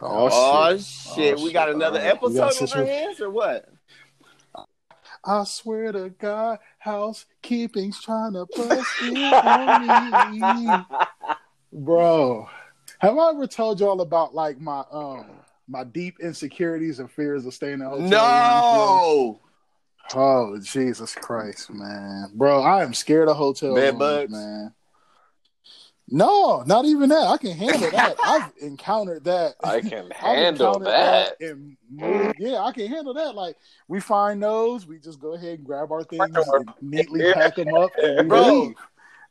[0.00, 0.86] Oh, Oh, shit.
[0.86, 1.38] shit.
[1.38, 2.14] Oh, we got another All right.
[2.14, 3.68] Episode got on situ- our hands or what?
[5.24, 10.84] I swear to God, housekeeping's trying to bust in on me.
[11.72, 12.48] Bro,
[13.00, 15.26] have I ever told y'all about like my um
[15.66, 18.08] my deep insecurities and fears of staying in hotel?
[18.08, 19.40] No.
[20.14, 22.62] Oh Jesus Christ, man, bro!
[22.62, 24.32] I am scared of hotel Bed rooms, bugs?
[24.32, 24.74] man.
[26.10, 27.26] No, not even that.
[27.26, 28.16] I can handle that.
[28.24, 29.54] I've encountered that.
[29.62, 31.36] I can handle encountered that.
[31.40, 33.34] in mm, yeah, I can handle that.
[33.34, 33.56] Like
[33.88, 37.74] we find those, we just go ahead and grab our things and neatly pack them
[37.74, 38.60] up and Bro.
[38.62, 38.74] leave.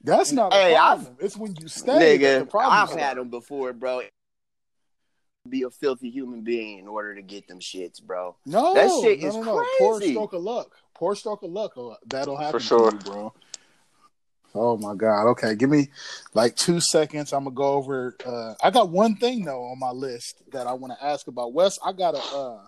[0.03, 1.25] That's not a Hey, I've- problem.
[1.25, 2.17] it's when you stay.
[2.17, 4.01] that the Nigga, problem I've had them before, bro.
[5.49, 8.35] Be a filthy human being in order to get them shits, bro.
[8.45, 9.65] No, That shit no, is no, no.
[9.79, 10.13] Poor crazy.
[10.13, 10.75] stroke of luck.
[10.93, 11.71] Poor stroke of luck.
[11.77, 12.91] Oh, That'll happen For sure.
[12.91, 13.33] to you, bro.
[14.59, 15.27] Oh my god.
[15.31, 15.89] Okay, give me
[16.33, 17.33] like two seconds.
[17.33, 18.15] I'm gonna go over.
[18.25, 21.53] Uh, I got one thing though on my list that I want to ask about.
[21.53, 22.61] Wes, I got a, uh,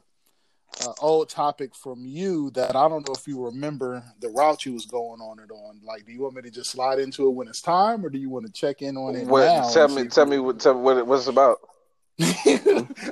[0.86, 4.74] a old topic from you that I don't know if you remember the route you
[4.74, 5.82] was going on it on.
[5.84, 8.18] Like, do you want me to just slide into it when it's time, or do
[8.18, 9.70] you want to check in on it What, now?
[9.70, 11.58] tell me, tell me, what, tell me what, it, what's it about.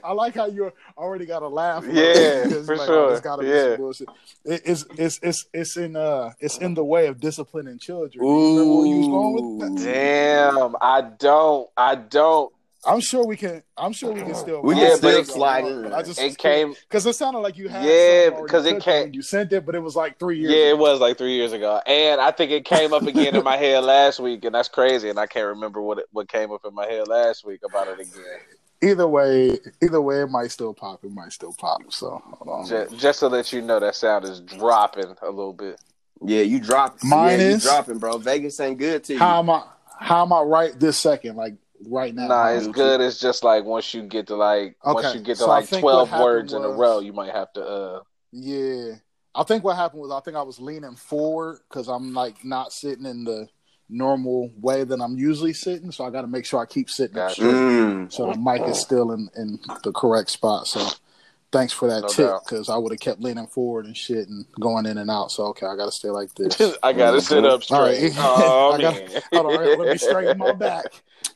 [0.04, 1.86] I like how you already got a laugh.
[1.88, 3.12] Yeah, Because, for like, sure.
[3.12, 3.70] It's gotta be Yeah.
[3.72, 4.08] some bullshit.
[4.46, 8.12] It- it's it's it's it's in uh it's in the way of disciplining children.
[8.12, 9.84] Do you remember you was going with?
[9.84, 12.54] Damn, I don't, I don't.
[12.86, 13.64] I'm sure we can.
[13.76, 14.62] I'm sure we can still.
[14.62, 17.40] We can vibe still with slide but in I just It came, because it sounded
[17.40, 17.84] like you had.
[17.86, 20.54] Yeah, because it came- You sent it, but it was like three years.
[20.54, 23.44] yeah, it was like three years ago, and I think it came up again in
[23.44, 26.52] my head last week, and that's crazy, and I can't remember what it, what came
[26.52, 28.24] up in my head last week about it again.
[28.82, 31.04] Either way, either way, it might still pop.
[31.04, 31.82] It might still pop.
[31.90, 32.68] So hold on.
[32.68, 35.82] Just, just to let you know, that sound is dropping a little bit.
[36.24, 37.04] Yeah, you dropped.
[37.04, 38.18] Mine yeah, is- dropping, bro.
[38.18, 39.20] Vegas ain't good to you.
[39.20, 39.64] How am I?
[40.00, 41.38] How am I right this second?
[41.38, 41.56] Like
[41.88, 42.28] right now?
[42.28, 43.02] Nah, it's good.
[43.02, 46.10] It's just like once you get to like once you get to so like twelve
[46.10, 47.64] happened words in a row, you might have to.
[47.64, 48.94] uh Yeah,
[49.34, 52.72] I think what happened was I think I was leaning forward because I'm like not
[52.74, 53.48] sitting in the
[53.90, 57.16] normal way that I'm usually sitting, so I got to make sure I keep sitting
[57.16, 57.34] Gotcha.
[57.36, 58.12] straight, Mm.
[58.12, 60.68] so the mic is still in in the correct spot.
[60.68, 60.88] So.
[61.50, 64.46] Thanks for that No tip, because I would have kept leaning forward and shit and
[64.60, 65.32] going in and out.
[65.32, 66.78] So okay, I got to stay like this.
[66.84, 67.96] I gotta sit up All right.
[67.96, 68.14] straight.
[68.18, 69.22] Oh I got- man.
[69.32, 70.88] Hold on, I gotta- let me straighten my back.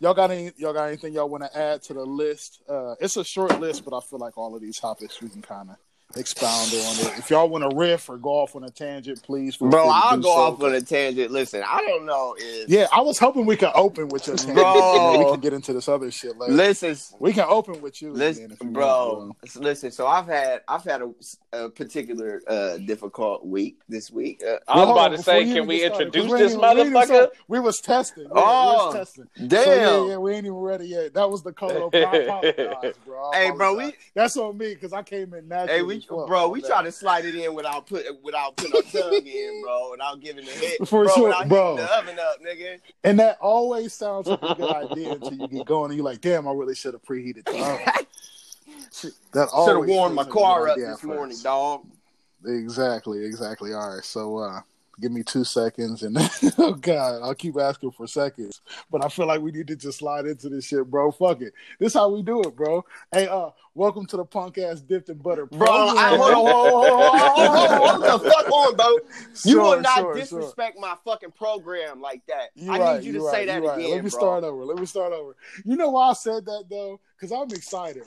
[0.02, 0.52] Y'all got any?
[0.58, 2.60] Y'all got anything y'all want to add to the list?
[2.68, 5.42] Uh, it's a short list, but I feel like all of these topics we can
[5.42, 5.78] kind of
[6.16, 7.18] expound on it.
[7.18, 9.58] If y'all want to riff or go off on a tangent, please.
[9.60, 10.42] Bro, I'll do go so.
[10.42, 11.32] off on a tangent.
[11.32, 14.56] Listen, I don't know if Yeah, I was hoping we could open with your tangent.
[14.56, 14.94] Bro.
[14.94, 16.54] and we can get into this other shit later.
[16.54, 19.16] listen, we can open with you, listen, again if you bro.
[19.18, 21.12] want, Listen, so I've had I've had a,
[21.54, 24.42] a particular uh, difficult week this week.
[24.48, 26.40] Uh, I was Well, about on, to say, can we introduce started, we this we
[26.44, 27.30] ain't even motherfucker?
[27.48, 28.32] We was testing.
[28.34, 29.28] Yeah, we Oh, was testing.
[29.48, 29.64] damn.
[29.64, 31.14] So, yeah, yeah, we ain't even ready yet.
[31.14, 32.04] That was the code open.
[32.04, 33.32] I apologize, bro.
[33.32, 33.94] I Hey, bro, apologize.
[34.16, 35.78] that's on me because I came in naturally.
[35.78, 38.76] Hey, we as fuck bro, we try to slide it in without put without putting
[38.76, 41.76] our tongue in, bro, without giving the hit, For bro, sure, without bro.
[41.78, 42.80] the oven up, nigga.
[43.04, 46.22] and that always sounds like a good idea until you get going and you're like,
[46.22, 48.06] damn, I really should have preheated the oven.
[49.34, 51.44] That Should have warmed my feels like a car up idea this at morning, first.
[51.44, 51.86] dog.
[52.46, 53.74] Exactly, exactly.
[53.74, 54.60] All right, so uh
[55.02, 56.16] give me two seconds and
[56.60, 58.62] oh god, I'll keep asking for seconds.
[58.92, 61.12] But I feel like we need to just slide into this shit, bro.
[61.12, 61.54] Fuck it.
[61.80, 62.86] This how we do it, bro.
[63.12, 65.46] Hey, uh, welcome to the punk ass dipped in butter.
[65.48, 68.88] Bro, I, hold on, hold on, hold the fuck on, bro.
[69.46, 70.16] You Sure, will not sure, sure.
[70.16, 72.50] disrespect my fucking program like that.
[72.56, 73.78] You I right, need you to you say that right.
[73.80, 74.20] again, Let me bro.
[74.20, 74.66] start over.
[74.66, 75.36] Let me start over.
[75.66, 77.00] You know why I said that though?
[77.18, 78.04] Because I'm excited.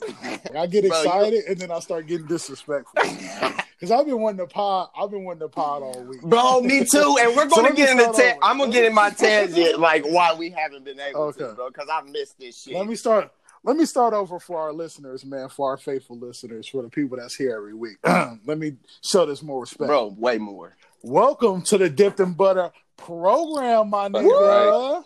[0.55, 3.01] I get Bro, excited and then I start getting disrespectful.
[3.85, 4.89] Because I've been wanting to pod.
[4.99, 6.19] I've been wanting to pod all week.
[6.23, 7.17] Bro, me too.
[7.19, 10.03] And we're gonna me get in the ta- I'm gonna get in my tangent like
[10.05, 11.55] why we haven't been able to, Okay.
[11.55, 12.73] bro, because I missed this shit.
[12.73, 13.31] Let me start.
[13.63, 15.49] Let me start over for our listeners, man.
[15.49, 17.97] For our faithful listeners, for the people that's here every week.
[18.03, 19.87] Let me show this more respect.
[19.87, 20.75] bro, way more.
[21.03, 25.03] Welcome to the Dipped in Butter program, my nigga.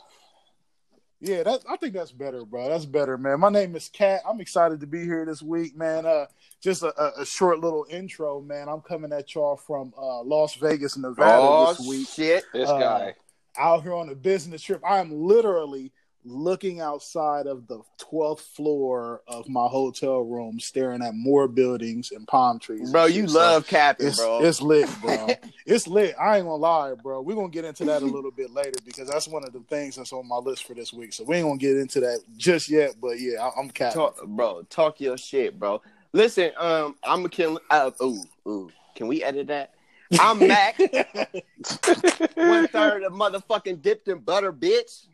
[1.22, 2.70] Yeah, that I think that's better, bro.
[2.70, 3.42] That's better, man.
[3.42, 4.22] My name is Katt.
[4.28, 6.06] I'm excited to be here this week, man.
[6.06, 6.28] Uh,
[6.62, 8.70] just a, a, short little intro, man.
[8.70, 12.08] I'm coming at y'all from uh, Las Vegas, Nevada Oh this week.
[12.08, 12.46] shit.
[12.54, 13.16] This Uh, guy.
[13.58, 14.82] Out here on a business trip.
[14.86, 15.92] I am literally
[16.30, 22.28] looking outside of the 12th floor of my hotel room, staring at more buildings and
[22.28, 22.92] palm trees.
[22.92, 24.44] Bro, you So- love capping, it's, bro.
[24.44, 25.28] it's lit, bro.
[25.66, 26.16] it's lit.
[26.20, 27.22] I ain't gonna lie, bro.
[27.22, 29.96] We're gonna get into that a little bit later because that's one of the things
[29.96, 31.14] that's on my list for this week.
[31.14, 34.00] So we ain't gonna get into that just yet, but yeah, I, I'm capping.
[34.00, 35.82] talk, bro, talk your shit, bro.
[36.14, 37.60] Listen, um, I'm a kill.
[37.70, 38.72] Uh, ooh, ooh.
[38.96, 39.74] Can we edit that?
[40.20, 40.80] I'm Mac,
[42.36, 45.06] one third of motherfucking dipped in butter, bitch.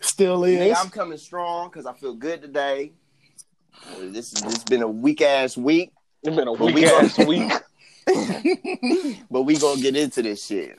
[0.00, 0.58] Still is.
[0.58, 2.92] Nigga, I'm coming strong because I feel good today.
[3.98, 5.92] This this has been a weak ass week,
[6.22, 7.52] It's been a But we weak ass week.
[9.30, 10.78] but we gonna get into this shit.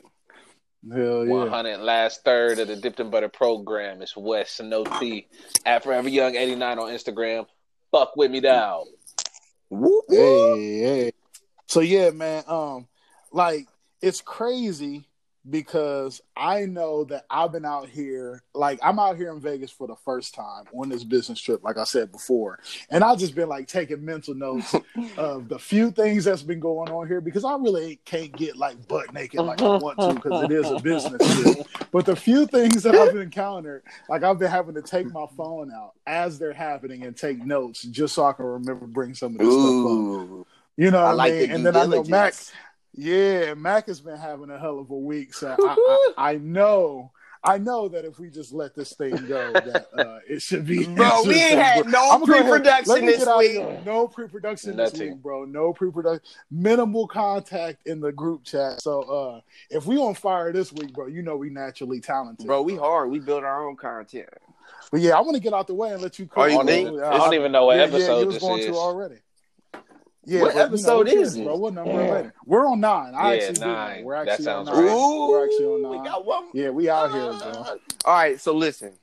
[0.92, 1.50] Hell yeah.
[1.50, 4.02] hundred last third of the Dipped in Butter program.
[4.02, 5.28] It's Wes No T
[5.66, 7.48] at Forever Young eighty nine on Instagram.
[7.92, 8.84] Fuck with me now.
[9.70, 10.58] Whoop, whoop.
[10.58, 11.12] Hey, hey.
[11.68, 12.44] So yeah, man.
[12.48, 12.88] Um,
[13.32, 13.68] like
[14.02, 15.08] it's crazy
[15.50, 19.88] because I know that I've been out here, like I'm out here in Vegas for
[19.88, 22.60] the first time on this business trip, like I said before,
[22.90, 24.74] and I've just been like taking mental notes
[25.18, 28.88] of the few things that's been going on here because I really can't get like
[28.88, 31.68] butt naked like I want to because it is a business trip.
[31.92, 35.72] But the few things that I've encountered, like I've been having to take my phone
[35.72, 39.40] out as they're happening and take notes just so I can remember bring some of
[39.40, 40.48] this stuff up.
[40.78, 41.50] You know I what I, like mean?
[41.50, 42.34] the And then I know Mac.
[42.96, 43.48] Diligence.
[43.48, 47.12] Yeah, Mac has been having a hell of a week, so I, I, I know,
[47.44, 50.86] I know that if we just let this thing go, that uh, it should be.
[50.96, 53.86] Bro, we ain't had no I'ma go ahead- pre-production this week.
[53.86, 55.46] No pre-production this week, bro.
[55.46, 56.22] No pre-production.
[56.50, 58.82] Minimal contact in the group chat.
[58.82, 62.64] So uh, if we on fire this week, bro, you know we naturally talented, Bro,
[62.64, 63.12] we hard.
[63.12, 64.30] We build our own content.
[64.92, 66.30] But yeah, I want to get out the way and let you.
[66.36, 66.54] Oh, you.
[66.54, 66.88] I don't, think?
[66.88, 68.66] even, Yeah, I don't even know what yeah, yeah, you episode was this going is.
[68.68, 69.16] to already.
[70.26, 71.44] Yeah, What but, you know, episode who is it?
[71.44, 71.56] bro?
[71.56, 72.34] What number later?
[72.46, 73.14] We're on nine.
[73.16, 74.04] I Yeah, actually nine.
[74.04, 74.88] We're That actually on sounds nine.
[74.88, 75.30] right.
[75.30, 75.92] We're actually on nine.
[75.92, 76.44] we got one.
[76.54, 77.64] Yeah, we out here, bro.
[78.06, 78.94] All right, so listen.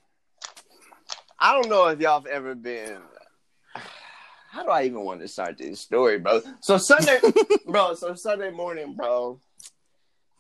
[1.39, 2.99] I don't know if y'all have ever been.
[4.51, 6.43] How do I even want to start this story, bro?
[6.61, 7.19] So Sunday,
[7.67, 7.95] bro.
[7.95, 9.41] So Sunday morning, bro.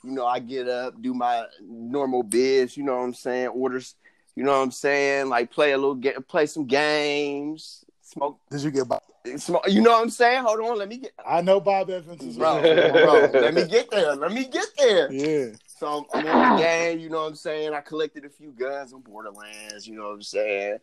[0.04, 2.76] You know, I get up, do my normal biz.
[2.76, 3.48] You know what I'm saying?
[3.48, 3.94] Orders.
[4.34, 5.28] You know what I'm saying?
[5.28, 9.02] Like play a little, get play some games, smoke, Did you get Bob?
[9.24, 10.42] You know what I'm saying?
[10.42, 13.40] Hold on, let me get, I know Bob Evans is bro, bro.
[13.40, 14.16] Let me get there.
[14.16, 15.12] Let me get there.
[15.12, 15.54] Yeah.
[15.66, 17.72] So I'm on the game, you know what I'm saying?
[17.72, 20.78] I collected a few guns on Borderlands, you know what I'm saying?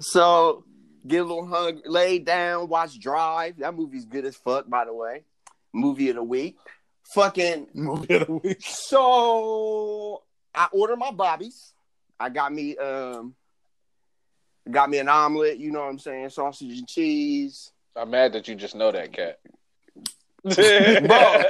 [0.00, 0.64] So
[1.06, 3.58] get a little hungry, lay down, watch Drive.
[3.58, 5.24] That movie's good as fuck, by the way.
[5.72, 6.58] Movie of the week.
[7.14, 8.58] Fucking Movie of the week.
[8.60, 10.22] so
[10.54, 11.72] I order my bobbies.
[12.20, 13.34] I got me um
[14.70, 17.72] got me an omelet, you know what I'm saying, sausage and cheese.
[17.98, 19.38] I'm mad that you just know that cat.
[20.44, 21.42] bro,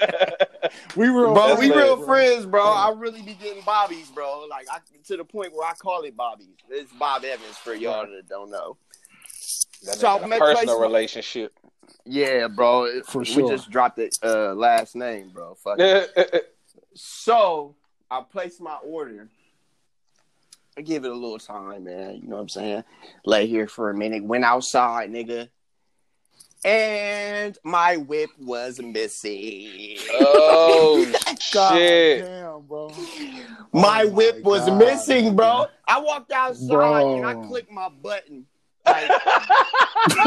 [0.96, 2.06] We were Bro, we real bro.
[2.06, 2.62] friends, bro.
[2.64, 4.46] I really be getting Bobby's, bro.
[4.48, 4.78] Like I
[5.08, 6.48] to the point where I call it bobbies.
[6.70, 8.76] It's Bob Evans for y'all that don't know.
[9.84, 11.52] That So nigga I a met personal place- relationship.
[12.04, 12.84] Yeah, bro.
[12.84, 15.54] It- For we just dropped the uh, last name, bro.
[15.54, 15.78] Fuck.
[17.00, 17.76] So
[18.10, 19.28] I placed my order.
[20.76, 22.16] I give it a little time, man.
[22.16, 22.84] You know what I'm saying?
[23.24, 24.24] Lay here for a minute.
[24.24, 25.48] Went outside, nigga.
[26.64, 29.98] And my whip was missing.
[30.12, 31.12] oh
[31.52, 32.20] God shit!
[32.24, 32.88] damn, bro.
[32.90, 34.78] Oh my Oh whip my was God.
[34.78, 35.66] missing, bro.
[35.86, 37.16] I walked outside Bro.
[37.16, 38.46] and I clicked my button.
[38.84, 39.10] Like,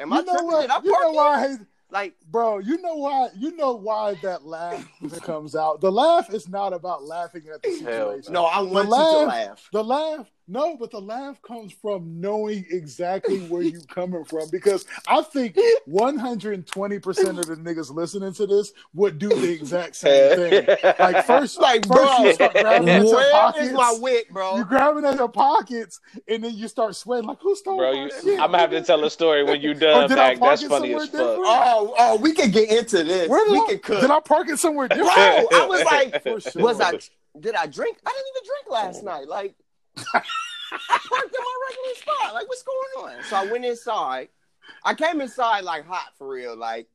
[0.00, 0.46] am I you know tripping?
[0.46, 0.60] what?
[0.62, 1.56] Did I You know why I
[1.90, 3.28] Like, Bro, you know why?
[3.36, 4.84] You know why that laugh
[5.22, 5.80] comes out.
[5.80, 7.78] The laugh is not about laughing at the Hell
[8.10, 8.32] situation.
[8.32, 9.68] no, I want you to laugh- laugh.
[9.72, 14.48] The laugh, no, but the laugh comes from knowing exactly where you coming from.
[14.50, 15.56] Because I think
[15.86, 20.36] 120 percent of the niggas listening to this would do the exact same
[20.66, 20.66] thing.
[20.98, 23.66] Like first, Like, first bro, you start grabbing at your pockets.
[23.66, 24.56] is my whip, bro?
[24.56, 28.02] You grabbing at your pockets, and then you start sweating like, "Who stole Bro, my
[28.04, 30.18] you, shit?" I'm gonna have to tell a story when you Or done, oh, did
[30.18, 31.20] I park That's it funny somewhere as fuck.
[31.20, 31.42] different?
[31.46, 33.28] Oh, oh, we can get into this.
[33.28, 34.00] Where did we I, can cook.
[34.00, 34.98] did I park it somewhere Bro.
[34.98, 36.62] I was like, For sure.
[36.62, 36.92] was I?
[37.38, 37.98] Did I drink?
[38.06, 39.06] I didn't even drink last oh.
[39.06, 39.28] night.
[39.28, 39.63] Like, I
[39.96, 42.34] parked in my regular spot.
[42.34, 43.24] Like, what's going on?
[43.24, 44.28] So I went inside.
[44.84, 46.56] I came inside like hot for real.
[46.56, 46.86] Like,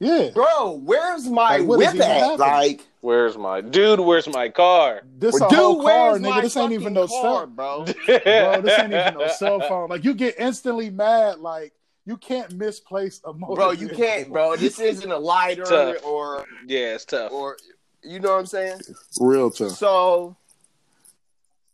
[0.00, 0.30] Yeah.
[0.34, 1.94] bro, where's my Like, whip at?
[1.96, 2.38] happening?
[2.38, 4.00] Like, Where's my dude?
[4.00, 5.02] Where's my car?
[5.18, 6.42] This dude, a whole car, nigga.
[6.42, 7.84] This ain't even no car, cell, bro.
[8.06, 8.60] bro.
[8.60, 9.88] This ain't even no cell phone.
[9.88, 11.38] Like you get instantly mad.
[11.38, 11.72] Like
[12.06, 13.54] you can't misplace a motor.
[13.54, 14.56] Bro, you can't, bro.
[14.56, 16.04] This isn't a lighter Tough.
[16.04, 17.30] or Yeah, it's tough.
[17.30, 17.56] or
[18.02, 18.80] you know what I'm saying?
[19.20, 19.72] Real tough.
[19.72, 20.36] So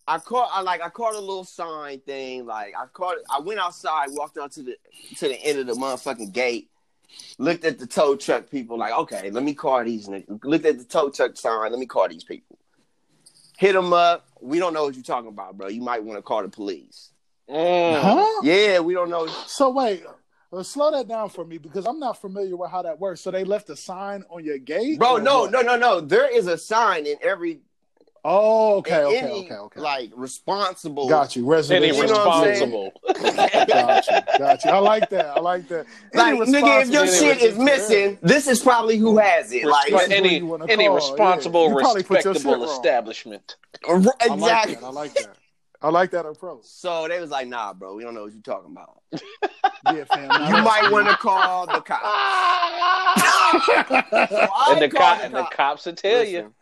[0.06, 2.46] I caught I like I caught a little sign thing.
[2.46, 4.76] Like I caught I went outside, walked out to the
[5.16, 6.70] to the end of the motherfucking gate,
[7.38, 10.44] looked at the tow truck people, like, okay, let me call these niggas.
[10.44, 12.58] Looked at the tow truck sign, let me call these people.
[13.56, 14.26] Hit them up.
[14.40, 15.68] We don't know what you're talking about, bro.
[15.68, 17.10] You might want to call the police.
[17.48, 18.00] Mm.
[18.00, 18.40] Huh?
[18.42, 19.26] Yeah, we don't know.
[19.46, 20.02] So wait,
[20.52, 23.20] uh, slow that down for me because I'm not familiar with how that works.
[23.20, 25.52] So they left a sign on your gate, Bro, no, what?
[25.52, 26.00] no, no, no.
[26.00, 27.60] There is a sign in every
[28.26, 29.80] Oh, okay, okay, any, okay, okay.
[29.80, 31.42] like responsible Got you.
[31.42, 31.96] Any Residential.
[31.96, 32.72] You know I'm saying?
[32.72, 33.66] responsible?
[33.66, 34.38] got you.
[34.38, 34.70] Got you.
[34.70, 35.26] I like that.
[35.26, 35.84] I like that.
[36.14, 39.52] Like, Any nigga, if your responsible shit is residential missing, this is probably who has
[39.52, 39.66] it.
[39.66, 41.74] Like, This any who you wanna any call, responsible, yeah.
[41.74, 42.78] You probably put your respectable shit wrong.
[42.78, 43.56] establishment.
[43.86, 44.74] I like exactly.
[44.76, 44.84] that.
[44.84, 45.36] I like that.
[45.82, 46.64] I like that approach.
[46.64, 49.02] So they was like, "Nah, bro, we don't know what you're talking about.
[49.92, 50.28] Yeah, fam.
[50.28, 52.00] now You might want to call the cops."
[53.66, 55.56] So and the, called cop, the and the cops.
[55.56, 56.54] cops will tell you.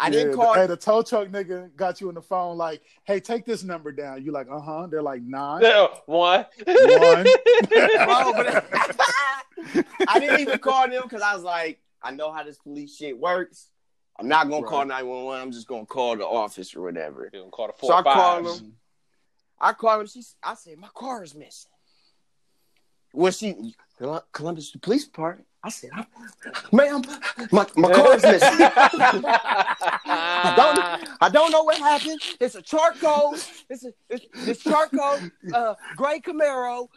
[0.00, 0.54] Listen, I didn't Yeah, call.
[0.54, 3.92] Hey, the tow truck nigga got you on the phone like, "Hey, take this number
[3.92, 5.98] down." You like, "Uh huh." They're like, nine, One.
[6.06, 6.46] one.
[6.66, 8.64] But
[10.08, 13.18] I didn't even call them because I was like, I know how this police shit
[13.18, 13.68] works.
[14.18, 15.40] I'm not gonna call 911.
[15.42, 17.30] I'm just gonna call the office or whatever.
[17.32, 18.14] You gonna call the four So I or five.
[18.14, 18.72] called him.
[19.60, 20.06] I called him.
[20.08, 21.70] She, I said, my car is missing.
[23.12, 23.74] Well, she,
[24.32, 25.46] Columbus Police Department.
[25.62, 25.90] I said,
[26.72, 27.02] ma'am,
[27.52, 28.58] my, my car is missing.
[30.06, 32.22] I don't, I don't know what happened.
[32.40, 33.34] It's a charcoal.
[33.68, 35.20] It's a, it's, it's charcoal,
[35.52, 36.88] uh, gray Camaro.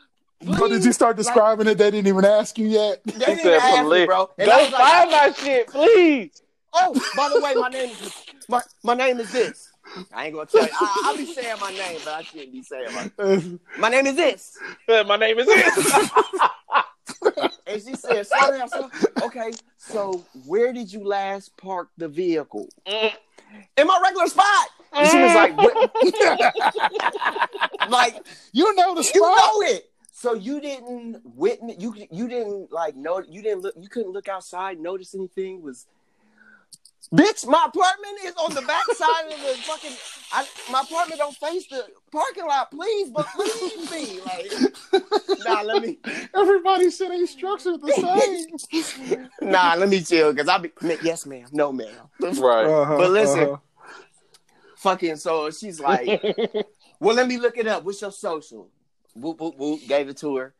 [0.45, 1.77] But did you start describing it?
[1.77, 3.03] They didn't even ask you yet.
[3.03, 4.29] They didn't said, ask me, bro.
[4.37, 6.41] And I Don't was like, find my shit, please.
[6.73, 8.11] oh, by the way, my name is
[8.47, 9.69] my, my name is this.
[10.13, 10.71] I ain't gonna tell you.
[10.79, 13.59] I, I'll be saying my name, but I shouldn't be saying my.
[13.79, 14.57] My name is this.
[14.87, 15.91] My name is this.
[17.65, 18.89] And she said, slow down, slow.
[19.23, 22.67] Okay, so where did you last park the vehicle?
[22.85, 23.13] Mm.
[23.77, 24.67] In my regular spot.
[24.91, 25.75] And she was like, what?
[27.89, 28.17] like,
[28.51, 29.15] you know the spot.
[29.15, 29.89] you know it.
[30.11, 34.29] So you didn't witness you you didn't like know you didn't look you couldn't look
[34.29, 35.87] outside, notice anything was
[37.13, 39.91] Bitch, my apartment is on the back side of the fucking
[40.31, 44.19] I, my apartment don't face the parking lot, please, but leave me.
[44.21, 44.51] Like
[45.45, 45.99] nah, let me
[46.35, 47.91] Everybody said they structured the
[49.39, 49.51] same.
[49.51, 50.71] Nah, let me chill because I'll be
[51.03, 51.93] yes, ma'am, no ma'am.
[52.19, 52.65] right.
[52.65, 53.57] Uh-huh, But listen, uh-huh.
[54.77, 56.21] Fucking so she's like,
[56.99, 57.83] Well, let me look it up.
[57.83, 58.69] What's your social?
[59.13, 59.81] Whoop whoop whoop.
[59.87, 60.53] Gave it to her.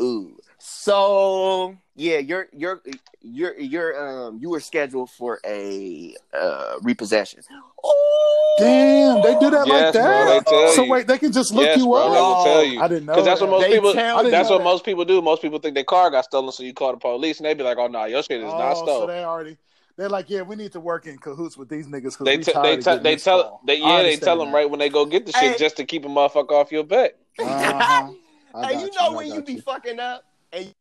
[0.00, 0.36] Ooh.
[0.58, 2.82] So yeah, you're you're
[3.20, 7.40] you're you're um you were scheduled for a uh repossession.
[7.82, 10.46] Oh Damn, they do that Yes, like bro, that.
[10.46, 10.90] they so you.
[10.90, 12.12] wait, they can just look yes, you bro, up.
[12.12, 12.80] they will tell you.
[12.80, 13.12] I didn't know.
[13.14, 13.92] Because that's what most They people.
[13.92, 14.64] tell That's what that.
[14.64, 15.20] most people do.
[15.20, 17.62] Most people think their car got stolen, so you call the police, and they be
[17.64, 19.56] like, "Oh no, your shit is not Oh, so stolen." they already.
[19.96, 22.16] They're like, yeah, we need to work in cahoots with these niggas.
[22.18, 23.60] 'cause They t- they t- they tell call.
[23.64, 25.58] they I yeah they tell them right when they go get the shit Hey.
[25.58, 27.12] just to keep a motherfucker off your back.
[27.38, 28.10] Uh-huh.
[28.54, 30.72] I Hey, you know I when you got be fucking up and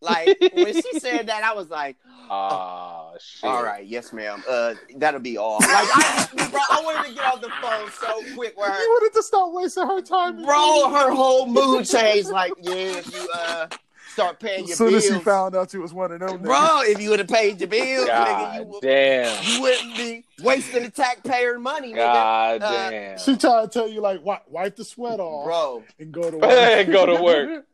[0.00, 1.96] like when she said that, I was like,
[2.30, 3.50] Ah shit.
[3.50, 4.42] "All right, yes, ma'am.
[4.48, 8.34] Uh, that'll be all." Like, I, bro, I wanted to get off the phone so
[8.34, 8.56] quick.
[8.56, 12.30] Where, You wanted to stop wasting her time, bro, her whole mood changed.
[12.30, 13.66] Like, yeah, if you uh
[14.12, 16.28] start paying As your soon bills, as she found out you was one of them,
[16.38, 16.42] niggas.
[16.42, 19.44] bro, if you would have paid your bills, nigga, you, would- damn.
[19.44, 21.96] you wouldn't be wasting the taxpayer money, nigga.
[21.96, 23.18] God Uh, damn.
[23.18, 26.36] she tried to tell you like, wipe, wipe the sweat off, Bro, and go to
[26.38, 26.50] work.
[26.50, 27.64] and Go to work.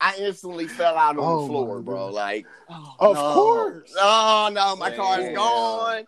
[0.00, 1.96] I instantly fell out on Oh, the floor, bro.
[2.06, 2.14] God.
[2.14, 2.46] Like,
[3.00, 3.34] Of no.
[3.34, 3.94] course.
[4.00, 6.04] Oh no, my car is gone.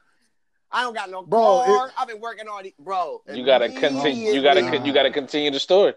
[0.72, 1.90] I don't got no Bro, car.
[1.98, 3.20] I've been working on it, bro.
[3.32, 4.32] You gotta continue.
[4.32, 4.60] You gotta.
[4.60, 5.94] immediately- You gotta continue the story.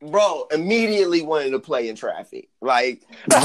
[0.00, 0.46] Bro.
[0.52, 3.38] Immediately wanted to play in traffic, like, bro,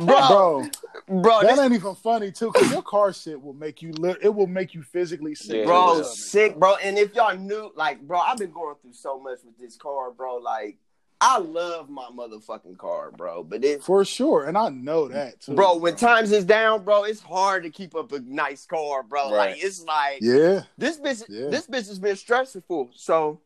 [0.00, 0.68] Bro,
[1.08, 3.92] bro, that this, ain't even funny too, because your car shit will make you.
[3.92, 5.58] Li- it will make you physically sick.
[5.58, 5.64] Yeah.
[5.64, 6.76] bro, sick, bro.
[6.76, 10.10] And if y'all knew, like, bro, I've been going through so much with this car,
[10.10, 10.36] bro.
[10.36, 10.78] Like,
[11.20, 13.42] I love my motherfucking car, bro.
[13.44, 17.04] But it, For sure, and I know that too, bro, when times is down, bro,
[17.04, 19.24] it's hard to keep up a nice car, bro.
[19.24, 19.50] Right.
[19.50, 20.18] Like, it's like.
[20.22, 21.48] Yeah, this bitch Yeah.
[21.50, 22.90] this bitch has been stressful.
[22.94, 23.40] So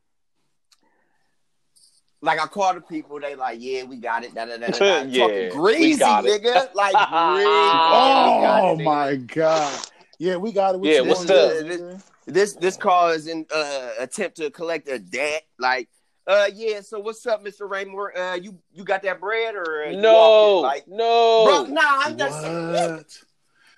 [2.25, 4.35] like I call the people, they like, yeah, we got it.
[4.35, 5.03] Da, da, da, da, da.
[5.09, 6.43] Yeah, Talking greasy, got it.
[6.43, 6.75] nigga.
[6.75, 7.71] Like greasy.
[7.93, 9.87] Oh, We got it, my god.
[10.19, 10.79] Yeah, we got it.
[10.81, 11.53] What Yeah, what's up?
[11.53, 12.01] to?
[12.27, 15.43] This this call is an uh, attempt to collect a debt.
[15.59, 15.91] Like,
[16.27, 17.69] uh yeah, so what's up, Mr.
[17.69, 18.17] Raymore?
[18.17, 20.61] Uh you you got that bread or uh, No.
[20.61, 21.45] like no.
[21.45, 23.19] bro, nah, I'm just What?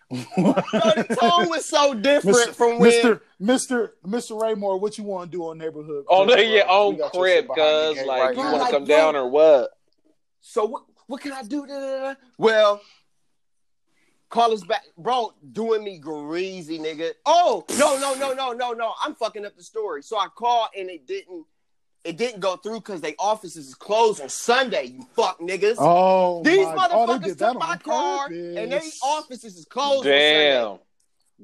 [0.09, 2.55] Bro, the tone was so different Mr.
[2.55, 3.21] from when Mr.
[3.41, 3.91] Mr.
[4.07, 4.41] Mr.
[4.41, 6.05] Raymore, what you want to do on neighborhood?
[6.09, 6.87] Oh, on Crib, the yeah, bro?
[6.87, 7.49] on We got your crib, shit
[7.97, 8.53] cuz like right you now.
[8.53, 8.97] want to Like, come bro.
[8.97, 9.71] down or what?
[10.41, 11.67] So what what can I do?
[11.67, 12.15] Da, da, da?
[12.39, 12.81] Well,
[14.31, 15.33] call us back, bro.
[15.53, 17.13] Doing me greasy, nigga.
[17.25, 18.93] Oh no no no no no no!
[19.03, 20.03] I'm fucking up the story.
[20.03, 21.47] So I called and it didn't.
[22.07, 24.85] It didn't go through because they offices is closed on Sunday.
[24.85, 25.75] You fuck niggas.
[25.79, 28.57] Oh, These my, oh, motherfuckers did that took my on car purpose.
[28.57, 29.99] and they offices is closed.
[29.99, 30.51] On Sunday.
[30.53, 30.79] Damn.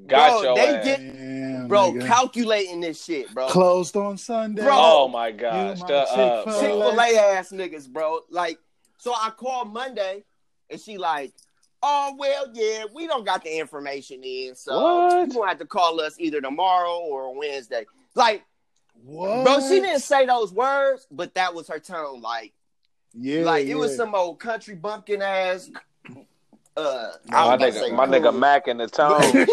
[0.07, 0.85] Got Bro, your they ass.
[0.85, 2.07] did- Damn, Bro, nigga.
[2.07, 3.47] calculating this shit, bro.
[3.47, 4.63] closed on Sunday.
[4.63, 4.71] Bro.
[4.75, 5.79] Oh my gosh.
[5.81, 6.45] my Shut up.
[6.45, 6.59] Chick-fil-A.
[6.93, 8.21] Fil A ass niggas, bro.
[8.31, 8.57] Like,
[8.97, 10.23] so I called Monday,
[10.71, 11.31] and she like,
[11.83, 15.27] "Oh well, yeah, we don't got the information in, so What?
[15.27, 18.43] you gonna have to call us either tomorrow or Wednesday." Like,
[19.05, 19.43] What?
[19.45, 22.21] bro, she didn't say those words, but that was her tone.
[22.21, 22.53] Like,
[23.13, 25.69] Yeah, like it was some old country bumpkin ass.
[26.75, 28.15] Uh, I My was about to nigga, my cool.
[28.31, 29.45] nigga Mac in the tone.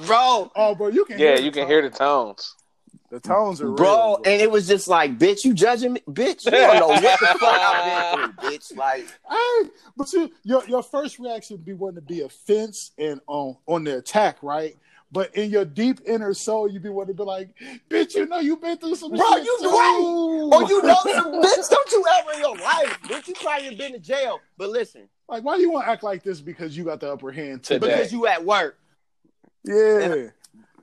[0.06, 0.50] bro.
[0.54, 1.18] Oh, bro, you can.
[1.18, 1.70] Yeah, hear you can tone.
[1.70, 2.54] hear the tones.
[3.10, 6.44] the tones are real, Bro, and it was just like, bitch, you judging me, bitch.
[6.44, 8.76] You don't know what the fuck I've been through, bitch.
[8.76, 13.20] Like, Hey, but you, your your first reaction would be wanting to be offense and
[13.26, 14.76] on on the attack, right?
[15.12, 17.50] But in your deep inner soul, you'd be wanting to be like,
[17.88, 20.50] "Bitch, you know you've been through some Bro, shit you too." right.
[20.52, 23.92] or you know some bitch, don't you ever in your life, bitch, you probably been
[23.92, 24.40] to jail.
[24.58, 26.40] But listen, Like, why do you want to act like this?
[26.40, 27.78] Because you got the upper hand today.
[27.78, 27.96] Today.
[27.96, 28.78] because you at work,
[29.64, 30.28] Yeah,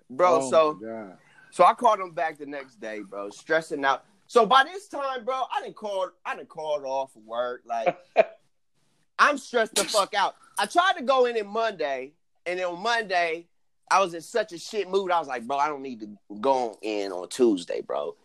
[0.09, 0.39] bro.
[0.41, 1.17] Oh, so.
[1.51, 4.05] So I called him back the next day, bro, stressing out.
[4.25, 7.61] So by this time, bro, I didn't call I didn't call off work.
[7.65, 7.95] Like
[9.19, 10.35] I'm stressed the fuck out.
[10.57, 12.13] I tried to go in it Monday,
[12.47, 13.45] and then on Monday,
[13.91, 15.11] I was in such a shit mood.
[15.11, 16.09] I was like, bro, I don't need to
[16.39, 18.15] go in on Tuesday, bro.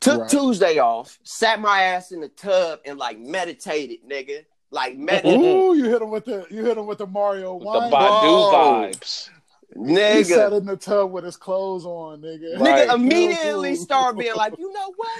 [0.00, 0.30] Took Right.
[0.30, 4.44] Tuesday off, sat my ass in the tub and like meditated, nigga.
[4.70, 5.40] Like meditated.
[5.40, 7.80] Ooh, you hit him with the you hit him with the Mario With the.
[7.96, 8.50] Badu Bro.
[8.52, 9.30] vibes.
[9.74, 12.58] He sat in the tub with his clothes on, nigga.
[12.58, 12.88] Right.
[12.88, 13.76] Nigga immediately Ooh.
[13.76, 15.18] started being like, you know what?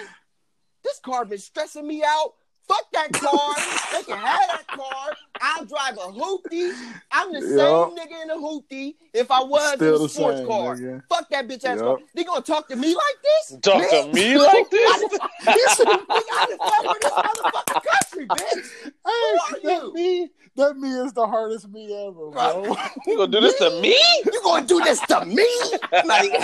[0.83, 2.35] This car been stressing me out.
[2.69, 3.57] Fuck that car.
[3.93, 5.15] they can have that car.
[5.41, 6.73] I'll drive a hoopty.
[7.13, 7.93] I'm the Yup.
[7.95, 10.77] same nigga in a hoopty if I was Still in a sports same, car.
[10.77, 11.03] nigga.
[11.09, 11.85] Fuck that bitch ass Yup.
[11.85, 11.99] car.
[12.15, 13.59] They gonna talk to me like this?
[13.61, 15.03] Talk to me like this?
[15.47, 18.67] I said, nigga, I done fuck with this motherfucking country, bitch.
[18.85, 19.93] Hey, are that you?
[19.95, 22.77] me, that me is the hardest me ever, bro.
[23.07, 23.97] You gonna do this to me?
[24.25, 25.47] You gonna do this to me?
[26.05, 26.33] Like,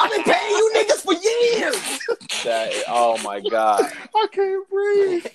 [0.00, 0.67] I've been paying you niggas
[1.08, 2.00] for years.
[2.44, 3.90] That, oh my god.
[4.14, 5.26] I can't breathe,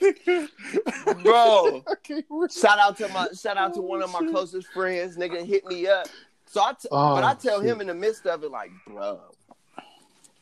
[1.24, 1.84] Bro.
[1.88, 2.52] I can't breathe.
[2.52, 5.66] Shout out to my shout out to oh, one of my closest friends, nigga hit
[5.66, 6.08] me up.
[6.46, 7.70] So I, t- Oh, but I tell shit.
[7.72, 9.20] him in the midst of it, like, bro,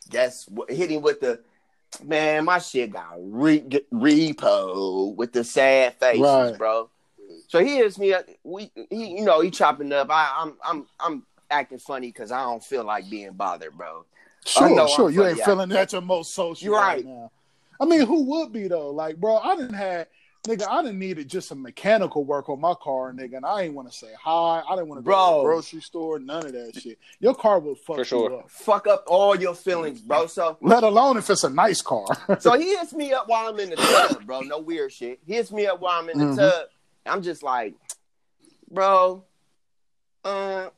[0.09, 0.69] guess what?
[0.69, 1.39] Hit him with the
[2.03, 2.45] man.
[2.45, 3.61] My shit got re-
[3.93, 6.57] repo with the sad faces, Right.
[6.57, 6.89] bro.
[7.47, 8.25] So he hits me up.
[8.43, 10.09] We, he, you know, he chopping up.
[10.09, 14.05] I, I'm, I'm, I'm acting funny because I don't feel like being bothered, bro.
[14.57, 15.09] I know Sure, I'm sure.
[15.11, 17.05] You ain't funny, feeling at your most social You're right.
[17.05, 17.31] now.
[17.79, 18.89] I mean, who would be though?
[18.91, 20.07] Like, bro, I didn't have
[20.47, 20.67] nigga.
[20.67, 23.37] I didn't needed just some mechanical work on my car, nigga.
[23.37, 24.61] And I ain't want to say hi.
[24.67, 26.19] I didn't want to go to the grocery store.
[26.19, 26.97] None of that shit.
[27.19, 28.29] Your car will fuck For sure.
[28.31, 28.49] you up.
[28.51, 30.27] Fuck up all your feelings, bro.
[30.27, 32.05] So Let alone if it's a nice car.
[32.39, 34.41] So he hits me up while I'm in the tub, bro.
[34.41, 35.19] No weird shit.
[35.25, 36.35] He hits me up while I'm in the Mhm.
[36.37, 36.67] tub.
[37.05, 37.73] I'm just like,
[38.69, 39.23] bro,
[40.23, 40.69] uh,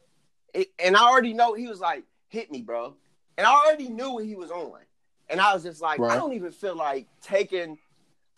[0.54, 2.96] it- and I already know he was like, hit me, bro.
[3.38, 4.80] And I already knew what he was on.
[5.30, 7.78] And I was just like, I don't even feel like taking,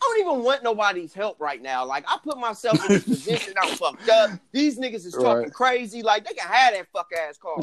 [0.00, 1.84] I don't even want nobody's help right now.
[1.84, 4.30] Like, I put myself in this position, I'm fucked up.
[4.52, 5.52] These niggas is talking Right.
[5.52, 6.02] crazy.
[6.02, 7.60] Like, they can have that fuck ass car.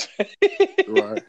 [0.88, 1.24] right.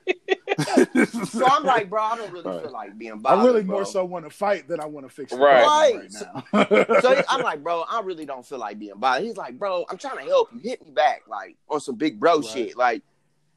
[1.33, 2.63] So I'm like, bro, I don't really Right.
[2.63, 3.41] feel like being bothered.
[3.41, 3.77] I really bro.
[3.77, 5.95] more so want to fight than I want to fix the Right.
[5.95, 6.97] right now.
[7.01, 9.25] So I'm like, bro, I really don't feel like being bothered.
[9.25, 10.61] He's like, bro, I'm trying to help you.
[10.61, 12.45] Hit me back, like on some big bro Right.
[12.45, 13.03] shit, like.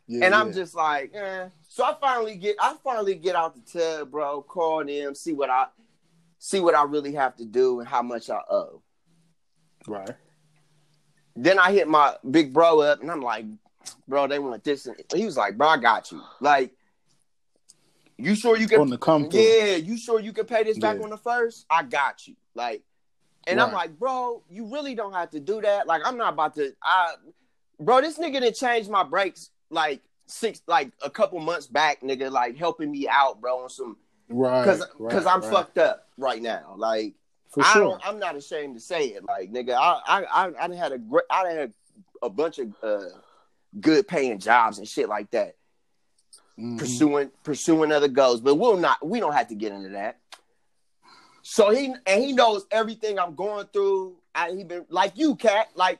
[0.09, 0.53] Yeah, and I'm yeah.
[0.53, 1.49] just like, eh.
[1.77, 4.41] So I finally get, I finally get out the tub, bro.
[4.41, 5.67] Call them, see what I,
[6.39, 8.81] see what I really have to do and how much I owe.
[9.87, 10.09] right.
[11.35, 13.45] Then I hit my big bro up, and I'm like,
[14.07, 14.87] bro, they want this.
[14.87, 16.19] And he was like, bro, I got you.
[16.41, 16.71] Like,
[18.17, 18.81] you sure you can?
[18.81, 19.29] On the come.
[19.29, 21.03] Yeah, you sure you can pay this back Yeah.
[21.03, 21.67] on the first?
[21.69, 22.35] I got you.
[22.55, 22.81] Like,
[23.45, 25.85] and I'm like, bro, you really don't have to do that.
[25.85, 26.73] Like, I'm not about to.
[26.81, 27.13] I,
[27.79, 32.31] bro, this nigga didn't change my brakes like six, like a couple months back, nigga,
[32.31, 33.97] like helping me out, bro, on some
[34.29, 34.61] Right.
[34.63, 35.49] because right, because I'm right.
[35.51, 36.75] fucked up right now.
[36.77, 37.15] Like,
[37.49, 37.83] For I sure.
[37.83, 38.07] don't.
[38.07, 39.23] I'm not ashamed to say it.
[39.23, 41.25] Like, nigga, I I I, I had a great.
[41.31, 41.73] I had
[42.21, 43.05] a bunch of uh,
[43.79, 45.55] good paying jobs and shit like that
[46.59, 46.77] Mhm.
[46.79, 48.41] pursuing pursuing other goals.
[48.41, 50.19] But we'll not we don't have to get into that.
[51.41, 54.17] So he and he knows everything I'm going through.
[54.35, 55.69] I he been like you, Katt.
[55.75, 55.99] Like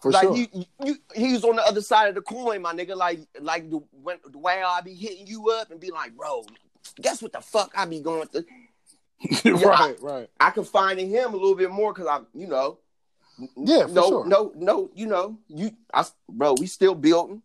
[0.00, 0.36] For like sure.
[0.36, 0.48] you,
[0.84, 2.96] you he's on the other side of the coin, my nigga.
[2.96, 6.44] Like like the when the way I be hitting you up and be like, bro,
[7.00, 8.44] guess what the fuck I be going through.
[9.44, 10.28] right, right.
[10.38, 12.78] I confide in him a little bit more because I'm, you know,
[13.56, 14.26] Yeah, for no, sure.
[14.26, 17.42] no, no, you know, you, I, bro, we still building.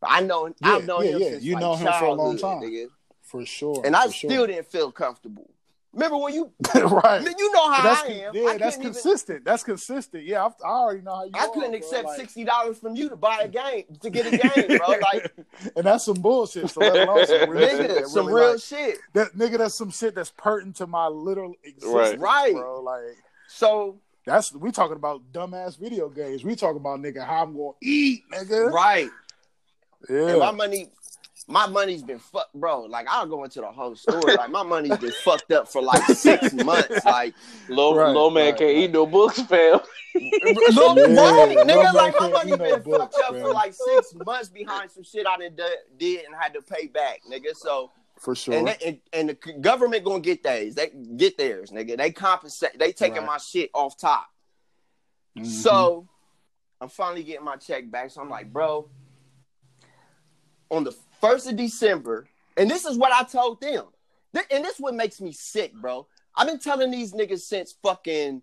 [0.00, 1.28] I know, Yeah, I've known yeah, him yeah.
[1.30, 2.60] since You like know him for a long time.
[2.62, 2.86] nigga.
[3.22, 3.82] For sure.
[3.84, 4.30] and I for sure.
[4.30, 5.50] still didn't feel comfortable.
[5.94, 7.22] Remember when you, right.
[7.38, 8.34] you know how that's I am.
[8.34, 9.44] yeah, I that's couldn't even- consistent.
[9.44, 10.24] That's consistent.
[10.24, 11.30] Yeah, I, I already know how you.
[11.34, 11.78] I are, couldn't bro.
[11.78, 14.30] accept Like- sixty dollars from you to buy a game to get a
[14.66, 14.88] game, bro.
[14.88, 15.32] Like,
[15.76, 16.68] and that's some bullshit.
[16.70, 17.80] So let alone some real shit.
[17.90, 18.98] nigga, that some really, real like, shit.
[19.14, 19.58] that nigga.
[19.58, 22.18] That's some shit that's pertinent to my literal existence, Right.
[22.18, 22.52] Right.
[22.54, 22.82] bro.
[22.82, 23.16] Like
[23.48, 26.44] So that's we talking about dumbass video games.
[26.44, 28.70] We talking about nigga how I'm gonna eat, nigga.
[28.70, 29.08] right,
[30.10, 30.28] Yeah.
[30.28, 30.90] and my money.
[31.50, 32.82] My money's been fucked, bro.
[32.82, 34.36] Like I'll go into the whole story.
[34.36, 37.04] Like my money's been fucked up for like six months.
[37.04, 37.34] Like
[37.68, 38.76] Low, Right, low man right, can't right.
[38.84, 39.80] eat no books, fam.
[40.14, 43.30] Little Yeah, right, no nigga, man like my money eat no been fucked books, up
[43.38, 46.86] for like six months behind some shit I done did, did and had to pay
[46.88, 47.54] back, nigga.
[47.54, 48.54] So For sure.
[48.54, 50.74] and, they, and and the government gonna get theirs.
[50.74, 51.96] They get theirs, nigga.
[51.96, 52.78] They compensate.
[52.78, 53.26] They taking Right.
[53.26, 54.26] my shit off top.
[55.38, 55.46] Mhm.
[55.46, 56.08] So
[56.80, 58.10] I'm finally getting my check back.
[58.10, 58.88] So I'm like, bro,
[60.70, 62.26] on the first of December,
[62.56, 63.84] and this is what I told them.
[64.34, 66.06] Th- And this what makes me sick, bro.
[66.36, 68.42] I've been telling these niggas since fucking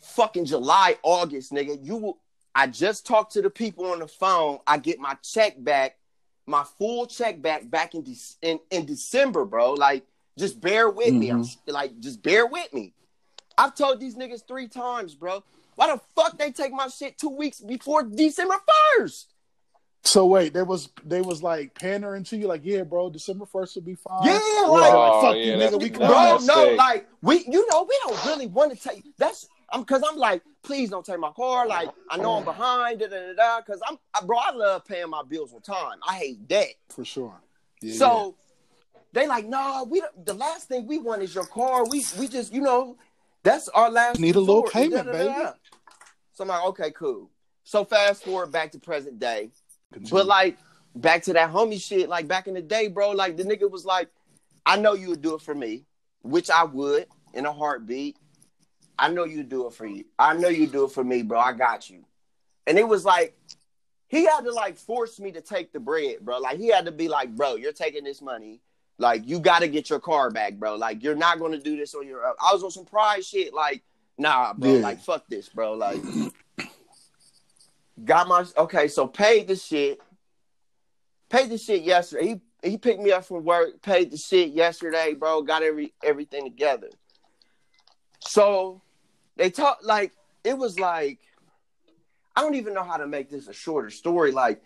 [0.00, 1.78] fucking July, August, nigga.
[1.82, 2.18] You will
[2.54, 4.58] I just talked to the people on the phone.
[4.66, 5.96] I get my check back,
[6.44, 9.74] my full check back back in Dec- in, in December, bro.
[9.74, 10.04] Like,
[10.36, 11.28] just bear with me.
[11.30, 11.70] I'm mm-hmm.
[11.70, 12.94] like, just bear with me.
[13.56, 15.44] I've told these niggas three times, bro.
[15.76, 18.56] Why the fuck they take my shit two weeks before December
[18.96, 19.32] first?
[20.08, 23.74] So wait, there was they was like pandering to you, like, yeah, bro, December first
[23.74, 24.24] will be fine.
[24.24, 26.46] Yeah, like, Oh, fuck yeah, you, nigga, we that's bro, coming.
[26.46, 29.04] no, like we, you know, we don't really want to take.
[29.18, 31.66] That's I'm because I'm like, please don't take my car.
[31.66, 33.60] Like I know I'm behind, da da da da.
[33.60, 35.98] Because I'm, I, bro, I love paying my bills on time.
[36.08, 36.74] I hate debt.
[36.88, 37.34] for sure.
[37.82, 38.34] Yeah, So
[39.12, 41.84] they like, nah, we the last thing we want is your car.
[41.86, 42.96] We we just, you know,
[43.42, 45.52] that's our last Need a little payment, da-da-da-da.
[46.32, 47.30] So I'm like, okay, cool.
[47.64, 49.50] So fast forward back to present day.
[49.92, 50.08] Yeah.
[50.10, 50.58] But like
[50.94, 53.84] back to that homie shit, like back in the day, bro, like the nigga was
[53.84, 54.08] like,
[54.66, 55.84] I know you would do it for me,
[56.22, 58.16] which I would in a heartbeat.
[58.98, 60.04] I know you'd do it for you.
[60.18, 61.38] I know you do it for me, bro.
[61.38, 62.04] I got you.
[62.66, 63.38] And it was like
[64.08, 66.38] he had to like force me to take the bread, bro.
[66.38, 68.60] Like he had to be like, bro, you're taking this money.
[68.98, 70.74] Like you got to get your car back, bro.
[70.74, 72.26] Like you're not gonna do this on your.
[72.26, 72.34] own.
[72.42, 73.54] I was on some pride shit.
[73.54, 73.82] Like
[74.18, 74.74] nah, bro.
[74.74, 74.80] Yeah.
[74.80, 75.74] Like fuck this, bro.
[75.74, 76.02] Like
[78.04, 78.88] got my okay.
[78.88, 80.00] So paid the shit.
[81.30, 82.40] Paid the shit yesterday.
[82.62, 83.82] He he picked me up from work.
[83.82, 85.42] Paid the shit yesterday, bro.
[85.42, 86.90] Got every everything together.
[88.20, 88.82] So
[89.36, 90.12] they talk like
[90.44, 91.18] it was like
[92.36, 94.32] I don't even know how to make this a shorter story.
[94.32, 94.62] Like,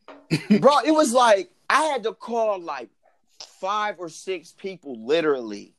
[0.60, 2.90] bro, it was like I had to call like
[3.60, 5.75] five or six people literally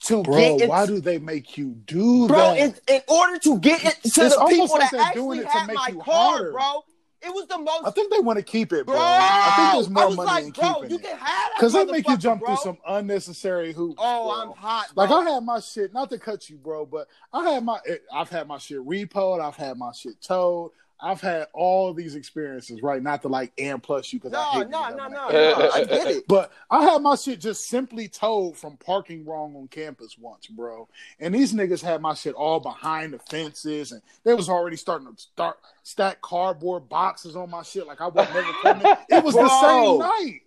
[0.00, 2.58] to bro, get in, why do they make you do bro that?
[2.58, 5.48] in, in order to get it to It's the people like that actually it to
[5.48, 6.52] had make my you car, harder.
[6.52, 6.84] bro.
[7.20, 8.94] It was the most I think they want to keep it, bro.
[8.94, 9.04] bro.
[9.04, 11.02] I think there's more money like, in bro, keeping you it.
[11.02, 12.54] can have that Because they make you jump bro.
[12.54, 13.96] through some unnecessary hoops.
[13.98, 14.52] Oh, bro.
[14.52, 14.94] I'm hot.
[14.94, 15.04] Bro.
[15.04, 17.96] Like I had my shit, not to cut you, bro, but I had my, eh,
[18.14, 22.82] I've had my shit repoed, I've had my shit towed, I've had all these experiences,
[22.82, 23.00] right?
[23.02, 25.26] Not to like and plus you because I no, hate no, niggas no, that no,
[25.26, 25.70] make- no.
[25.74, 26.24] I get it.
[26.28, 30.88] But I had my shit just simply towed from parking wrong on campus once, bro.
[31.20, 35.14] And these niggas had my shit all behind the fences, and they was already starting
[35.14, 38.86] to start stack cardboard boxes on my shit like I wasn't never coming.
[39.08, 40.40] It was the same night.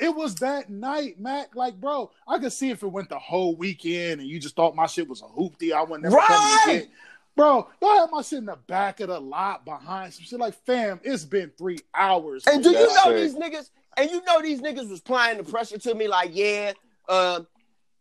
[0.00, 1.54] It was that night, Mac.
[1.54, 4.74] Like, bro, I could see if it went the whole weekend and you just thought
[4.74, 5.72] my shit was a hoopty.
[5.72, 6.64] I wouldn't never come Right.
[6.68, 6.88] again.
[7.36, 10.38] Bro, y'all had my shit in the back of the lot behind some shit.
[10.38, 12.44] Like, fam, it's been three hours.
[12.46, 13.16] And do you know sick.
[13.16, 13.70] these niggas?
[13.96, 16.72] And you know these niggas was applying the pressure to me, like, yeah,
[17.08, 17.46] um,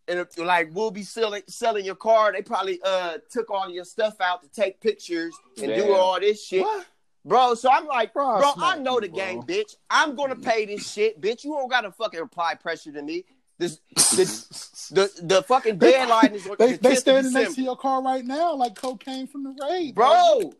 [0.08, 2.32] and if, like we'll be selling selling your car.
[2.32, 6.46] They probably uh took all your stuff out to take pictures and do all this
[6.46, 6.86] shit, What?
[7.26, 7.54] bro.
[7.56, 9.17] So I'm like, Bro, bro, I I know you, the bro.
[9.17, 9.76] game, bitch.
[9.89, 11.43] I'm gonna pay this shit, bitch.
[11.43, 13.26] You don't gotta fucking apply pressure to me.
[13.63, 17.62] This the the, the fucking They- deadline is They the they 10th standing next to
[17.62, 20.54] your car right now like cocaine from the raid, bro.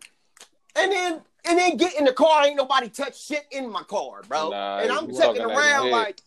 [0.76, 4.22] And then and then get in the car, ain't nobody touch shit in my car,
[4.28, 4.50] bro.
[4.50, 6.22] Nah, and I'm checking around like,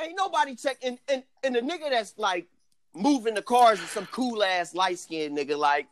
[0.00, 0.98] ain't nobody checking.
[1.08, 2.46] And and the nigga that's like
[2.94, 5.86] moving the cars is some cool ass light skinned nigga, like,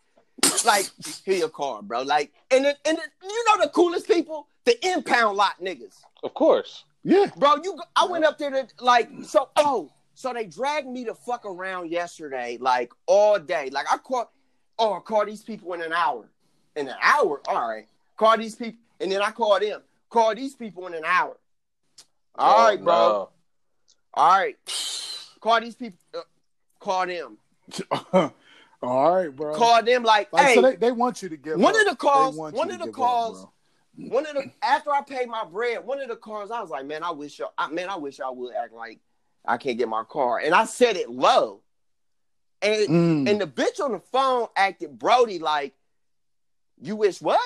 [0.64, 0.90] like
[1.24, 2.02] here your car, bro.
[2.02, 6.35] Like, and then, and then, you know the coolest people, the impound lot niggas, Of
[6.35, 6.85] course.
[7.02, 7.26] Yeah.
[7.37, 7.56] bro.
[7.64, 11.46] You, I went up there to like, so oh, so they dragged me to fuck
[11.46, 13.70] around yesterday, like all day.
[13.70, 14.30] Like I caught,
[14.78, 16.28] oh, I called these people in an hour.
[16.76, 17.87] In an hour, all right.
[18.18, 19.80] Call these people, and then I called them.
[20.11, 21.38] Call these people in an hour.
[22.37, 22.94] All Oh, right, bro.
[22.94, 23.28] no.
[24.14, 24.56] All right.
[25.40, 25.98] Call these people.
[26.14, 26.20] Uh,
[26.78, 27.38] call them.
[28.83, 29.54] All right, bro.
[29.54, 30.54] Call them like, like, hey.
[30.54, 31.80] so they, they want you to give One up.
[31.83, 33.46] of the calls- one of the give up, calls-
[33.96, 36.87] one of the after I paid my bread, one of the cars, I was like,
[36.87, 38.98] man, I wish y'all, I, man, I wish y'all would act like
[39.46, 41.61] I can't get my car, and I said it low,
[42.62, 43.31] and Mm.
[43.31, 45.74] and the bitch on the phone acted Brody like,
[46.81, 47.40] you wish what?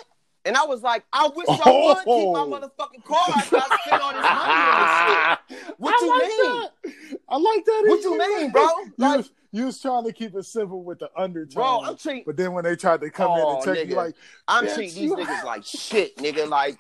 [0.47, 2.47] And I was like, I wish y'all would keep my Oh.
[2.51, 5.75] motherfucking car after I spent all this money on this shit.
[5.79, 6.61] What I you like mean?
[6.61, 7.17] that.
[7.31, 7.85] I like that.
[7.87, 8.63] What you mean, bro?
[8.85, 11.55] You, Like- you was trying to keep it simple with the undertone.
[11.55, 13.95] Bro, I'm treating but then when they tried to come in Oh, and check you
[13.95, 14.17] like,
[14.49, 16.47] I'm treating these you- niggas like shit, nigga.
[16.49, 16.77] Like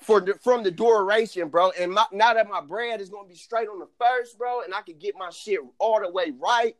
[0.00, 1.70] for the, from the duration, bro.
[1.78, 4.74] And my, now that my bread is gonna be straight on the first, bro, and
[4.74, 6.76] I can get my shit all the way right,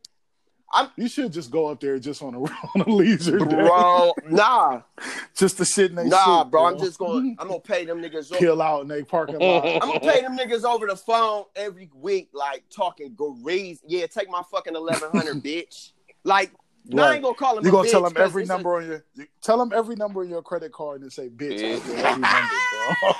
[0.97, 3.45] you should just go up there just on a on a leisure day.
[3.47, 4.13] bro.
[4.29, 4.83] nah,
[5.37, 6.67] Just to sit in they nah, seat, bro.
[6.67, 8.33] I'm just gonna I'm gonna pay them niggas.
[8.33, 9.65] Over, kill out in they parking lot.
[9.83, 13.81] I'm gonna pay them niggas over the phone every week, like talking grease.
[13.87, 15.93] Yeah, take my fucking eleven hundred, bitch.
[16.25, 16.53] Like,
[16.87, 17.65] no, I ain't gonna call them.
[17.65, 19.59] You a gonna tell bitch them 'cause every it's a- number on your you, tell
[19.59, 21.77] them every number on your credit card and say bitch Yeah.
[21.77, 22.55] after every number,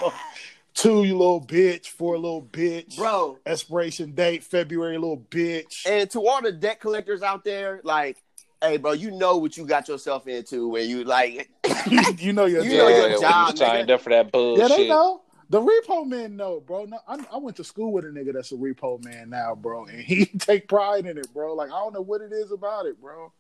[0.01, 0.13] bro.
[0.75, 1.87] Two, you little bitch.
[1.87, 2.97] Four, little bitch.
[2.97, 3.39] bro.
[3.47, 5.87] Expiration date February, little bitch.
[5.89, 8.17] And to all the debt collectors out there, like,
[8.61, 11.49] hey, bro, you know what you got yourself into when you like.
[12.19, 12.97] you know your You yeah, know job.
[12.97, 14.69] your when job, you signed up for that Yeah, bullshit.
[14.69, 15.21] they know.
[15.51, 16.87] The repo man know, bro.
[16.87, 19.85] No, I, I went to school with a nigga that's a repo man now, bro,
[19.85, 21.55] and he take pride in it, bro.
[21.55, 23.31] Like I don't know what it is about it, bro.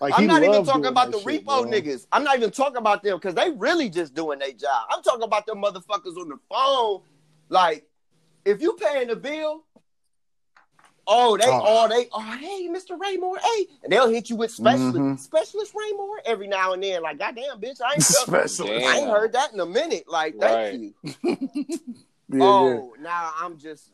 [0.00, 1.64] Like I'm not even talking about the shit, repo bro.
[1.64, 2.06] niggas.
[2.12, 4.86] I'm not even talking about them because they really just doing their job.
[4.90, 7.02] I'm talking about them motherfuckers on the phone.
[7.48, 7.84] Like,
[8.44, 9.64] if you paying the bill,
[11.06, 11.62] oh, they, Oh.
[11.64, 12.98] oh, they, oh, hey, Mr.
[12.98, 15.18] Raymore, hey, and they'll hit you with specialist, Mhm.
[15.18, 17.02] specialist Raymore every now and then.
[17.02, 18.86] Like, goddamn, bitch, I ain't, Specialist.
[18.86, 20.04] I ain't heard that in a minute.
[20.08, 20.94] Like, thank you.
[22.30, 23.90] Yeah, oh, now I'm just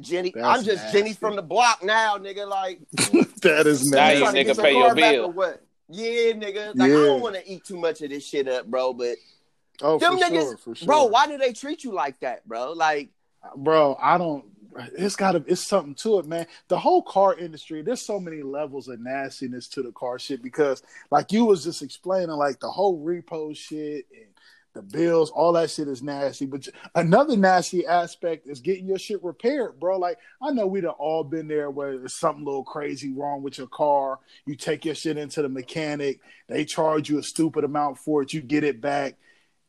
[0.00, 0.32] Jenny.
[0.34, 2.48] That's I'm just Jenny from the block now, nigga.
[2.48, 2.80] Like,
[3.12, 3.22] yeah.
[3.42, 4.44] that is Now you you nasty.
[4.44, 5.24] nigga pay your bill.
[5.26, 5.62] or what?
[5.88, 6.74] Yeah, nigga.
[6.76, 8.92] Like, I don't want to eat too much of this shit up, bro.
[8.92, 9.16] But
[9.82, 10.86] Oh, them for niggas, sure, for sure.
[10.86, 12.72] bro, why do they treat you like that, bro?
[12.72, 13.10] Like,
[13.58, 14.44] bro i don't
[14.98, 18.88] it's gotta it's something to it man the whole car industry there's so many levels
[18.88, 22.98] of nastiness to the car shit because like you was just explaining like the whole
[23.04, 24.26] repo shit and
[24.76, 26.46] the bills all that shit is nasty.
[26.46, 29.98] But another nasty aspect is getting your shit repaired bro.
[29.98, 33.42] Like i know we'd have all been there where there's something a little crazy wrong
[33.42, 34.20] with your car.
[34.44, 36.20] You take your shit into the mechanic.
[36.48, 38.32] They charge you a stupid amount for it.
[38.32, 39.16] You get it back.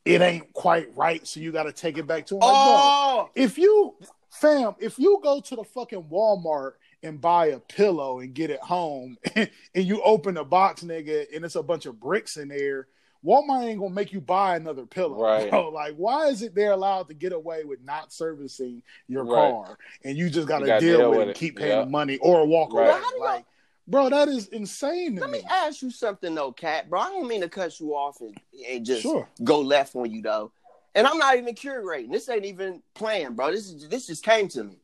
[0.06, 2.41] It ain't quite right so you got to take it back to them.
[2.41, 3.96] Like, oh, if you
[4.30, 8.60] fam, if you go to the fucking Walmart and buy a pillow and get it
[8.60, 12.88] home and, you open the box, nigga, and it's a bunch of bricks in there,
[13.25, 15.21] Walmart ain't gonna make you buy another pillow.
[15.21, 15.49] Right.
[15.49, 15.69] bro.
[15.77, 19.51] Like, why is it they're allowed to get away with not servicing your Right.
[19.51, 21.39] car and you just gotta, gotta deal, deal with with it and it.
[21.39, 21.84] keep paying Yeah.
[21.84, 22.89] the money or walk Right.
[22.89, 22.99] away?
[22.99, 23.45] How Like,
[23.88, 25.39] bro, that is insane to let me.
[25.39, 26.99] me ask you something though, Katt, bro.
[27.01, 28.38] I don't mean to cut you off and,
[28.69, 29.27] and just Sure.
[29.43, 30.51] go left on you though.
[30.95, 32.12] And I'm not even curating.
[32.12, 33.51] This ain't even planned, bro.
[33.51, 34.80] This is this just came to me.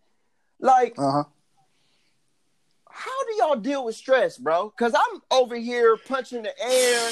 [0.59, 1.23] Like, Uh
[2.95, 4.71] how do y'all deal with stress, bro?
[4.77, 7.09] Because I'm over here punching the air.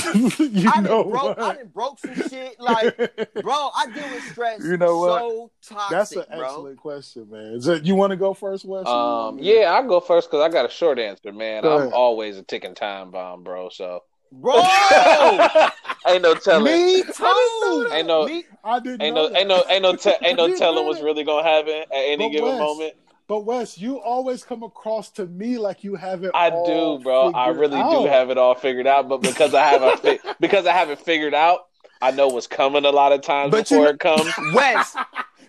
[0.00, 0.44] Huh.
[0.44, 1.56] you I know done broke, I what?
[1.58, 2.58] done broke some shit.
[2.60, 2.96] Like,
[3.42, 4.62] bro, I deal with stress.
[4.64, 5.20] You know what?
[5.20, 6.42] So toxic, That's an bro.
[6.46, 7.40] excellent question, man.
[7.54, 8.86] Is it, you want to go first, Wes?
[8.86, 11.62] or you want Um, yeah, I'll go first because I got a short answer, man.
[11.62, 11.92] Go I'm ahead.
[11.92, 13.68] always a ticking time bomb, bro.
[13.68, 14.02] So
[14.32, 14.54] Bro,
[16.08, 16.64] ain't no telling.
[16.64, 17.88] me too.
[17.92, 19.38] Ain't no, Me- I didn't ain't know no, that.
[19.38, 22.32] ain't no, ain't no, te- ain't no telling what's really gonna happen at any But
[22.32, 22.94] given Wes, moment.
[23.26, 26.32] But Wes, you always come across to me like you have it.
[26.34, 27.32] I do, bro.
[27.32, 30.72] I really do have it all figured out, but because I haven't fi- because I
[30.72, 31.60] haven't figured out,
[32.02, 34.30] I know what's coming a lot of times But before know- it comes.
[34.54, 34.94] Wes,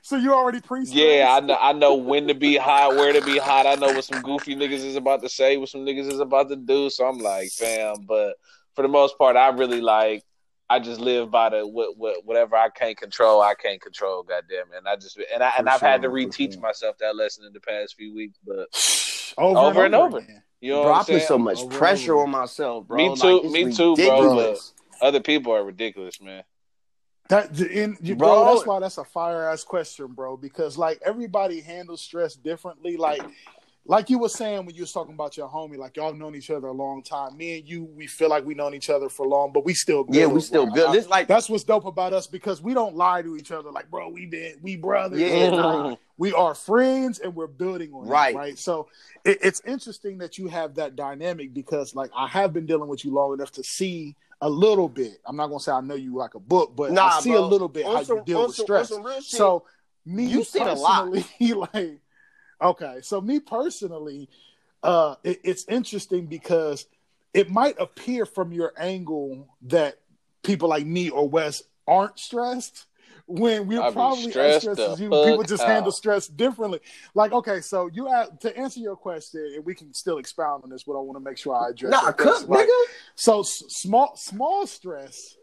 [0.01, 1.57] So you already pre Yeah, I know.
[1.59, 3.65] I know when to be hot, where to be hot.
[3.65, 6.47] I know what some goofy niggas is about to say, what some niggas is about
[6.49, 6.89] to do.
[6.89, 8.05] So I'm like, fam.
[8.07, 8.35] But
[8.75, 10.23] for the most part, I really like.
[10.69, 14.23] I just live by the what, what, whatever I can't control, I can't control.
[14.23, 14.78] Goddamn it!
[14.78, 16.62] And I just and I and For I've had to reteach sure.
[16.62, 18.39] myself that lesson in the past few weeks.
[18.45, 18.67] But
[19.38, 20.17] over, Over and over.
[20.19, 20.41] again.
[20.62, 22.23] you know bro, what I put so much Over, pressure over.
[22.23, 22.97] on myself, bro.
[22.97, 24.73] Me too, it's me too, bro, ridiculous.
[25.01, 26.43] Other people are ridiculous, man.
[27.30, 28.54] That in, you, bro, Bro.
[28.56, 30.38] that's why that's a fire ass question, bro.
[30.38, 32.97] Because like everybody handles stress differently.
[32.97, 33.21] Like,
[33.87, 36.49] like you were saying when you was talking about your homie, like y'all known each
[36.49, 37.37] other a long time.
[37.37, 40.03] Me and you, we feel like we known each other for long, but we still
[40.03, 40.15] good.
[40.15, 40.89] Yeah, we still Like, good.
[40.89, 43.71] I- This like that's what's dope about us because we don't lie to each other.
[43.71, 45.19] Like, bro, we did, we brothers.
[45.19, 48.33] Yeah, Nah, we are friends and we're building on Right.
[48.33, 48.57] it, right?
[48.57, 48.87] So
[49.23, 53.05] it, it's interesting that you have that dynamic because, like, I have been dealing with
[53.05, 55.19] you long enough to see a little bit.
[55.27, 57.39] I'm not gonna say I know you like a book, but Nah, I see bro.
[57.39, 58.89] a little bit On how some- you deal on with some- on stress.
[58.89, 59.23] some real shit.
[59.25, 59.63] So
[60.05, 61.07] me You seen a lot.
[61.73, 61.99] like,
[62.61, 64.29] okay, so me personally,
[64.83, 66.85] uh, it, it's interesting because
[67.33, 69.99] it might appear from your angle that
[70.43, 72.85] people like me or Wes aren't stressed
[73.27, 75.09] when we're I probably stressed stressed as you.
[75.09, 76.79] People just handle stress differently.
[77.13, 80.69] Like, okay, so you ask, to answer your question, and we can still expound on
[80.69, 81.91] this, but I want to make sure I address.
[81.91, 82.47] nah, your cook.
[82.47, 82.83] Like, nigga.
[83.15, 85.37] so s- small small stress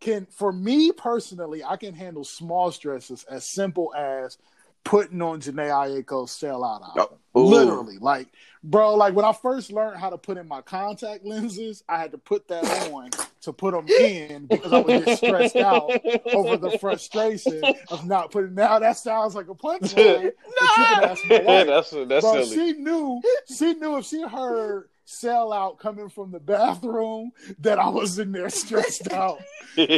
[0.00, 4.36] can for me personally, I can handle small stresses as simple as
[4.84, 7.18] putting on Jhené Aiko's Sail Out album.
[7.34, 7.44] Oh.
[7.46, 8.28] Literally, like,
[8.62, 12.10] bro, like when I first learned how to put in my contact lenses, I had
[12.12, 13.08] to put that on
[13.42, 15.90] to put them in because I was get stressed out
[16.34, 18.54] over the frustration of not putting.
[18.54, 19.92] Now that sounds like a punchline.
[19.94, 21.66] but you can ask my wife.
[21.66, 22.56] that's that's Bro, silly.
[22.56, 23.22] she knew.
[23.56, 28.32] She knew if she heard Sail Out coming from the bathroom that I was in
[28.32, 29.40] there stressed out.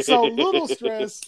[0.03, 1.21] So little stress,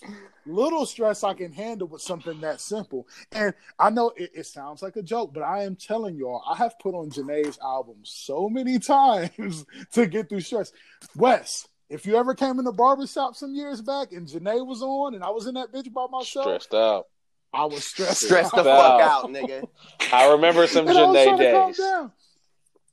[0.45, 3.08] little stress I can handle with something that simple.
[3.32, 6.56] And I know it, it sounds like a joke, but I am telling y'all, I
[6.58, 10.71] have put on Jhené's album so many times to get through stress.
[11.15, 15.15] Wes, if you ever came in the barbershop some years back and Jhené was on
[15.15, 17.06] and I was in that bitch by myself, Stressed out.
[17.54, 18.26] I was stressed.
[18.26, 19.02] Stress the fuck Out.
[19.02, 19.67] out, nigga.
[20.13, 22.12] I remember some And Janae trying to calm days.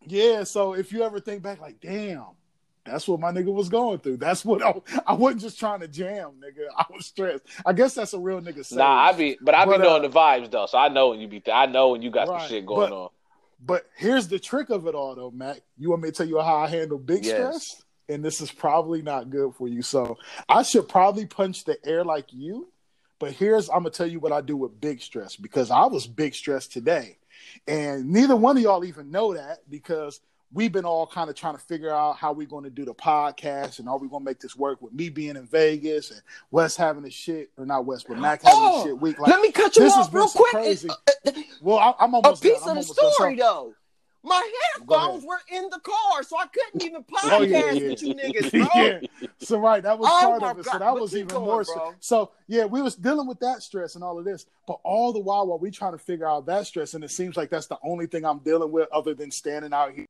[0.07, 2.27] Yeah, so if you ever think back, like, damn,
[2.85, 4.19] that's what my nigga was going through.
[4.19, 4.75] That's what I,
[5.07, 6.67] I wasn't just trying to jam, nigga.
[6.77, 7.43] I was stressed.
[7.64, 8.71] I guess that's a real nigga.
[8.77, 11.11] Nah, I be, but I be But, uh, knowing the vibes though, so I know
[11.11, 11.43] when you be.
[11.53, 13.09] I know when you got Right, some shit going but- on.
[13.67, 15.61] But here's the trick of it all, though, Mac.
[15.79, 17.33] You want me to tell you how I handle big Yes.
[17.35, 17.83] stress?
[18.11, 19.81] And this is probably not good for you.
[19.81, 20.19] So
[20.51, 22.69] I should probably punch the air like you.
[23.19, 26.07] But here's I'm gonna tell you what I do with big stress because I was
[26.07, 27.17] big stress today,
[27.67, 30.21] and neither one of y'all even know that because
[30.53, 32.95] we've been all kind of trying to figure out how we're going to do the
[32.95, 36.23] podcast and are we going to make this work with me being in Vegas and
[36.53, 39.19] Wes having a shit or not Wes but Mac having Oh, a shit week.
[39.19, 40.53] Like, Let me cut you off real quick.
[40.53, 40.89] crazy.
[40.89, 40.95] Uh,
[41.27, 42.53] uh, well, I, I'm a piece done.
[42.55, 43.13] Of the almost done.
[43.15, 43.75] Story though.
[44.25, 47.89] My headphones were in the car, so I couldn't even podcast Oh, yeah, yeah.
[47.91, 48.83] with you niggas, bro.
[48.83, 49.01] yeah.
[49.39, 50.65] So right, that was Oh, part of it.
[50.65, 51.65] So that But was even going, more.
[51.65, 51.75] bro.
[51.75, 55.13] So, so yeah, we was dealing with that stress and all of this, but all
[55.13, 57.67] the while while we trying to figure out that stress, and it seems like that's
[57.67, 60.07] the only thing I'm dealing with other than standing out here.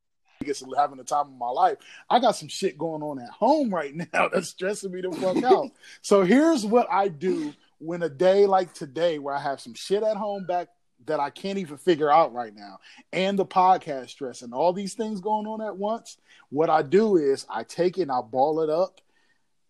[0.77, 1.79] Having the time of my life.
[2.11, 5.42] I got some shit going on at home right now that's stressing me the fuck
[5.42, 5.70] out.
[6.03, 10.03] so here's what I do when a day like today, where I have some shit
[10.03, 10.68] at home back
[11.06, 12.78] that I can't even figure out right now,
[13.12, 16.16] and the podcast stress and all these things going on at once,
[16.50, 19.00] what I do is I take it and I ball it up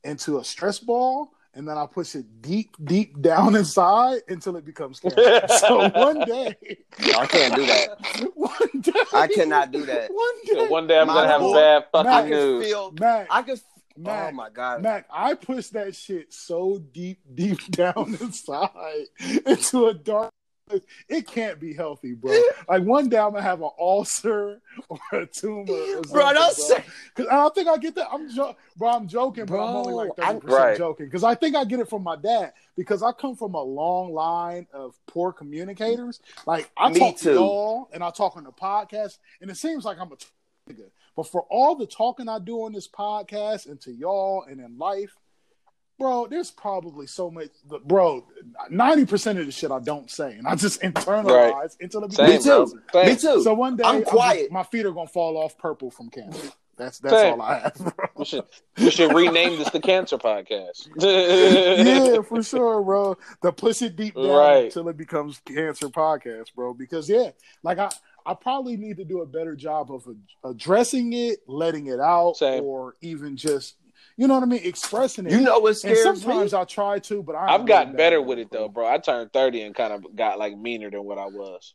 [0.02, 4.64] into a stress ball, and then I push it deep, deep down inside until it
[4.64, 5.46] becomes cancer.
[5.58, 6.54] so one day,
[7.16, 8.30] I can't do that.
[8.34, 10.10] one day, I cannot do that.
[10.12, 12.64] One So day, one day I'm gonna have boy- bad Mac fucking I can news.
[12.66, 12.92] feel.
[12.98, 13.56] Mac, I can.
[14.06, 14.82] Oh my god.
[14.82, 19.04] Mac, I push that shit so deep, deep down inside
[19.46, 20.32] into a dark.
[21.08, 22.32] It can't be healthy, bro.
[22.68, 25.70] Like one day I'm gonna have an ulcer or a tumor.
[25.72, 26.84] Or Bro, something, don't say.
[27.14, 28.08] Cause I don't think I get that.
[28.10, 28.88] I'm jo- bro.
[28.88, 30.78] I'm joking, but I'm only like Bro, thirty I'm- percent Right.
[30.78, 33.62] joking because I think I get it from my dad because I come from a
[33.62, 36.20] long line of poor communicators.
[36.46, 37.30] Like I Me talk too.
[37.30, 40.26] to y'all and I talk on the podcast, and it seems like I'm a t-
[40.70, 40.88] nigga.
[41.14, 44.78] But for all the talking I do on this podcast and to y'all and in
[44.78, 45.14] life,
[45.98, 47.48] bro, there's probably so much.
[47.84, 48.26] Bro,
[48.70, 52.26] ninety percent of the shit I don't say, and I just internalize until it Same,
[52.38, 52.80] becomes Me too.
[52.92, 53.02] bro.
[53.04, 53.12] Same.
[53.14, 53.42] Me too.
[53.42, 54.50] so one day, I'm just- quiet.
[54.52, 56.50] my feet are gonna fall off purple from cancer.
[56.76, 57.34] That's that's Same.
[57.40, 57.74] all I have.
[57.96, 58.06] Bro.
[58.16, 58.44] We should
[58.78, 60.88] we should rename this the Cancer Podcast.
[60.98, 63.16] yeah, for sure, bro.
[63.42, 64.64] The push it deep down Right.
[64.64, 66.74] until it becomes cancer podcast, bro.
[66.74, 67.30] Because yeah,
[67.62, 67.90] like I,
[68.26, 70.16] I probably need to do a better job of ad-
[70.50, 72.64] addressing it, letting it out, Same.
[72.64, 73.76] or even just,
[74.16, 75.32] you know what I mean, expressing it.
[75.32, 76.58] You know what and scares sometimes me?
[76.58, 78.86] I try to, but I I've gotten better with it though, bro.
[78.86, 81.74] I turned thirty and kind of got like meaner than what I was.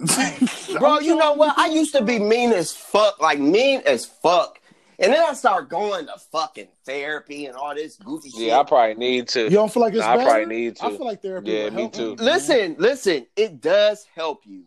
[0.78, 1.56] Bro, you know what?
[1.56, 4.60] I used to be mean as fuck, like mean as fuck.
[4.98, 8.40] And then I start going to fucking therapy and all this goofy shit.
[8.40, 9.44] Yeah, I probably need to.
[9.44, 10.84] You don't feel like it's Nah, I probably need to.
[10.86, 11.50] I feel like therapy.
[11.50, 12.10] Yeah, would me help too.
[12.10, 12.24] me, man.
[12.24, 14.64] Listen, listen, it does help you.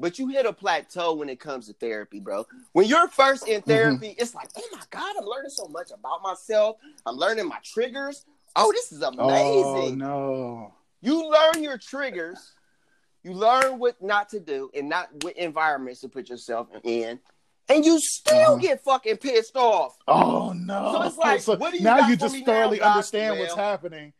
[0.00, 2.46] But you hit a plateau when it comes to therapy, bro.
[2.72, 6.22] When you're first in therapy, it's like, oh my God, I'm learning so much about
[6.22, 6.76] myself.
[7.06, 8.24] I'm learning my triggers.
[8.56, 10.02] Oh, this is amazing.
[10.02, 10.74] Oh no.
[11.02, 12.54] You learn your triggers.
[13.22, 17.20] You learn what not to do and not what environments to put yourself in.
[17.68, 18.56] And you still Uh-huh.
[18.56, 19.96] get fucking pissed off.
[20.08, 20.92] Oh no!
[20.92, 22.88] So it's like, what do you now you just now, thoroughly Doc?
[22.88, 24.12] understand what's happening.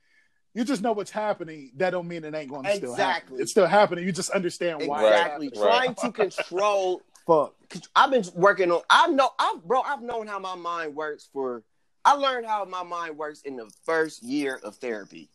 [0.52, 1.70] You just know what's happening.
[1.76, 3.10] That don't mean it ain't going to still happen.
[3.10, 3.42] Exactly.
[3.42, 4.04] It's still happening.
[4.04, 5.04] You just understand why.
[5.04, 5.50] Exactly.
[5.54, 5.94] happening.
[5.94, 7.54] Trying to control Fuck.
[7.94, 8.80] I've been working on.
[8.90, 9.82] I know, I bro.
[9.82, 11.62] I've known how my mind works for.
[12.04, 15.30] I learned how my mind works in the first year of therapy.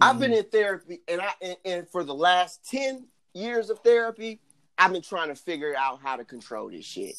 [0.00, 0.38] I've been mm-hmm.
[0.38, 4.40] in therapy, and I and, and for the last ten years of therapy,
[4.78, 7.16] I've been trying to figure out how to control this shit.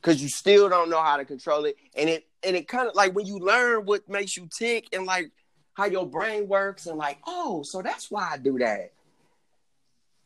[0.00, 2.94] Cause you still don't know how to control it, and it and it kind of
[2.94, 5.32] like when you learn what makes you tick and like
[5.74, 8.92] how your brain works, and like, oh, so that's why I do that.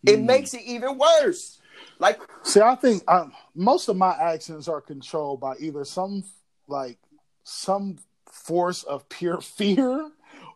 [0.04, 0.24] It Mm.
[0.24, 1.58] makes it even worse.
[1.98, 6.24] Like See, I think um, most of my actions are controlled by either some
[6.68, 6.98] like
[7.44, 10.10] some force of pure fear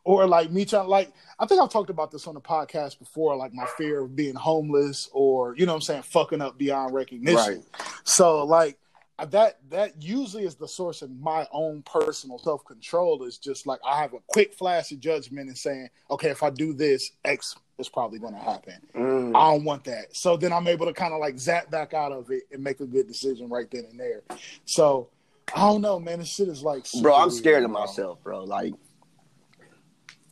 [0.05, 3.37] or like me trying like I think I've talked about this on the podcast before,
[3.37, 6.95] like my fear of being homeless or you know what I'm saying, fucking up beyond
[6.95, 7.37] recognition.
[7.57, 7.65] Right.
[8.05, 8.79] So like
[9.27, 13.23] that that usually is the source of my own personal self control.
[13.25, 16.51] Is just like I have a quick flash of judgment and saying, okay, if I
[16.51, 18.75] do this, X is probably going to happen.
[18.95, 19.37] Mm.
[19.37, 20.15] I don't want that.
[20.15, 22.81] So then I'm able to kind of like zap back out of it and make
[22.81, 24.23] a good decision right then and there.
[24.65, 25.09] So
[25.55, 26.21] I don't know, man.
[26.21, 28.45] This shit is like, Bro, I'm scared weird, of myself, bro.
[28.45, 28.75] Like,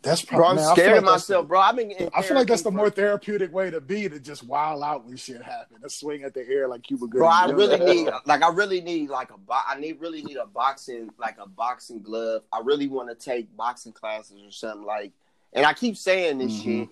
[0.02, 0.62] That's bro, probably.
[0.62, 1.60] I'm man, scared like of that's the- myself, bro.
[1.60, 1.92] I've been.
[2.14, 5.16] I feel like that's the more therapeutic way to be to just wild out when
[5.16, 5.82] shit happens.
[5.82, 7.18] To swing at the air like Cuba Gooding.
[7.20, 10.36] Bro, I really need like I really need like a bo- I need really need
[10.36, 12.42] a boxing like a boxing glove.
[12.52, 15.12] I really want to take boxing classes or something like.
[15.52, 16.62] And I keep saying this Mhm.
[16.62, 16.88] shit,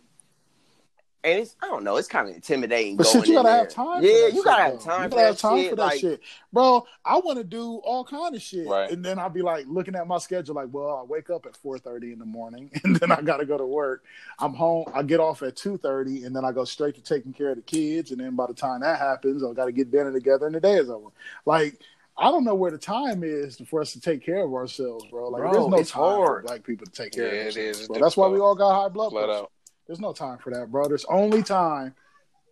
[1.27, 2.97] and it's I don't know, it's kind of intimidating.
[2.97, 4.03] But going shit, you gotta have time.
[4.03, 5.70] Yeah, you gotta have time You for gotta have that time shit.
[5.70, 6.20] for that like, shit,
[6.53, 6.87] bro.
[7.05, 8.91] I want to do all kind of shit, Right.
[8.91, 11.57] and then I'll be like looking at my schedule, like, well, I wake up at
[11.57, 14.05] four thirty in the morning, and then I gotta go to work.
[14.39, 14.87] I'm home.
[14.95, 17.57] I get off at two thirty, and then I go straight to taking care of
[17.57, 20.55] the kids, and then by the time that happens, I gotta get dinner together, and
[20.55, 21.09] the day is over.
[21.45, 21.81] Like.
[22.18, 25.29] I don't know where the time is for us to take care of ourselves, bro.
[25.29, 26.43] Like, Bro, there's no it's time hard.
[26.45, 27.79] for black people to take care Yeah, of it themselves.
[27.81, 27.99] It's Bro.
[28.01, 29.45] That's why we all got high blood pressure.
[29.87, 29.89] Out.
[29.89, 30.89] There's no time for that, bro.
[30.89, 31.95] There's only time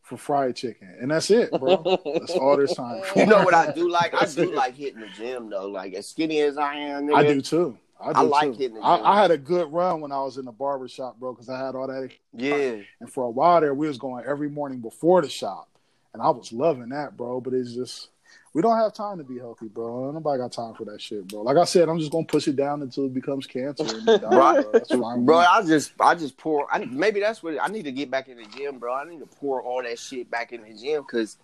[0.03, 1.99] for fried chicken, and that's it, bro.
[2.05, 3.18] That's all there's time for.
[3.18, 4.14] You know what I do like?
[4.14, 5.68] I do like hitting the gym though.
[5.68, 7.78] Like as skinny as I am, I do too.
[8.01, 8.59] I, do I like too.
[8.59, 9.07] hitting the I, gym.
[9.07, 11.59] I had a good run when I was in the barber shop, bro, because I
[11.59, 12.11] had all that.
[12.32, 15.68] Yeah, And for a while there, we was going every morning before the shop,
[16.12, 17.41] and I was loving that, bro.
[17.41, 18.09] But it's just
[18.55, 20.13] we don't have time to be healthy, bro.
[20.13, 21.43] Nobody got time for that shit, bro.
[21.43, 23.85] Like I said, I'm just gonna push it down until it becomes cancer.
[23.85, 24.81] And die, bro.
[24.89, 25.39] Fine, bro.
[25.39, 26.73] I just I just pour.
[26.73, 28.95] I, maybe that's what I need to get back in the gym, bro.
[28.95, 31.37] I need to pour all that shit back in the gym because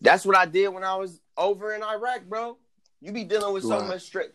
[0.00, 2.56] that's what I did when I was over in Iraq, bro.
[3.00, 3.88] You be dealing with so Right.
[3.88, 4.28] much stress.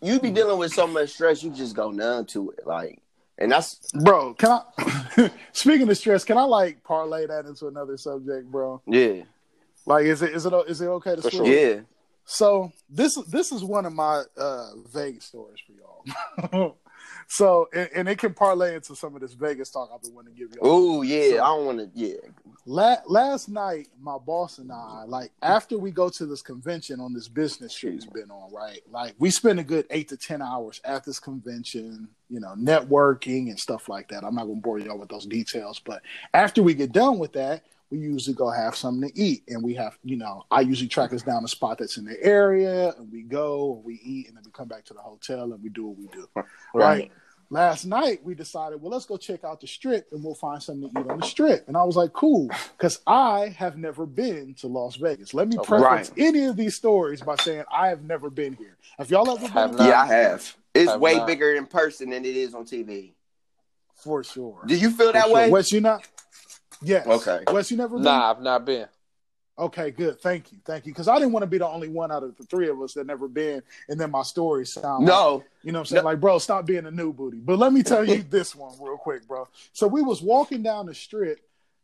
[0.00, 3.02] You be dealing with so much stress, you just go numb to it, like.
[3.36, 4.34] And that's bro.
[4.34, 5.30] Can I?
[5.52, 8.80] speaking of stress, can I like parlay that into another subject, bro?
[8.86, 9.22] yeah,
[9.86, 11.46] Like, is it is it is it okay to For switch?
[11.46, 11.46] sure.
[11.74, 11.80] yeah.
[12.24, 16.76] So this this is one of my uh, Vegas stories for y'all.
[17.28, 20.34] so and, and it can parlay into some of this Vegas talk I've been wanting
[20.34, 20.60] to give y'all.
[20.62, 21.90] Oh yeah, So- I don't want to.
[21.94, 22.16] Yeah,
[22.66, 27.12] La- last night, my boss and I, like after we go to this convention on
[27.14, 28.80] this business trip we've been on, right?
[28.90, 33.48] Like we spend a good eight to ten hours at this convention, you know, networking
[33.48, 34.22] and stuff like that.
[34.24, 36.02] I'm not gonna bore y'all with those details, but
[36.32, 39.74] after we get done with that, we usually go have something to eat, and we
[39.74, 43.10] have, you know, I usually track us down a spot that's in the area, and
[43.10, 45.68] we go and we eat, and then we come back to the hotel and we
[45.70, 46.28] do what we do,
[46.74, 47.10] right?
[47.52, 50.88] Last night we decided, well, let's go check out the strip and we'll find something
[50.88, 51.66] to eat on the strip.
[51.66, 55.34] And I was like, cool, because I have never been to Las Vegas.
[55.34, 56.12] Let me oh, preface Right.
[56.16, 58.76] any of these stories by saying I have never been here.
[58.98, 59.78] Have y'all ever Have been?
[59.78, 59.88] not.
[59.88, 60.56] Yeah, I have.
[60.76, 61.26] It's Have way not.
[61.26, 63.14] bigger in person than it is on TV.
[63.96, 64.62] For sure.
[64.64, 65.34] Do you feel For that sure.
[65.34, 65.50] way?
[65.50, 66.06] Wes, you not?
[66.82, 67.06] Yes.
[67.06, 67.44] Okay.
[67.52, 68.04] Wes, you never been?
[68.04, 68.86] Nah, I've not been.
[69.58, 70.18] Okay, good.
[70.20, 70.58] Thank you.
[70.64, 70.92] Thank you.
[70.92, 72.94] Because I didn't want to be the only one out of the three of us
[72.94, 73.62] that never been.
[73.90, 75.44] And then my stories sound like No.
[75.62, 76.04] You know what I'm saying?
[76.04, 76.10] No.
[76.10, 77.40] Like, bro, stop being a new booty.
[77.40, 79.48] But let me tell you this one real quick, bro.
[79.74, 81.40] So we was walking down the strip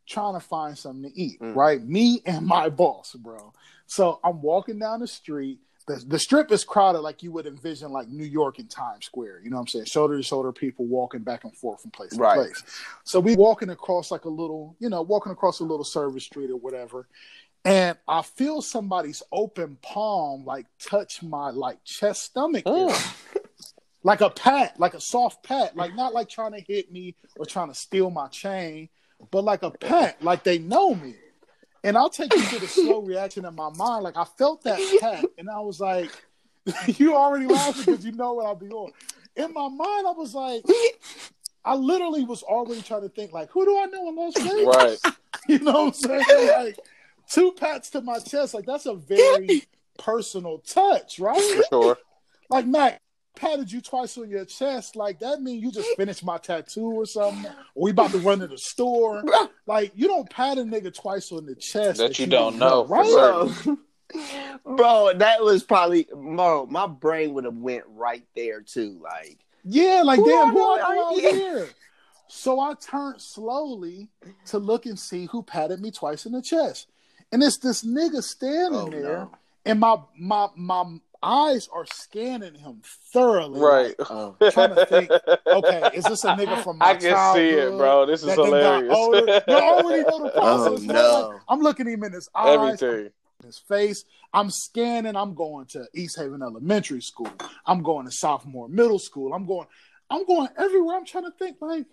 [0.07, 1.55] trying to find something to eat, Mm.
[1.55, 1.83] right?
[1.85, 3.53] Me and my boss, bro.
[3.85, 5.59] So I'm walking down the street.
[5.87, 9.41] The, the strip is crowded like you would envision like New York and Times Square.
[9.43, 9.85] You know what I'm saying?
[9.85, 12.63] Shoulder to shoulder people walking back and forth from place to place.
[13.05, 16.51] So we walking across like a little, you know, walking across a little service street
[16.51, 17.07] or whatever.
[17.63, 22.63] And I feel somebody's open palm like touch my like chest stomach
[24.03, 27.45] like a pat, like a soft pat, like not like trying to hit me or
[27.45, 28.87] trying to steal my chain,
[29.31, 31.15] but like a pat, like they know me.
[31.83, 34.03] And I'll take you to the slow reaction in my mind.
[34.03, 36.11] Like I felt that pat, and I was like,
[36.87, 38.91] "You already laughing because you know what I'll be on."
[39.35, 40.63] In my mind, I was like,
[41.63, 44.65] I literally was already trying to think, like, who do I know in Las Vegas?
[44.65, 44.97] Right.
[45.47, 46.47] You know what I'm saying?
[46.57, 46.79] Like
[47.29, 49.63] two pats to my chest, like that's a very
[49.97, 51.39] personal touch, right?
[51.39, 51.97] For sure.
[52.49, 52.99] like Mac
[53.37, 57.05] patted you twice on your chest, like that mean you just finished my tattoo or
[57.05, 59.23] something, or we about to run to the store.
[59.67, 63.03] Like you don't pat a nigga twice on the chest That you don't know, right?
[63.03, 63.77] Bro,
[64.77, 66.65] bro, that was probably bro.
[66.67, 68.97] My brain would have went right there too.
[69.03, 71.31] Like, Yeah, like Who damn, who know I know out out here?
[71.33, 71.69] here?
[72.29, 74.07] So I turned slowly
[74.45, 76.87] to look and see who patted me twice in the chest,
[77.33, 79.31] and it's this nigga standing oh there, no.
[79.65, 82.81] and my my my eyes are scanning him
[83.13, 83.95] thoroughly, Right.
[83.99, 84.35] Oh.
[84.51, 85.11] trying to think,
[85.47, 88.05] okay, is this a nigga from my I can see it, childhood bro.
[88.05, 88.95] This is that then got hilarious.
[88.95, 89.43] older?
[89.47, 90.79] You already know the Oh, process.
[90.85, 90.95] man.
[90.95, 91.29] no.
[91.33, 93.11] Like, I'm looking him in his eyes, Everything.
[93.43, 94.03] his face.
[94.33, 95.15] I'm scanning.
[95.15, 97.31] I'm going to East Haven Elementary School.
[97.65, 99.33] I'm going to sophomore middle school.
[99.33, 99.67] I'm going.
[100.09, 100.95] I'm going everywhere.
[100.97, 101.85] I'm trying to think like,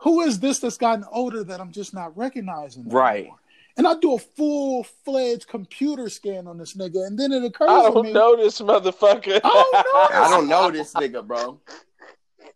[0.00, 2.88] who is this that's gotten older that I'm just not recognizing?
[2.88, 3.18] Right.
[3.20, 3.38] anymore?
[3.76, 7.68] And I do a full fledged computer scan on this nigga, and then it occurs
[7.68, 7.76] to me.
[7.78, 8.12] I don't me.
[8.12, 9.40] know this motherfucker.
[9.44, 10.16] I don't know.
[10.24, 11.60] I don't know this nigga, bro.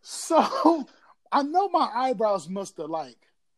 [0.02, 0.86] So
[1.32, 3.16] I know my eyebrows must have like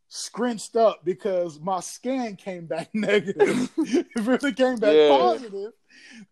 [0.09, 3.71] scrunched up because my scan came back negative.
[3.79, 5.09] If it really came back Yeah.
[5.09, 5.73] positive.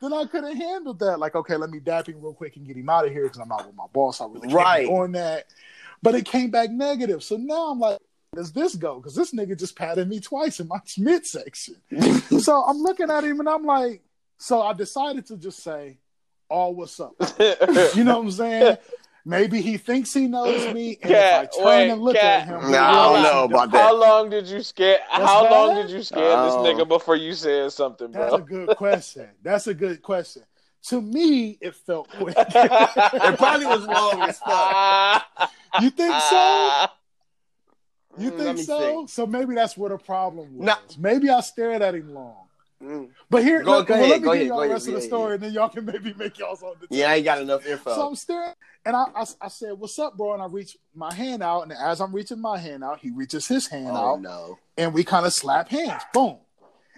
[0.01, 1.19] Then I could have handled that.
[1.19, 3.39] Like, okay, let me dap him real quick and get him out of here because
[3.39, 4.21] I'm not with my boss.
[4.21, 4.81] I really can't Right.
[4.83, 5.47] be doing that.
[6.03, 7.23] But it came back negative.
[7.23, 7.99] So now I'm like,
[8.35, 8.97] does this go?
[8.97, 11.77] Because this nigga just patted me twice in my midsection.
[12.41, 14.03] so I'm looking at him and I'm like,
[14.39, 15.99] so I decided to just say,
[16.49, 17.13] "Oh, what's up?"
[17.95, 18.77] You know what I'm saying?
[19.27, 22.49] Maybe he thinks he knows me, and Katt, if I turn wait, and look Katt.
[22.49, 23.81] at him, Nah, I don't know about don't.
[23.83, 24.99] How long did you scare?
[25.11, 26.65] How That's long did you scare Oh.
[26.65, 29.29] this nigga before you said something, That's a good question.
[29.43, 30.43] That's a good question.
[30.89, 32.35] To me, it felt quick.
[32.39, 35.51] It probably was long as fuck.
[35.83, 36.87] you think so?
[38.19, 39.07] You Mm, think so?
[39.07, 40.67] So maybe that's what a problem was.
[40.67, 40.77] Nah.
[40.99, 42.47] Maybe I stared at him long.
[42.83, 43.11] Mm.
[43.29, 44.73] But here, Go- let, go well, ahead, let me go give ahead, y'all the ahead.
[44.73, 45.35] rest of the story, yeah.
[45.35, 46.75] and then y'all can maybe make y'all's own.
[46.89, 47.95] Yeah, I ain't got enough info.
[47.95, 48.55] So I'm staring,
[48.87, 51.73] and I, I, I said, "What's up, bro?" And I reach my hand out, and
[51.73, 54.59] as I'm reaching my hand out, he reaches his hand oh out, no.
[54.79, 56.03] and we kind of slap hands.
[56.15, 56.39] Boom.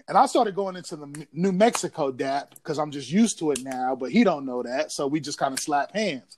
[0.07, 3.61] And I started going into the New Mexico dap because I'm just used to it
[3.63, 6.37] now, but he don't know that, so we just kind of slap hands.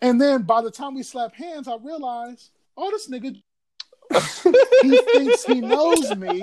[0.00, 3.40] And then by the time we slap hands, I realized, oh, this nigga,
[4.82, 6.42] he thinks he knows me.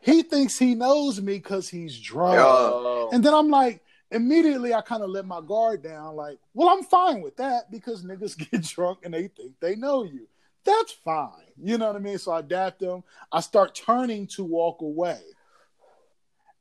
[0.00, 2.38] He thinks he knows me because he's drunk.
[2.40, 3.10] Oh.
[3.12, 6.82] And then I'm like, immediately I kind of let my guard down, like, well, I'm
[6.82, 10.28] fine with that because niggas get drunk and they think they know you.
[10.64, 11.30] That's fine.
[11.60, 12.18] You know what I mean?
[12.18, 13.02] So I adapt them.
[13.32, 15.20] I start turning to walk away.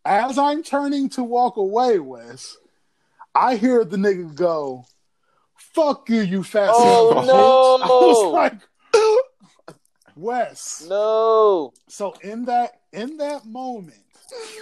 [0.04, 2.58] As I'm turning to walk away, Wes,
[3.36, 4.86] I hear the nigga go,
[5.56, 8.62] fuck you, you fat Oh, son of a oh, bitch." I was like,
[10.16, 10.86] Wes.
[10.88, 11.74] no.
[11.88, 13.98] So in that in that moment,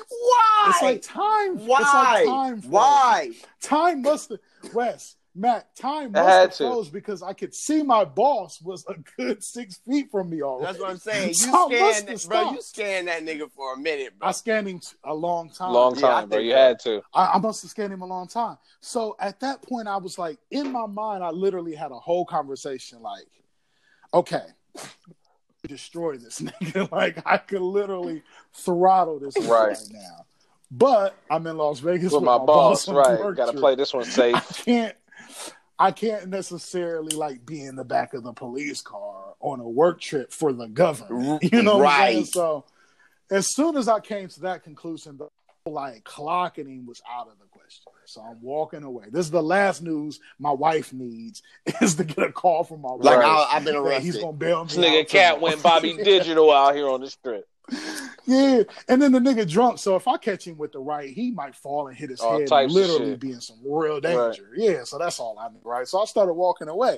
[0.09, 0.65] Why?
[0.67, 1.57] it's like time.
[1.65, 1.79] Why?
[1.81, 2.61] It's like time.
[2.71, 3.31] Why?
[3.61, 4.39] Time must have
[4.73, 6.63] Wes, Matt, time must had have to.
[6.65, 10.65] froze because I could see my boss was a good six feet from me already.
[10.67, 11.29] That's what I'm saying.
[11.29, 12.51] You So I must scanned, have bro.
[12.51, 14.27] You scanned that nigga for a minute, bro.
[14.27, 15.71] I scanned him a long time.
[15.71, 16.39] Long Yeah, time, bro.
[16.39, 17.01] You had to.
[17.13, 18.57] I, I must have scanned him a long time.
[18.81, 22.25] So at that point, I was like, in my mind, I literally had a whole
[22.25, 23.27] conversation like,
[24.13, 24.45] okay,
[25.69, 26.91] destroy this nigga.
[26.91, 29.69] like, I could literally throttle this Right.
[29.69, 30.25] right now.
[30.71, 33.19] But I'm in Las Vegas With with, my boss, on a right?
[33.19, 34.35] work Got to play this one safe.
[34.35, 34.95] I can't.
[35.81, 40.01] I can't necessarily like be in the back of the police car on a work
[40.01, 41.41] trip for the government.
[41.41, 42.17] You know what I'm saying?
[42.17, 42.27] Right.
[42.27, 42.65] So
[43.31, 45.29] as soon as I came to that conclusion, the
[45.63, 47.45] whole, like clocking him was out of the.
[48.05, 49.05] So I'm walking away.
[49.11, 51.43] This is the last news my wife needs
[51.81, 53.17] is to get a call from my like wife.
[53.17, 56.51] Like I, I've been that He's gonna bail me This nigga Katt went Bobby Digital
[56.51, 57.47] out here on the strip.
[58.25, 59.77] Yeah, and then the nigga drunk.
[59.79, 62.39] So if I catch him with the right, he might fall and hit his All
[62.39, 64.49] head, and literally be in some real danger.
[64.55, 65.87] Yeah, so that's all I knew, right?
[65.87, 66.97] So I started walking away.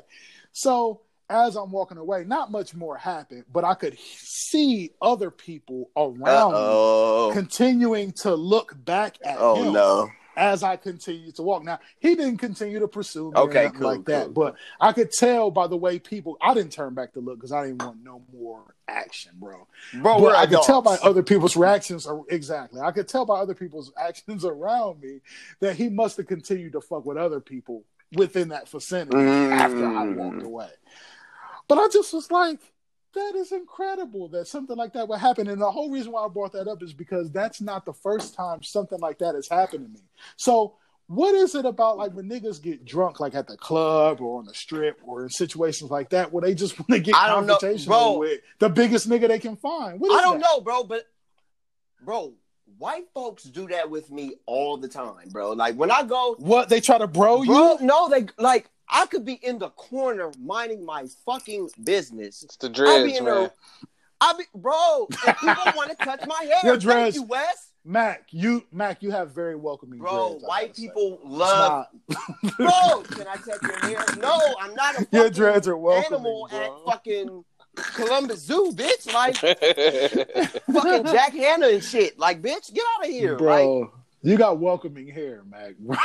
[0.53, 5.89] So as I'm walking away, not much more happened, but I could see other people
[5.95, 9.41] around me Oh, continuing to look back at me.
[9.41, 10.09] oh him no.
[10.38, 11.63] As I continued to walk.
[11.63, 14.34] Now he didn't continue to pursue me, Okay, cool, like that, cool.
[14.34, 16.38] but I could tell by the way people.
[16.41, 19.67] I didn't turn back to look because I didn't want no more action, bro.
[20.01, 22.07] Bro, I could tell by other people's reactions.
[22.29, 25.19] Exactly, I could tell by other people's actions around me
[25.59, 29.51] that he must have continued to fuck with other people within that vicinity Mm.
[29.51, 30.69] after I walked away.
[31.67, 32.59] But I just was like,
[33.14, 35.47] that is incredible that something like that would happen.
[35.47, 38.34] And the whole reason why I brought that up is because that's not the first
[38.36, 40.05] time something like that has happened to me.
[40.38, 40.76] So
[41.07, 44.45] what is it about like when niggas get drunk, like at the club or on
[44.45, 47.45] the strip or in situations like that, where they just want to get I don't
[47.45, 48.18] know, confrontational bro.
[48.20, 49.95] with the biggest nigga they can find?
[50.03, 50.45] I don't that?
[50.49, 51.05] know, bro, but
[52.01, 52.34] bro,
[52.78, 55.51] white folks do that with me all the time, bro.
[55.51, 57.86] Like when I go, What they try to bro, bro, you?
[57.86, 62.43] no, they like I could be in the corner minding my fucking business.
[62.43, 63.33] It's the I be dreads, in man.
[63.35, 63.51] the,
[64.19, 66.59] I be, bro, and people want to touch my hair.
[66.63, 67.67] Your Thank dreads- you, Wes.
[67.83, 70.87] Mac, you Mac, you have very welcoming Bro, dreads, white gotta say.
[70.87, 71.87] people love.
[72.09, 74.05] not- Bro, can I touch your hair?
[74.19, 76.59] No, I'm not a fucking Your dreads are welcoming, animal bro.
[76.59, 77.45] at fucking
[77.95, 79.11] Columbus Zoo, bitch.
[79.11, 79.35] Like
[80.71, 82.19] fucking Jack Hanna and shit.
[82.19, 83.31] Like, bitch, get out of here.
[83.31, 83.91] Like, bro.
[84.24, 85.97] You got welcoming hair, Mac, bro.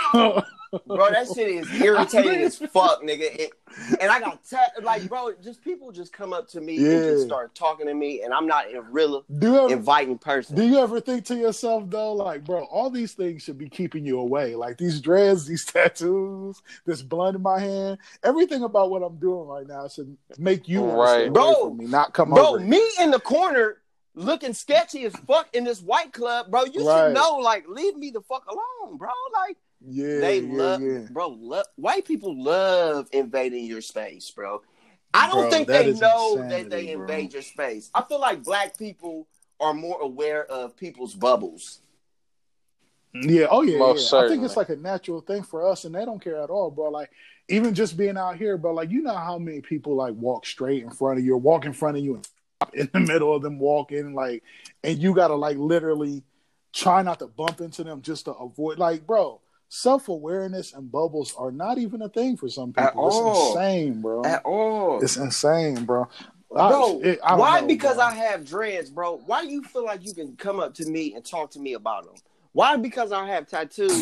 [0.86, 3.20] bro, that shit is irritating as fuck, nigga.
[3.38, 3.50] It,
[4.00, 7.26] and I got ta- like, bro, just people just come up to me and just
[7.26, 10.56] start talking to me, and I'm not a real Do ever inviting person.
[10.56, 14.06] do you ever think to yourself though, like, bro, all these things should be keeping
[14.06, 14.54] you away.
[14.54, 19.46] Like these dreads, these tattoos, this blunt in my hand, everything about what I'm doing
[19.46, 21.28] right now should make you want to stay Right.
[21.28, 22.60] away Bro, from me, not come Bro, over.
[22.60, 23.76] me in the corner
[24.16, 26.64] looking sketchy as fuck in this white club, bro.
[26.64, 27.06] You Right.
[27.08, 29.10] should know, like, leave me the fuck alone, bro.
[29.32, 29.56] Like,
[29.86, 31.06] yeah, they yeah, love, yeah.
[31.10, 31.28] bro.
[31.28, 34.62] Lo- white people love invading your space, bro.
[35.14, 37.02] I don't Bro, think they know insanity, that they bro.
[37.02, 37.90] invade your space.
[37.94, 39.26] I feel like black people
[39.60, 41.80] are more aware of people's bubbles.
[43.14, 44.18] Yeah, oh yeah, Most yeah.
[44.18, 46.70] I think it's like a natural thing for us, and they don't care at all,
[46.70, 46.90] bro.
[46.90, 47.10] Like
[47.48, 48.74] even just being out here, bro.
[48.74, 51.64] Like you know how many people like walk straight in front of you, or walk
[51.64, 52.35] in front of you, and stop
[52.74, 54.42] in the middle of them walking, like,
[54.82, 56.22] and you gotta like literally
[56.72, 58.78] try not to bump into them just to avoid.
[58.78, 63.08] Like, bro, self awareness and bubbles are not even a thing for some At people.
[63.08, 63.52] It's all.
[63.58, 64.24] insane, bro.
[64.24, 65.02] At all.
[65.02, 66.08] It's insane, bro.
[66.56, 67.60] I- Bro, it- why?
[67.60, 68.04] know, because bro.
[68.06, 69.16] I have dreads, bro.
[69.26, 71.74] Why do you feel like you can come up to me and talk to me
[71.74, 72.14] about them?
[72.52, 72.76] Why?
[72.76, 74.00] Because I have tattoos,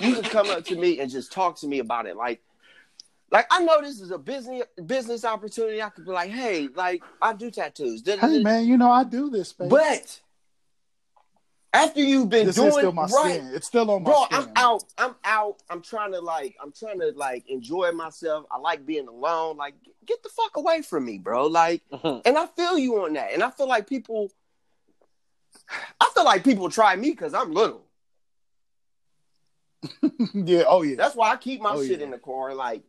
[0.00, 2.16] you can come up to me and just talk to me about it.
[2.16, 2.42] Like,
[3.32, 5.82] like I know this is a business business opportunity.
[5.82, 8.02] I could be like, hey, like I do tattoos.
[8.06, 9.70] Hey man, you know I do this, baby.
[9.70, 10.20] But
[11.72, 13.50] after you've been this doing is still my right, skin.
[13.54, 14.38] It's still on my bro, skin.
[14.38, 14.84] I'm out.
[14.98, 15.62] I'm out.
[15.70, 16.56] I'm trying to like.
[16.62, 18.44] I'm trying to like enjoy myself.
[18.50, 19.56] I like being alone.
[19.56, 19.74] Like,
[20.04, 21.46] get the fuck away from me, bro.
[21.46, 22.20] Like, mm-hmm.
[22.26, 23.32] and I feel you on that.
[23.32, 24.30] And I feel like people.
[25.98, 27.86] I feel like people try me because I'm little.
[30.34, 30.64] yeah.
[30.66, 30.96] Oh yeah.
[30.96, 32.04] That's why I keep my Oh, shit yeah.
[32.04, 32.54] in the car.
[32.54, 32.82] Like,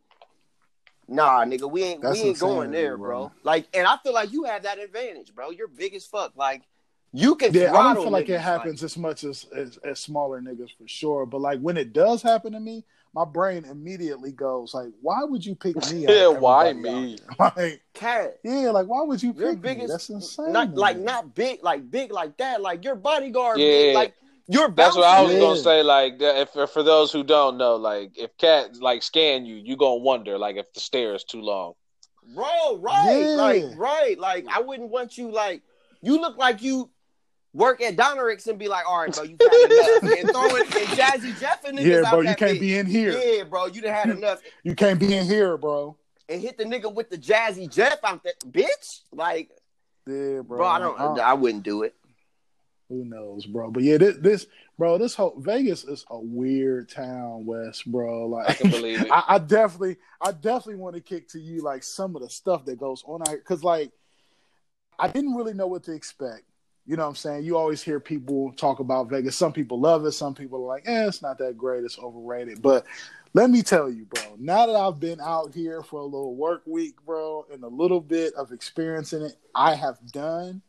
[1.08, 3.28] nah, nigga, we ain't That's we ain't going there, bro.
[3.28, 3.32] bro.
[3.43, 5.51] Like, and I feel like you have that advantage, bro.
[5.51, 6.34] You're big as fuck.
[6.36, 6.64] Like,
[7.12, 7.54] you can.
[7.54, 10.70] Yeah, I don't feel like niggas, it happens as much as, as as smaller niggas
[10.78, 11.26] for sure.
[11.26, 15.45] But like when it does happen to me, my brain immediately goes like, "Why would
[15.45, 17.18] you pick me?" Yeah, why me?
[17.39, 17.54] out?
[17.58, 18.38] Like, Katt.
[18.43, 19.70] yeah, like why would you Your pick me?
[19.70, 20.51] biggest, That's insane.
[20.54, 22.62] not like not big, like big like that.
[22.62, 23.68] Like your bodyguard, Yeah.
[23.68, 24.16] big, like
[24.47, 24.69] your.
[24.69, 25.39] That's what I was Yeah.
[25.39, 25.83] gonna say.
[25.83, 29.55] Like, that- if for- for those who don't know, like, if Katt like scan you,
[29.55, 31.73] you gonna wonder like if the stare is too long.
[32.33, 33.25] bro, right, Yeah.
[33.35, 35.61] like right, like I wouldn't want you like
[36.01, 36.89] you look like you
[37.53, 40.97] work at Donnerix and be like, all right, bro, you had enough, and throwing and
[40.97, 42.59] Jazzy Jeff and niggas yeah, out bro, you can't bitch.
[42.61, 43.11] be in here.
[43.11, 45.95] Yeah, bro, you done had enough, You can't be in here, bro.
[46.29, 49.01] and hit the nigga with the Jazzy Jeff out there, bitch.
[49.11, 49.51] Like,
[50.07, 50.57] Yeah, bro.
[50.57, 51.93] bro, I don't, I wouldn't do it.
[52.93, 53.71] Who knows, bro?
[53.71, 58.27] But yeah, this, this bro, this whole Vegas is a weird town, Wes, bro.
[58.27, 59.07] Like I can believe it.
[59.11, 62.65] I, I definitely, I definitely want to kick to you like some of the stuff
[62.65, 63.91] that goes on out here, because like
[64.99, 66.43] I didn't really know what to expect.
[66.85, 67.45] You know what I'm saying?
[67.45, 69.35] You always hear people talk about Vegas.
[69.35, 70.11] Some people love it.
[70.11, 71.83] Some people are like, eh, it's not that great.
[71.83, 72.61] It's overrated.
[72.61, 72.85] But
[73.33, 76.61] let me tell you, bro, now that I've been out here for a little work
[76.67, 80.61] week, bro, and a little bit of experience in it, I have done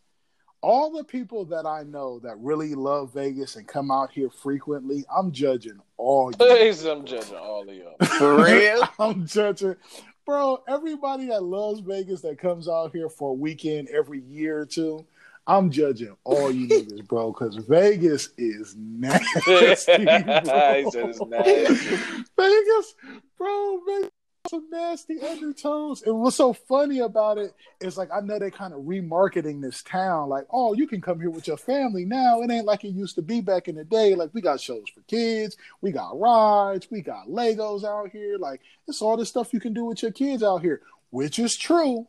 [0.65, 5.05] all the people that I know that really love Vegas and come out here frequently,
[5.15, 6.37] I'm judging all you.
[6.39, 7.97] Please, I'm judging all of y'all.
[8.19, 8.83] For real?
[8.99, 9.77] I'm judging.
[10.25, 14.65] Bro, everybody that loves Vegas that comes out here for a weekend every year or
[14.65, 15.05] two,
[15.47, 19.27] I'm judging all you niggas, bro, because Vegas is nasty.
[19.41, 19.75] he bro.
[19.75, 21.97] said it's nasty.
[22.39, 22.95] Vegas,
[23.37, 24.14] bro, Vegas has
[24.49, 26.03] some nasty undertones.
[26.03, 29.83] And what's so funny about it is like I know they kind of remarketing this
[29.83, 32.43] town, like, oh, you can come here with your family now.
[32.43, 34.15] It ain't like it used to be back in the day.
[34.15, 38.37] Like we got shows for kids, we got rides, we got Legos out here.
[38.39, 41.57] Like it's all the stuff you can do with your kids out here, which is
[41.57, 42.07] true.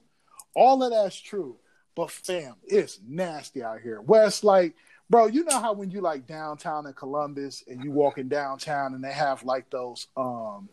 [0.56, 1.58] All of that's true.
[1.96, 4.02] But fam, it's nasty out here.
[4.02, 4.76] Wes, like,
[5.10, 9.02] bro, you know how when you like downtown in Columbus and you walking downtown and
[9.02, 10.68] they have like those um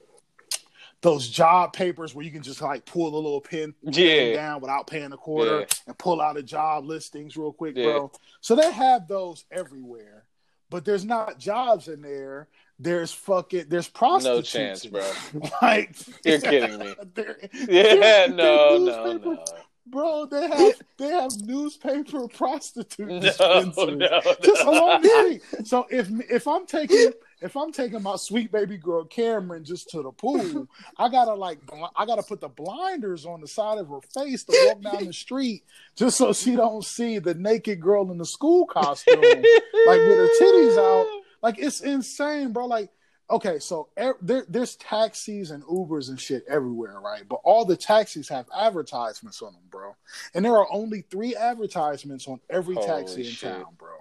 [1.03, 4.35] those job papers where you can just like pull a little pin Yeah.
[4.35, 5.67] down without paying a quarter Yeah.
[5.89, 7.85] and pull out a job listings real quick, Yeah.
[7.85, 8.13] bro.
[8.41, 10.25] So they have those everywhere.
[10.71, 12.49] But there's not jobs in there.
[12.79, 14.55] There's fucking there's prostitutes.
[14.55, 15.51] No chance, bro.
[15.63, 15.95] like
[16.25, 16.95] You're kidding me.
[17.15, 17.37] There-
[17.69, 19.45] Yeah, there- no, there's no, no.
[19.85, 22.97] Bro, they have they have newspaper prostitutes.
[22.99, 25.41] No, dispensaries no, just along.
[25.65, 30.03] So if if I'm taking if I'm taking my sweet baby girl Cameron just to
[30.03, 31.59] the pool, I gotta like
[31.97, 35.13] I gotta put the blinders on the side of her face to walk down the
[35.13, 35.65] street
[35.97, 40.29] just so she don't see the naked girl in the school costume, like with her
[40.41, 41.07] titties out.
[41.43, 42.67] Like it's insane, bro.
[42.67, 42.91] Like
[43.33, 47.23] okay, so er, there, there's taxis and Ubers and shit everywhere, right?
[47.29, 49.97] But all the taxis have advertisements on them, bro.
[50.35, 53.51] And there are only three advertisements on every Holy taxi in shit.
[53.51, 53.97] town, bro.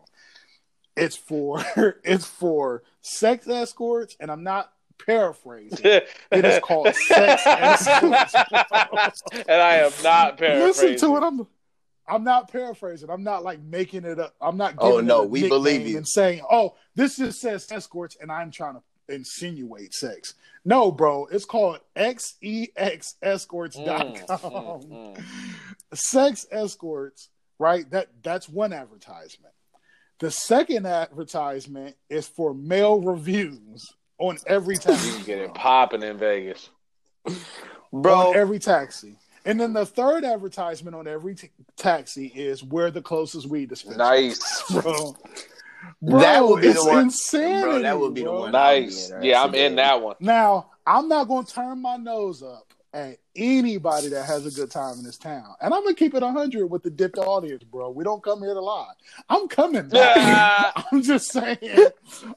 [0.96, 1.64] It's for
[2.04, 4.72] it's for sex escorts, and I'm not
[5.06, 5.80] paraphrasing.
[5.84, 8.34] It is called sex escorts.
[9.34, 10.92] and I am not paraphrasing.
[10.92, 11.24] Listen to it.
[11.24, 11.48] I'm
[12.08, 13.10] I'm not paraphrasing.
[13.10, 14.36] I'm not like making it up.
[14.42, 14.76] I'm not.
[14.80, 15.98] Oh, no, we believe you.
[15.98, 18.82] And saying, "Oh, this just says escorts," and I'm trying to
[19.14, 20.34] insinuate sex.
[20.66, 21.28] No, bro.
[21.32, 24.42] It's called sexescorts.com.
[24.42, 25.24] Mm, mm, mm.
[25.94, 27.30] Sex escorts,
[27.60, 27.90] right?
[27.92, 29.54] That that's one advertisement.
[30.22, 35.12] The second advertisement is for male revues on every You taxi.
[35.18, 36.70] can get it popping in Vegas.
[37.92, 39.18] Bro, on every taxi.
[39.46, 43.98] And then the third advertisement on every t- taxi is where the closest weed dispensary.
[43.98, 44.64] Nice.
[44.72, 45.18] bro.
[46.04, 48.52] Bro, That would be the one- insanity, bro, that would be the one.
[48.52, 49.12] Nice.
[49.12, 50.16] I'll be in, Yeah, I'm in that one.
[50.20, 54.70] Now, I'm not going to turn my nose up at anybody that has a good
[54.70, 55.56] time in this town.
[55.62, 57.90] And I'm going to keep it 100 with the dipped audience, bro.
[57.90, 58.92] We don't come here to lie.
[59.30, 60.74] I'm coming back.
[60.92, 61.58] I'm just saying.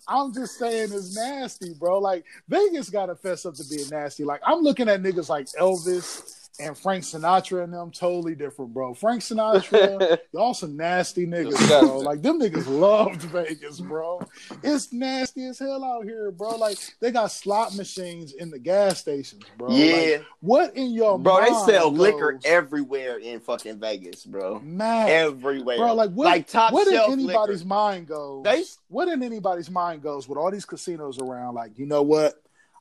[0.07, 1.99] I'm just saying it's nasty, bro.
[1.99, 4.25] Like, Vegas got to fess up to being nasty.
[4.25, 8.95] Like, I'm looking at niggas like Elvis and Frank Sinatra and them totally different, bro.
[8.95, 11.99] Frank Sinatra, y'all some nasty niggas, bro.
[11.99, 14.23] Like them niggas loved Vegas, bro.
[14.63, 16.51] It's nasty as hell out here, bro.
[16.57, 19.69] Like they got slot machines in the gas stations, bro.
[19.69, 24.61] Like, Yeah, what in your bro, they sell goes, liquor everywhere in fucking Vegas, bro.
[24.61, 25.95] man, Everywhere, bro.
[25.95, 26.27] Like what?
[26.27, 27.69] like top what in anybody's liquor.
[27.69, 28.45] mind goes?
[28.45, 31.55] They what in anybody's mind goes with all these casinos around?
[31.55, 32.35] Like you know what?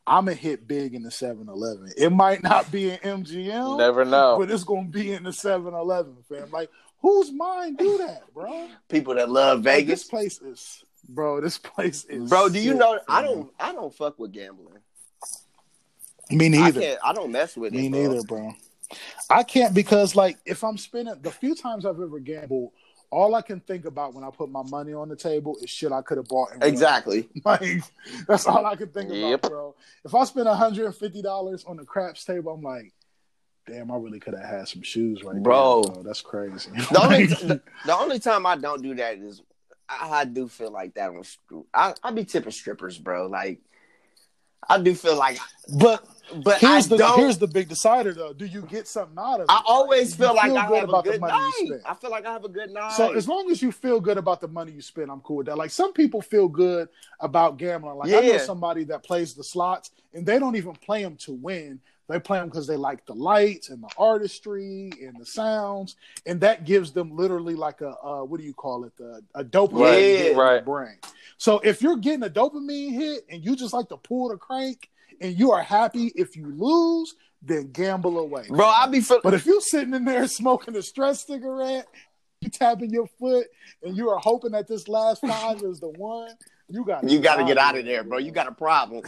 [0.05, 1.91] I'm gonna hit big in the 7-Eleven.
[1.97, 4.37] It might not be an MGM, Never know.
[4.39, 6.51] but it's gonna be in the 7-Eleven, fam.
[6.51, 8.67] Like whose mind do that, bro?
[8.89, 11.39] people that love Like, Vegas, this place is, bro.
[11.41, 12.49] This place is, bro.
[12.49, 12.99] Do you sick, know?
[13.07, 13.51] I don't.
[13.59, 14.77] I don't fuck with gambling.
[16.31, 16.81] Me I neither.
[16.81, 16.99] can't.
[17.03, 17.91] I don't mess with Me it.
[17.91, 18.01] bro.
[18.01, 18.53] neither, bro.
[19.29, 22.71] I can't because like if I'm spending the few times I've ever gambled,
[23.13, 25.91] all I can think about when I put my money on the table is shit
[25.91, 26.49] I could have bought.
[26.61, 27.29] Exactly.
[27.45, 27.83] Like
[28.27, 29.75] that's all I can think about, bro.
[30.05, 32.93] If I spend hundred and fifty dollars on the craps table, I'm like,
[33.67, 35.83] damn, I really could have had some shoes right Bro.
[35.83, 36.03] there, bro.
[36.03, 36.71] That's crazy.
[36.71, 37.25] The only,
[37.85, 39.41] the only time I don't do that is
[39.87, 41.23] I, I do feel like that on.
[41.73, 43.27] I I be tipping strippers, bro.
[43.27, 43.59] Like
[44.67, 45.37] I do feel like,
[45.77, 46.05] but
[46.41, 47.19] but here's I the don't.
[47.19, 48.33] here's the big decider though.
[48.33, 49.45] Do you get something out of it?
[49.49, 51.81] I always feel like I good have a good night.
[51.85, 52.93] I feel like I have a good night.
[52.93, 55.47] So as long as you feel good about the money you spend, I'm cool with
[55.47, 55.57] that.
[55.57, 57.97] Like some people feel good about gambling.
[57.97, 61.33] Like I know somebody that plays the slots and they don't even play them to
[61.33, 61.79] win.
[62.09, 66.39] They play them because they like the lights and the artistry and the sounds, and
[66.41, 68.95] that gives them literally like a uh, what do you call it?
[68.97, 70.55] The, a dopamine Right, hit in right.
[70.57, 70.97] the brain.
[71.37, 74.89] So if you're getting a dopamine hit and you just like to pull the crank
[75.23, 79.33] and you are happy if you lose, then gamble away, bro, I be feel, but
[79.33, 81.87] if you're sitting in there smoking a stress cigarette,
[82.41, 83.47] you tapping your foot,
[83.81, 86.31] and you are hoping that this last five is the one,
[86.69, 88.17] you got you got to get out of there, bro.
[88.17, 89.03] You got a problem.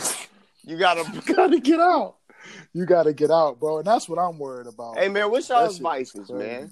[0.64, 1.34] You got to.
[1.34, 2.16] got to get out.
[2.74, 4.98] You got to get out, bro, and that's what I'm worried about.
[4.98, 6.72] Hey man, what's vices, man?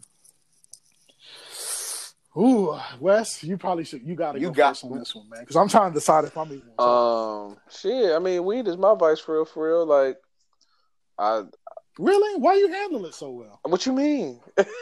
[2.35, 4.01] Ooh, Wes, you probably should.
[4.03, 5.93] You got to You go got- first on this one, man, because I'm trying to
[5.93, 6.63] decide if I'm even.
[6.79, 8.11] Um, shit.
[8.15, 9.45] I mean, weed is my vice for real.
[9.45, 9.85] For real.
[9.85, 10.17] Like,
[11.19, 11.43] I.
[11.99, 12.39] really?
[12.39, 13.59] Why you handle it so well?
[13.63, 14.39] What you mean?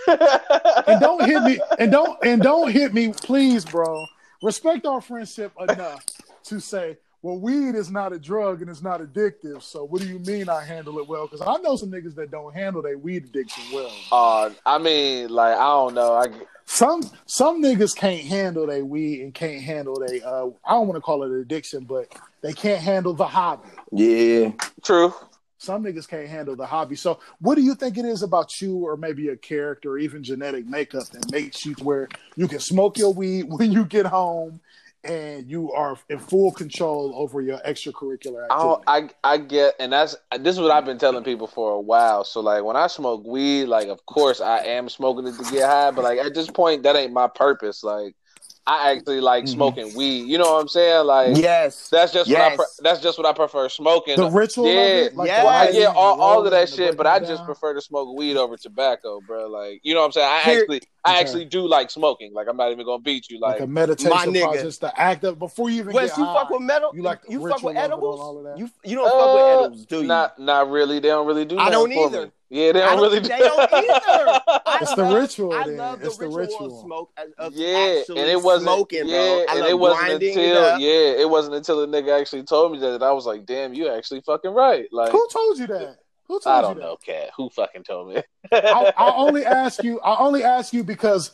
[0.08, 1.60] And don't hit me.
[1.80, 4.06] And don't and don't hit me, please, bro.
[4.44, 6.04] Respect our friendship enough
[6.46, 9.62] to say, well, weed is not a drug and it's not addictive.
[9.62, 11.28] So what do you mean I handle it well?
[11.28, 13.92] Because I know some niggas that don't handle their weed addiction well.
[14.12, 16.14] Uh, I mean, like, I don't know.
[16.16, 16.28] I
[16.66, 20.96] Some some niggas can't handle their weed and can't handle their uh I don't want
[20.96, 23.70] to call it an addiction, but they can't handle the hobby.
[23.92, 24.52] Yeah,
[24.84, 25.14] true.
[25.58, 26.96] Some niggas can't handle the hobby.
[26.96, 30.24] So, what do you think it is about you, or maybe a character, or even
[30.24, 34.60] genetic makeup that makes you where you can smoke your weed when you get home,
[35.04, 38.54] and you are in full control over your extracurricular I, activity?
[38.54, 41.80] don't, I I get, and that's this is what I've been telling people for a
[41.80, 42.24] while.
[42.24, 45.70] So like when I smoke weed, like of course I am smoking it to get
[45.70, 47.84] high, but like at this point that ain't my purpose.
[47.84, 48.16] Like
[48.68, 49.50] I actually like Mhm.
[49.50, 50.28] smoking weed.
[50.28, 51.06] You know what I'm saying?
[51.08, 54.16] Like yes, that's just what I pre- that's just what I prefer smoking.
[54.18, 55.44] the ritual, yeah, of it, like yeah.
[55.44, 58.16] Well, I get all, all of that shit, but I breaking just prefer to smoke
[58.16, 59.48] weed over tobacco, bro.
[59.48, 60.28] Like, you know what I'm saying?
[60.30, 61.20] I Here- actually, I Okay.
[61.22, 62.34] actually do like smoking.
[62.36, 63.40] Like, I'm not even gonna beat you.
[63.40, 64.44] like, Like, a meditation My nigga.
[64.44, 66.34] process, the act of before you even Wes, get you high.
[66.36, 66.92] fuck with metal?
[66.94, 68.20] You like you fuck with of it and edibles?
[68.20, 68.58] all of that?
[68.60, 70.04] You you don't fuck with Uh, edibles, do you?
[70.08, 71.00] not not really.
[71.00, 71.58] They don't really do.
[71.58, 72.26] I nothing don't for either.
[72.28, 72.32] me.
[72.52, 73.20] Yeah, they don't don't- really.
[73.20, 73.44] they do.
[73.44, 74.42] don't either.
[74.66, 75.78] I It's the love- ritual, I then.
[75.78, 76.80] love the It's the ritual, ritual.
[76.80, 77.12] of smoke.
[77.18, 78.64] Of, of yeah, and it wasn't.
[78.70, 79.46] smoking, yeah, bro.
[79.50, 82.74] I and it wasn't grinding it until yeah, it wasn't until a nigga actually told
[82.74, 84.86] me that, that I was like, damn, you actually fucking right.
[84.92, 86.00] Like, Who told you that?
[86.28, 86.82] Who told I don't that?
[86.84, 87.30] know, Katt.
[87.38, 88.22] Who fucking told me?
[88.52, 90.00] I, I only ask you.
[90.02, 91.32] I only ask you because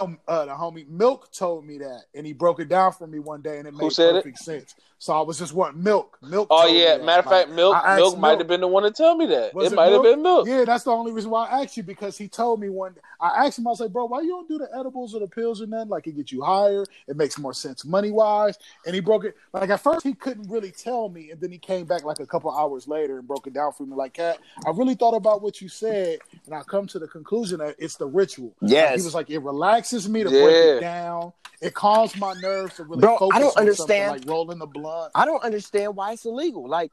[0.00, 3.18] um, uh, the homie Milk told me that, and he broke it down for me
[3.18, 4.24] one day, and it Who made said it?
[4.24, 4.74] perfect sense.
[5.00, 6.18] So I was just wanting Milk.
[6.20, 6.48] Milk.
[6.50, 7.06] Oh told yeah, that.
[7.06, 9.54] matter of Like, fact, milk milk might have been the one to tell me that.
[9.54, 10.46] Was It it might have been milk.
[10.46, 12.94] Yeah, that's the only reason why I asked you because he told me one.
[13.18, 15.26] I asked him, I was like, bro, why you don't do the edibles or the
[15.26, 15.88] pills or nothing?
[15.88, 16.84] Like it gets you higher.
[17.08, 18.58] It makes more sense money wise.
[18.84, 19.36] And he broke it.
[19.54, 22.26] Like at first he couldn't really tell me, and then he came back like a
[22.26, 23.96] couple hours later and broke it down for me.
[23.96, 27.60] Like, Katt, I really thought about what you said, and I come to the conclusion
[27.60, 28.54] that it's the ritual.
[28.60, 31.32] Like, he was like, it relaxes me to break it down.
[31.60, 34.12] It calms my nerves to really Bro, I focus don't on something, understand.
[34.12, 35.12] like rolling the blunt.
[35.14, 36.68] I don't understand why it's illegal.
[36.68, 36.90] Like,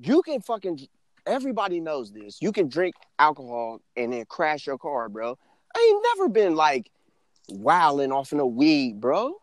[0.00, 0.86] you can fucking.
[1.26, 2.38] Everybody knows this.
[2.40, 5.38] You can drink alcohol and then crash your car, bro.
[5.74, 6.90] I ain't never been like
[7.48, 9.34] wilding off in a weed, bro.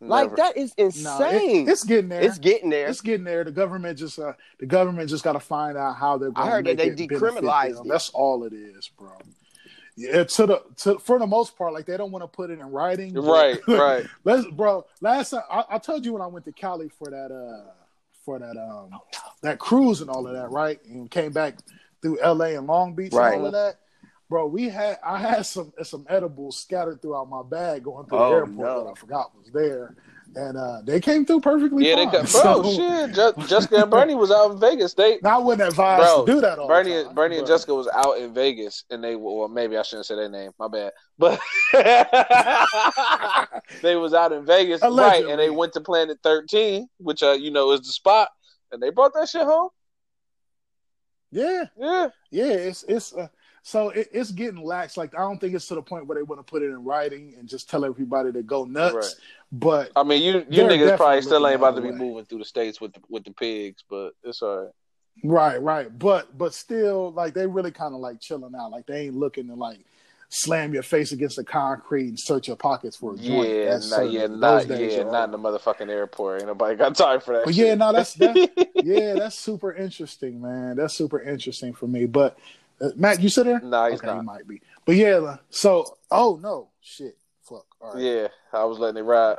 [0.00, 0.36] Like Never.
[0.36, 1.68] that is No, it- insane.
[1.68, 2.20] it's getting there.
[2.22, 2.88] it's getting there.
[2.88, 3.44] It's getting there.
[3.44, 6.32] The government just uh, the government just got to find out how they're.
[6.32, 7.86] Going I heard to that they decriminalized.
[7.86, 9.12] That's all it is, bro.
[9.96, 12.58] Yeah, to the to for the most part, like they don't want to put it
[12.58, 13.14] in writing.
[13.14, 14.06] Right, right.
[14.24, 14.86] Let's, bro.
[15.00, 17.70] Last time I, I told you when I went to Cali for that uh
[18.24, 18.90] for that um
[19.42, 20.82] that cruise and all of that, right?
[20.86, 21.58] And came back
[22.00, 22.56] through L.A.
[22.56, 23.32] and Long Beach Right.
[23.34, 23.80] and all of that.
[24.30, 28.28] Bro, we had I had some some edibles scattered throughout my bag going through Oh,
[28.30, 28.84] the airport no.
[28.84, 29.94] that I forgot was there,
[30.34, 32.12] and uh they came through perfectly Yeah, they fine.
[32.12, 32.62] got bro.
[32.62, 34.94] So- shit, Jessica and Bernie was out in Vegas.
[34.94, 37.14] They Now, I wouldn't advise Bro, to do that all Bernie, time.
[37.14, 40.28] Bernie and Jessica was out in Vegas, and they well, maybe I shouldn't say their
[40.28, 40.52] name.
[40.58, 41.40] My bad, but
[43.82, 45.24] they was out in Vegas, right?
[45.26, 48.28] And they went to Planet Thirteen, which uh, you know is the spot,
[48.70, 49.70] and they brought that shit home.
[51.30, 52.44] Yeah, Yeah, yeah.
[52.44, 53.28] It's it's uh,
[53.62, 54.96] so it, it's getting lax.
[54.96, 56.84] Like I don't think it's to the point where they want to put it in
[56.84, 58.94] writing and just tell everybody to go nuts.
[58.94, 59.14] Right.
[59.52, 61.96] But I mean, you you niggas probably still ain't about to be way.
[61.96, 64.72] moving through the states with the, with the pigs, but it's all right.
[65.22, 65.98] right, right.
[65.98, 68.72] But but still, like they really kind of like chilling out.
[68.72, 69.78] Like they ain't looking to like
[70.34, 73.50] slam your face against the concrete and search your pockets for a joint.
[73.50, 76.40] Yeah, That's not, yeah, not days yeah, are not in the motherfucking airport.
[76.40, 77.44] Ain't nobody got time for that.
[77.44, 77.66] But shit.
[77.66, 78.70] yeah, no, that's that.
[78.82, 80.76] yeah, that's super interesting, man.
[80.76, 82.06] That's super interesting for me.
[82.06, 82.38] But
[82.82, 83.60] Uh, Matt, you sit there?
[83.60, 84.16] Nah, he's okay, not.
[84.16, 84.60] he might be.
[84.84, 87.64] But yeah, so oh no, shit, fuck.
[87.80, 89.38] All right, Yeah, I was letting it ride.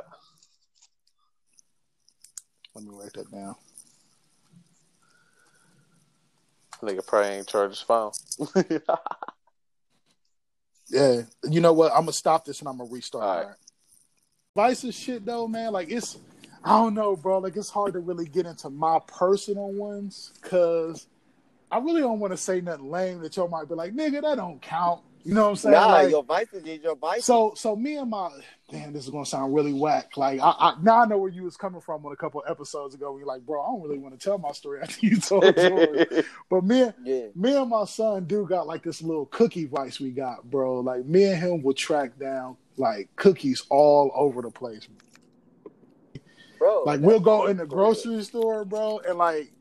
[2.74, 3.54] let me write that down.
[6.82, 8.12] Nigga probably ain't charged his phone.
[10.90, 11.92] Yeah, you know what?
[11.92, 13.24] I'm gonna stop this and I'm gonna restart.
[13.24, 13.46] All All right.
[13.46, 13.56] right.
[14.54, 15.72] Vice's shit though, man.
[15.72, 16.18] Like it's,
[16.62, 17.38] I don't know, bro.
[17.38, 21.06] Like it's hard to really get into my personal ones because
[21.70, 24.36] I really don't want to say nothing lame that y'all might be like, nigga, that
[24.36, 25.00] don't count.
[25.24, 25.72] You know what I'm saying?
[25.74, 27.24] Nah, Like, your vices is your vices.
[27.24, 28.28] So, so me and my
[28.70, 30.18] damn, this is gonna sound really whack.
[30.18, 32.94] Like, I, I now I know where you was coming from on a couple episodes
[32.94, 33.10] ago.
[33.10, 35.44] Where you're like, bro, I don't really want to tell my story after you told
[35.56, 36.24] yours.
[36.50, 37.26] But me, and- yeah.
[37.34, 40.80] me and my son do got like this little cookie vice we got, bro.
[40.80, 44.86] Like me and him will track down like cookies all over the place.
[46.58, 46.82] Bro.
[46.84, 49.52] Like we'll go in the grocery store, bro, and like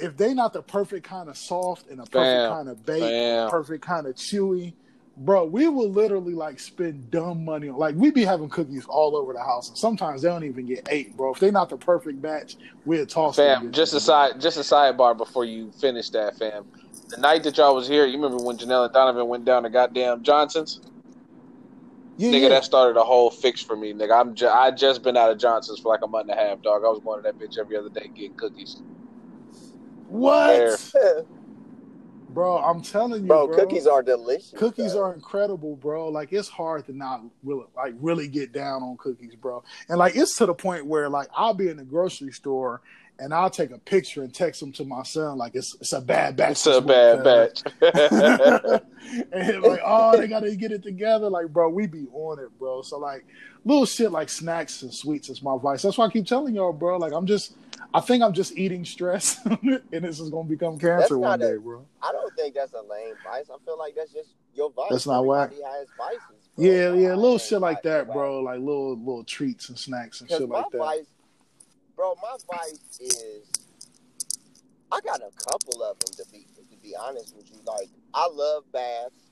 [0.00, 3.84] if they not the perfect kind of soft and the perfect kind of baked, perfect
[3.84, 4.72] kind of chewy,
[5.16, 9.16] bro, we will literally like spend dumb money on like we be having cookies all
[9.16, 11.32] over the house, and sometimes they don't even get ate, bro.
[11.32, 13.62] If they not the perfect batch, we'll toss them.
[13.62, 16.64] Fam, just a side, just a sidebar before you finish that, fam.
[17.08, 19.70] The night that y'all was here, you remember when Janelle and Donovan went down to
[19.70, 20.80] goddamn Johnson's?
[22.16, 22.48] Yeah, nigga, yeah.
[22.50, 24.20] that started a whole fix for me, nigga.
[24.20, 26.60] I'm ju- I just been out of Johnson's for like a month and a half,
[26.62, 26.82] dog.
[26.84, 28.82] I was going to that bitch every other day getting cookies.
[30.10, 30.92] What,
[32.30, 32.58] bro?
[32.58, 33.56] I'm telling you, bro, bro.
[33.56, 34.52] cookies are delicious.
[34.56, 35.02] Cookies bro.
[35.02, 36.08] are incredible, bro.
[36.08, 39.62] Like it's hard to not really like really get down on cookies, bro.
[39.88, 42.82] And like it's to the point where like I'll be in the grocery store
[43.20, 46.00] and I'll take a picture and text them to my son like it's it's a
[46.00, 46.52] bad batch.
[46.52, 47.62] It's a bad batch.
[49.32, 51.28] and like, oh, they gotta get it together.
[51.28, 52.82] Like, bro, we be on it, bro.
[52.82, 53.24] So like
[53.64, 55.82] little shit like snacks and sweets is my vice.
[55.82, 56.96] That's why I keep telling y'all, bro.
[56.98, 57.54] Like I'm just
[57.92, 61.56] I think I'm just eating stress and this is gonna become cancer one a- day,
[61.56, 61.84] bro.
[62.02, 63.50] I don't think that's a lame vice.
[63.52, 64.86] I feel like that's just your vice.
[64.90, 65.50] That's not whack.
[65.52, 66.48] Everybody has vices.
[66.56, 66.64] bro.
[66.64, 68.40] Yeah, yeah, little shit like that, bro.
[68.40, 70.78] Like little little treats and snacks and shit like that.
[70.78, 71.06] vice,
[71.96, 73.50] bro, my vice is
[74.92, 77.58] I got a couple of them to be to be honest with you.
[77.64, 79.29] Like I love baths.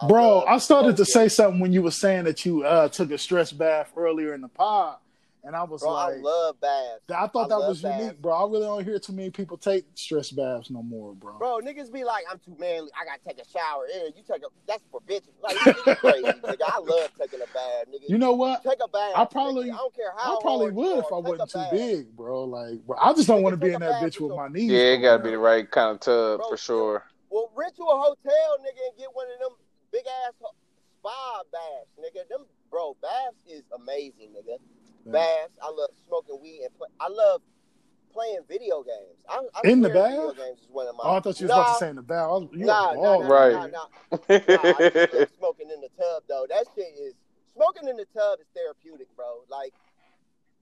[0.00, 3.10] I Bro, I started to say something when you were saying that you uh, took
[3.10, 4.96] a stress bath earlier in the pod,
[5.42, 7.00] and I was Bro, like, I love baths.
[7.10, 8.32] I thought I that love was unique, bro.
[8.32, 11.38] I really don't hear too many people take stress baths no more, bro.
[11.38, 12.90] Bro, niggas be like, I'm too manly.
[12.98, 13.84] I gotta take a shower.
[13.92, 14.46] Yeah, you take a.
[14.68, 15.28] That's for bitches.
[15.42, 16.62] Like, nigga, crazy, nigga.
[16.66, 18.08] I love taking a bath, nigga.
[18.08, 18.62] You know what?
[18.62, 19.12] take a bath.
[19.16, 19.74] I probably- nigga.
[19.74, 20.36] I don't care how.
[20.36, 22.44] I probably hard would if I wasn't too big, bro.
[22.44, 24.70] Like, bro, I just don't want to be in that bitch with with my knees.
[24.70, 27.04] yeah, it gotta be the right kind of tub Bro, for sure.
[27.34, 29.58] Well, rent you a hotel, nigga, and get one of them
[29.90, 32.28] big ass spa baths, nigga.
[32.30, 34.62] Them bro, baths is amazing, nigga.
[35.04, 35.10] Yeah.
[35.12, 35.58] Baths.
[35.60, 37.42] I love smoking weed and play, I love
[38.12, 39.18] playing video games.
[39.28, 40.36] I, I In the swear Video bath?
[40.36, 41.02] games is one of my.
[41.02, 42.28] Oh, I thought you was nah, about to say in the bath.
[42.30, 43.52] Was, you Nah, nah, nah, Right.
[43.52, 43.86] nah, nah,
[44.30, 44.78] nah.
[44.78, 46.46] I smoking in the tub though.
[46.48, 47.14] That shit is
[47.52, 49.42] smoking in the tub is therapeutic, bro.
[49.50, 49.74] Like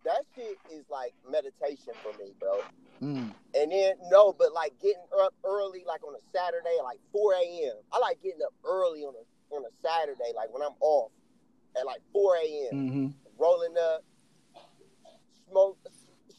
[0.05, 2.61] that shit is like meditation for me, bro.
[3.03, 3.33] Mm.
[3.55, 7.77] And then no, but like getting up early, like on a Saturday, like 4 a.m.
[7.93, 11.13] I like getting up early on a on a Saturday, like when I'm off
[11.79, 12.89] at like 4 a.m.
[12.89, 13.07] hmm
[13.39, 14.05] Rolling up,
[15.51, 15.79] smoke,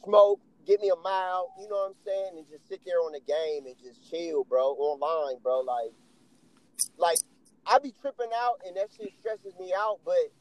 [0.03, 1.53] smoke, get me a mile.
[1.59, 2.37] You know what I'm saying?
[2.37, 5.59] And just sit there on the game and just chill, bro, online, bro.
[5.61, 5.91] Like,
[6.97, 7.17] like
[7.67, 10.31] I be tripping out and that shit stresses me out, but.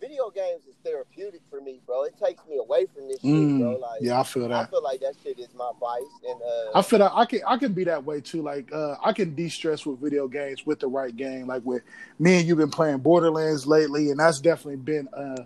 [0.00, 2.04] Video games is therapeutic for me, bro.
[2.04, 3.76] It takes me away from this shit, bro.
[3.76, 3.80] Mm.
[3.80, 4.52] Like, Yeah, I feel that.
[4.52, 7.40] I feel like that shit is my vice, and uh, I feel that I can
[7.46, 8.42] I can be that way too.
[8.42, 11.46] Like uh, I can de stress with video games with the right game.
[11.46, 11.82] Like with
[12.18, 15.36] me and you've been playing Borderlands lately, and that's definitely been a,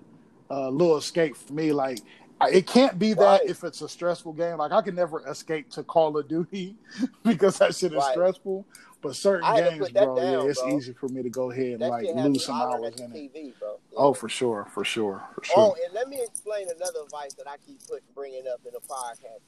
[0.50, 1.72] a little escape for me.
[1.72, 2.00] Like
[2.42, 3.40] it can't be that Right.
[3.48, 4.56] if it's a stressful game.
[4.56, 6.74] Like I can never escape to Call of Duty
[7.22, 8.12] because that shit is Right.
[8.12, 8.66] stressful.
[9.02, 10.76] But certain I had to games, bro, down, yeah, it's bro.
[10.76, 13.00] easy for me to go ahead and that like shit had me lose some hours
[13.00, 13.32] in it.
[13.34, 13.78] TV, bro.
[13.96, 15.54] Oh, for sure, for sure, for oh, sure.
[15.56, 18.80] Oh, and let me explain another vice that I keep putting bringing up in the
[18.80, 19.40] podcast.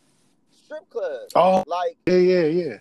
[0.64, 1.32] Strip clubs.
[1.34, 2.76] Oh, Like yeah, yeah, yeah.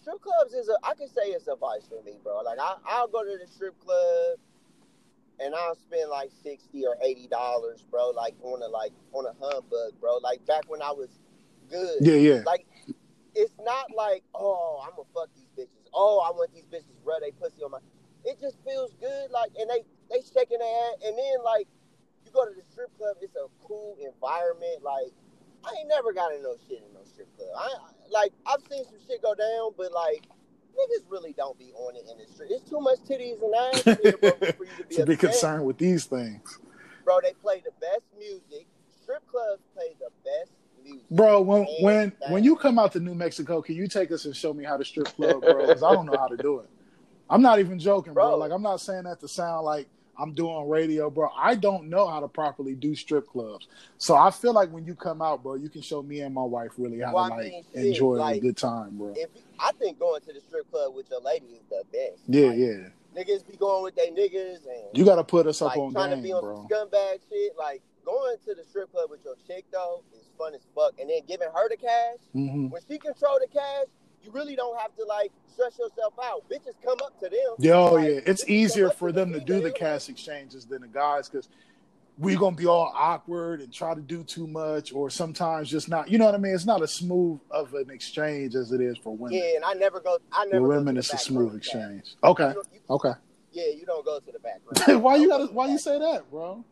[0.00, 2.40] strip clubs is a I can say it's a vice for me, bro.
[2.40, 4.38] Like I I'll go to the strip club
[5.40, 9.34] and I'll spend like sixty or eighty dollars, bro, like on a like on a
[9.44, 10.16] humbug, bro.
[10.22, 11.10] Like back when I was
[11.68, 11.98] good.
[12.00, 12.42] Yeah, yeah.
[12.46, 12.66] Like
[13.34, 15.45] it's not like, oh, I'm gonna fuck these.
[15.96, 17.78] Oh, I want these bitches rub they pussy on my
[18.24, 21.66] it just feels good, like and they they shaking their ass and then like
[22.24, 24.82] you go to the strip club, it's a cool environment.
[24.82, 25.14] Like
[25.64, 27.48] I ain't never got in no shit in no strip club.
[27.56, 30.26] I I- like I've seen some shit go down, but like
[30.76, 32.50] niggas really don't be on it in the street.
[32.52, 33.82] It's too much titties and ass
[34.20, 36.58] bro, for you to be, to be concerned with these things.
[37.04, 38.66] Bro, they play the best music.
[39.02, 40.52] Strip clubs play the best.
[41.10, 44.34] Bro, when when when you come out to New Mexico, can you take us and
[44.36, 45.66] show me how to strip club, bro?
[45.66, 46.68] Because I don't know how to do it.
[47.30, 48.28] I'm not even joking, bro.
[48.30, 48.36] Bro.
[48.38, 51.28] Like I'm not saying that to sound like I'm doing radio, bro.
[51.36, 53.68] I don't know how to properly do strip clubs.
[53.98, 56.42] So I feel like when you come out, bro, you can show me and my
[56.42, 59.12] wife really how Well, to I like mean, shit, enjoy a good time, bro.
[59.16, 59.28] If
[59.60, 62.22] I think going to the strip club with your lady is the best.
[62.28, 62.88] Yeah, Like, yeah.
[63.16, 65.92] Niggas be going with their niggas and You got to put us up like on
[65.92, 66.56] trying to game, be on bro.
[66.56, 67.52] some scumbag shit.
[67.58, 71.10] Like going to the strip club with your chick though is fun as fuck, and
[71.10, 73.86] then giving her the cash hmm when she control the cash.
[74.22, 76.48] You really don't have to like stress yourself out.
[76.50, 77.54] Bitches come up to them.
[77.58, 78.20] Yeah, oh Like, yeah.
[78.26, 81.48] It's easier for them to do the cash exchanges than the guys because
[82.18, 86.08] we're gonna be all awkward and try to do too much, or sometimes just not.
[86.10, 86.54] You know what I mean?
[86.54, 89.38] It's not as smooth of an exchange as it is for women.
[89.38, 90.18] Yeah, and I never go.
[90.32, 90.66] I For never.
[90.66, 92.14] go to women, it's a smooth exchange.
[92.24, 93.12] Okay, You you- okay.
[93.52, 94.60] yeah, you don't go to the back
[95.02, 95.46] why you gotta?
[95.46, 96.64] Why you say that, bro?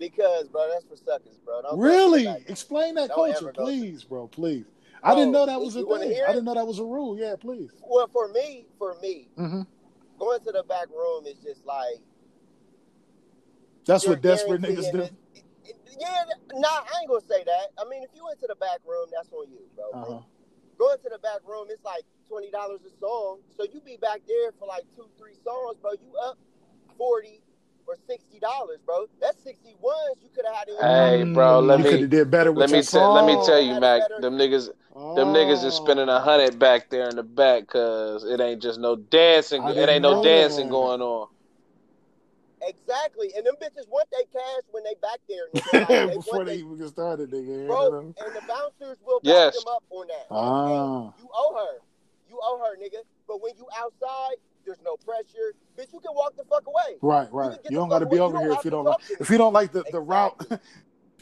[0.00, 1.60] Because, bro, that's for suckers, bro.
[1.60, 2.44] Don't go to the Really?
[2.48, 4.26] Explain that Don't culture, ever go to- please, bro.
[4.26, 4.64] Please.
[5.02, 6.18] I didn't know that was a thing.
[6.26, 7.16] I didn't know that was a rule.
[7.16, 7.70] Yeah, please.
[7.86, 9.62] Well, for me, for me, hmm
[10.18, 11.96] going to the back room is just like
[13.86, 15.08] That's what desperate niggas do.
[15.98, 16.24] Yeah,
[16.54, 17.68] nah, I ain't gonna say that.
[17.78, 19.90] I mean, if you went to the back room, that's on you, bro.
[19.92, 20.20] Uh-huh.
[20.78, 23.40] Going to the back room, it's like twenty dollars a song.
[23.56, 25.92] So you be back there for like two, three songs, bro.
[25.92, 26.38] You up
[26.96, 27.42] forty
[27.86, 29.06] or sixty dollars, bro.
[29.20, 30.76] That's sixty ones you could have had in
[31.28, 33.24] Hey, bro, let you me- could have did better with Let me your tell let
[33.26, 34.02] me tell you, Mac.
[34.08, 36.16] better- Them niggas, them niggas is spending Oh.
[36.16, 39.62] a hundred back there in the back because it ain't just no dancing.
[39.62, 40.72] I It ain't no dancing that.
[40.72, 41.28] going on.
[42.62, 45.48] Exactly, and them bitches want they cash when they back there.
[45.72, 47.66] Like, they Before they they even get started, nigga.
[47.66, 49.54] bro, and the bouncers will back Yes.
[49.64, 50.26] them up on that.
[50.30, 50.66] Ah.
[51.16, 51.78] Hey, you owe her.
[52.28, 53.00] You owe her, nigga.
[53.26, 54.36] But when you outside,
[54.70, 55.54] there's no pressure.
[55.78, 56.96] Bitch, you can walk the fuck away.
[57.02, 57.62] Right, right.
[57.62, 59.38] get You don't got to be over You here if you don't like if you
[59.38, 60.06] don't like the, the Exactly.
[60.06, 60.36] route.
[60.50, 60.58] if you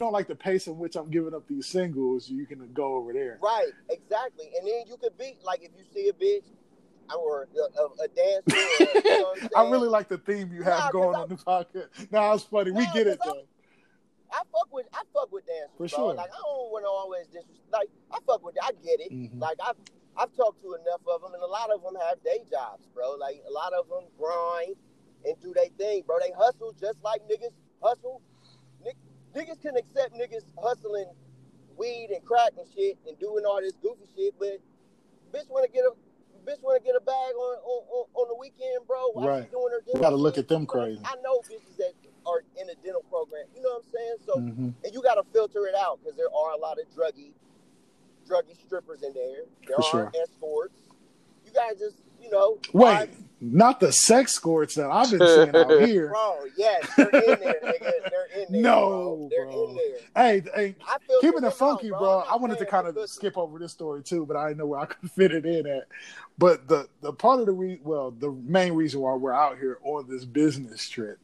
[0.05, 2.29] don't like the pace in which I'm giving up these singles.
[2.29, 3.39] You can go over there.
[3.41, 4.49] Right, exactly.
[4.57, 6.43] And then you could be like if you see a bitch
[7.15, 8.85] or a, a, a dancer.
[8.85, 12.11] Or, you know I really like the theme you Nah, going I- on the podcast.
[12.11, 12.71] Nah, it's funny.
[12.71, 13.43] we Nah, get it 'cause though.
[14.31, 16.07] I fuck with I fuck with dancers, For bro.
[16.09, 16.13] sure.
[16.13, 17.73] Like I don't want to always disrespect.
[17.73, 18.55] Like I fuck with.
[18.61, 19.11] I get it.
[19.11, 19.39] Mhm.
[19.41, 19.75] Like I've
[20.17, 23.15] I've talked to enough of them, and a lot of them have day jobs, bro.
[23.15, 24.75] Like a lot of them grind
[25.25, 26.17] and do their thing, bro.
[26.19, 28.21] They hustle just like niggas hustle.
[29.35, 31.05] Niggas can accept niggas hustling
[31.77, 34.59] weed and crack and shit and doing all this goofy shit, but
[35.31, 35.91] bitch want to get a
[36.43, 39.11] bitch want to get a bag on, on on the weekend, bro.
[39.13, 39.43] While Right.
[39.45, 40.45] she doing her You gotta look shit.
[40.45, 41.01] at them crazy.
[41.05, 41.93] I know bitches that
[42.25, 43.45] are in a dental program.
[43.55, 44.15] You know what I'm saying?
[44.25, 44.73] So Mhm.
[44.83, 47.33] and you got to filter it out because there are a lot of druggy,
[48.29, 49.43] druggy strippers in there.
[49.67, 50.11] There For are sure.
[50.21, 50.79] escorts.
[51.45, 53.09] You guys just, you know, Wait,
[53.41, 56.09] Not the sex escorts that I've been seeing out here.
[56.09, 57.79] Bro, yes, they're in there, nigga.
[58.09, 58.61] They're in there.
[58.61, 59.29] No, bro.
[59.31, 59.69] They're bro.
[59.69, 59.97] in there.
[60.15, 62.21] Hey, hey, I feel keeping it funky, bro.
[62.27, 64.65] I'm I wanted to kind of skip over this story too, but I didn't know
[64.67, 65.87] where I could fit it in at.
[66.37, 69.79] But the the part of the re- well, the main reason why we're out here
[69.83, 71.17] on this business trip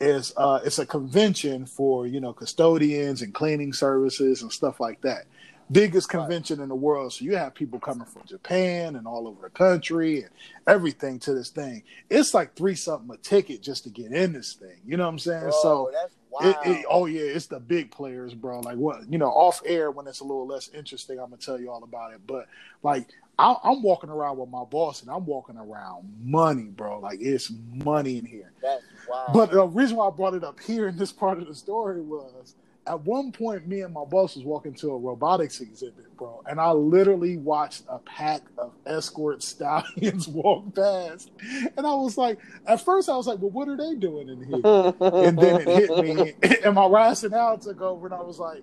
[0.00, 5.00] is uh it's a convention for you know custodians and cleaning services and stuff like
[5.00, 5.24] that.
[5.72, 9.42] Biggest convention in the world, so you have people coming from Japan and all over
[9.42, 10.30] the country and
[10.66, 11.82] everything to this thing.
[12.10, 14.76] It's like three something a ticket just to get in this thing.
[14.86, 15.40] You know what I'm saying?
[15.40, 18.60] Bro, so that's it, it, oh yeah, it's the big players, bro.
[18.60, 21.60] Like what you know, off air when it's a little less interesting, I'm gonna tell
[21.60, 22.20] you all about it.
[22.26, 22.46] But
[22.82, 23.08] like,
[23.38, 26.98] I, I'm walking around with my boss, and I'm walking around money, bro.
[27.00, 28.52] Like it's money in here.
[28.60, 29.32] that's wild.
[29.32, 32.00] But the reason why I brought it up here in this part of the story
[32.00, 32.54] was
[32.86, 36.60] at one point, me and my boss was walking to a robotics exhibit, bro, and
[36.60, 41.30] I literally watched a pack of escort stallions walk past,
[41.76, 44.42] and I was like, at first I was like, well, what are they doing in
[44.44, 44.94] here?
[45.00, 48.62] and then it hit me, and my rationale took over, and I was like,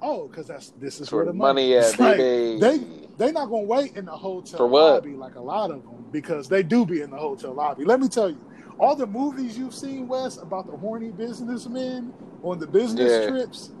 [0.00, 2.18] "Oh, because that's this is where For the money, money at, like.
[2.18, 2.80] They
[3.20, 4.94] they not gonna wait in the hotel For what?
[4.94, 7.84] lobby like a lot of them because they do be in the hotel lobby.
[7.84, 8.38] Let me tell you,
[8.80, 12.12] all the movies you've seen, Wes, about the horny businessmen
[12.42, 13.28] on the business Yeah.
[13.30, 13.72] trips,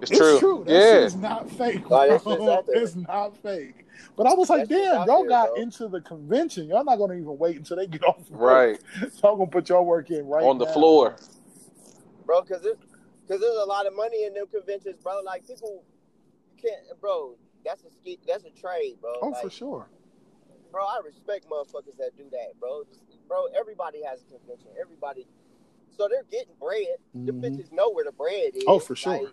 [0.00, 0.38] It's, it's true.
[0.38, 0.64] true.
[0.66, 0.92] That yeah.
[0.92, 1.88] shit is not fake.
[1.88, 2.08] Bro.
[2.18, 2.82] shit's out there.
[2.82, 3.84] It's not fake.
[4.16, 5.62] But I was like, That damn, out y'all there, got bro.
[5.62, 6.68] into the convention.
[6.68, 8.40] Y'all not gonna even wait until they get off work.
[8.40, 8.80] Right.
[9.12, 10.72] So I'm gonna put your work in right On the now.
[10.72, 11.16] floor.
[12.24, 15.20] bro, because because there's a lot of money in them conventions, bro.
[15.24, 15.82] Like people,
[16.62, 17.34] can't, bro.
[17.64, 19.12] That's a ski, that's a trade, bro.
[19.20, 19.88] Oh, like, for sure.
[20.70, 20.84] bro.
[20.84, 22.84] I respect motherfuckers that do that, bro.
[22.88, 24.68] Just- bro, everybody has a convention.
[24.80, 25.26] Everybody,
[25.96, 26.96] so they're getting bread.
[27.14, 27.40] The Mhm.
[27.42, 28.64] bitches know where the bread is.
[28.66, 29.12] Oh, for sure.
[29.12, 29.28] Like,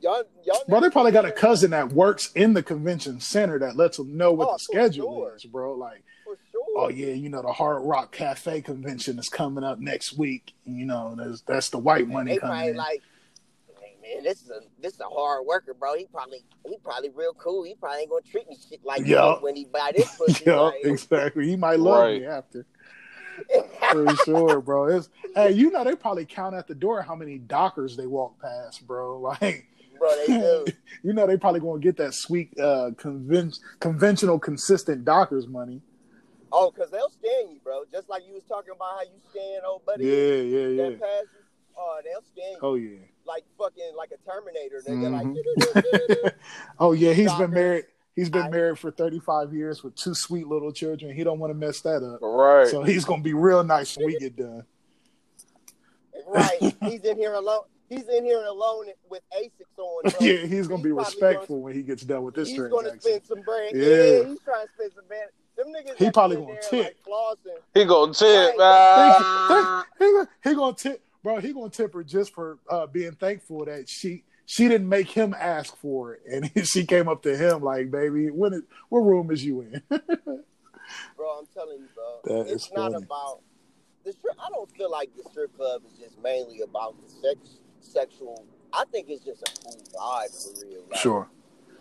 [0.00, 0.62] y'all, y'all.
[0.68, 4.16] Bro, they probably got a cousin that works in the convention center that lets them
[4.16, 5.36] know what Oh, the schedule sure.
[5.36, 5.74] is, bro.
[5.74, 6.62] Like, for sure.
[6.76, 10.52] oh yeah, you know the Hard Rock Cafe convention is coming up next week.
[10.64, 12.76] You know, that's that's the white money they coming probably in.
[12.76, 13.02] like,
[14.02, 15.94] man, this is a this is a hard worker, bro.
[15.96, 17.62] He probably he probably real cool.
[17.64, 19.34] He probably ain't gonna treat me shit like Yeah.
[19.40, 20.44] when he buy this pussy.
[20.46, 21.46] yeah, like, exactly.
[21.46, 22.66] He might love me after.
[23.90, 24.86] For sure, bro.
[24.96, 28.40] It's hey, you know they probably count at the door how many dockers they walk
[28.40, 29.18] past, bro.
[29.40, 29.66] Like
[29.98, 30.64] bro, they do.
[31.04, 35.80] you know they probably gonna get that sweet uh conven- conventional consistent dockers money.
[36.54, 37.82] Oh, cause they'll scan you, bro.
[37.90, 40.04] Just like you was talking about how you scan old buddy.
[40.04, 40.88] Yeah, yeah, yeah.
[40.90, 41.24] That pass.
[41.78, 42.98] Oh, they'll scan you Oh yeah.
[43.26, 44.82] like fucking like a Terminator.
[44.86, 46.24] Nigga, Mhm.
[46.24, 46.34] like
[46.78, 47.46] Oh yeah, he's Dockers.
[47.46, 47.84] been married.
[48.14, 51.14] He's been I- married for 35 years with two sweet little children.
[51.14, 52.18] He don't want to mess that up.
[52.20, 52.68] Right.
[52.68, 54.64] So he's gonna be real nice when we get done.
[56.26, 56.58] right.
[56.82, 57.62] He's in here alone.
[57.88, 60.02] He's in here alone with Asics on.
[60.02, 60.12] Bro.
[60.20, 63.24] yeah, he's gonna be probably respectful when he gets done with this he's gonna spend
[63.26, 63.72] some bread.
[63.74, 63.86] Yeah.
[63.86, 64.24] Yeah.
[64.28, 65.28] he's trying to spend some bread.
[65.56, 66.84] Them niggas He probably gonna tip.
[66.84, 67.60] Like flossing.
[67.74, 68.58] he gonna tip.
[68.58, 68.58] Right.
[68.60, 69.84] Ah.
[69.98, 71.38] he, he, he gonna tip, bro.
[71.38, 75.34] He gonna tip her just for uh, being thankful that she she didn't make him
[75.38, 79.44] ask for it, and she came up to him like, "Baby, when what room is
[79.44, 79.82] you in?"
[81.16, 82.42] Bro, I'm telling you, bro.
[82.42, 83.04] That it's not funny.
[83.04, 83.40] about
[84.04, 84.34] the strip.
[84.38, 88.44] I don't feel like the strip club is just mainly about the sex, sexual.
[88.72, 90.84] I think it's just a cool vibe for real.
[90.90, 91.28] Like, sure.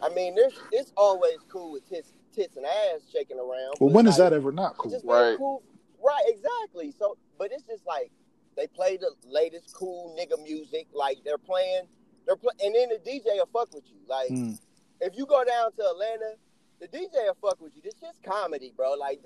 [0.01, 3.76] I mean, there's it's always cool with tits, tits and ass shaking around.
[3.80, 4.91] Well, but when is like, that ever not cool?
[4.91, 5.30] just Right.
[5.32, 5.38] right.
[5.38, 5.64] cool.
[6.03, 6.93] Right, exactly.
[6.97, 8.12] So, but it's just like
[8.55, 10.88] they play the latest cool nigga music.
[10.93, 11.84] Like they're playing,
[12.26, 13.97] they're play, and then the DJ will fuck with you.
[14.07, 14.59] Like Mm.
[15.01, 16.36] if you go down to Atlanta,
[16.80, 17.82] the DJ will fuck with you.
[17.82, 18.93] This just comedy, bro.
[18.93, 19.22] Like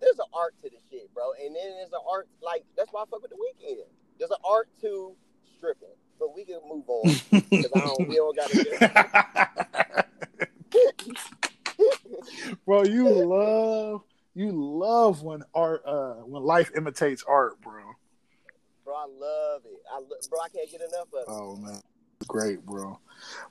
[0.00, 1.32] there's an art to the shit, bro.
[1.32, 3.80] And then there's an art like that's why I fuck with the weekend.
[4.18, 5.14] There's an art to
[5.56, 5.88] stripping.
[6.18, 7.16] But we can move on
[7.50, 8.08] because I don't.
[8.08, 10.04] We don't gotta.
[12.66, 14.02] bro, you love
[14.34, 17.82] you love when art uh when life imitates art, bro.
[18.84, 19.80] bro, I love it.
[19.92, 21.24] I lo- bro, I can't get enough of it.
[21.28, 21.80] Oh man,
[22.24, 22.98] great, bro.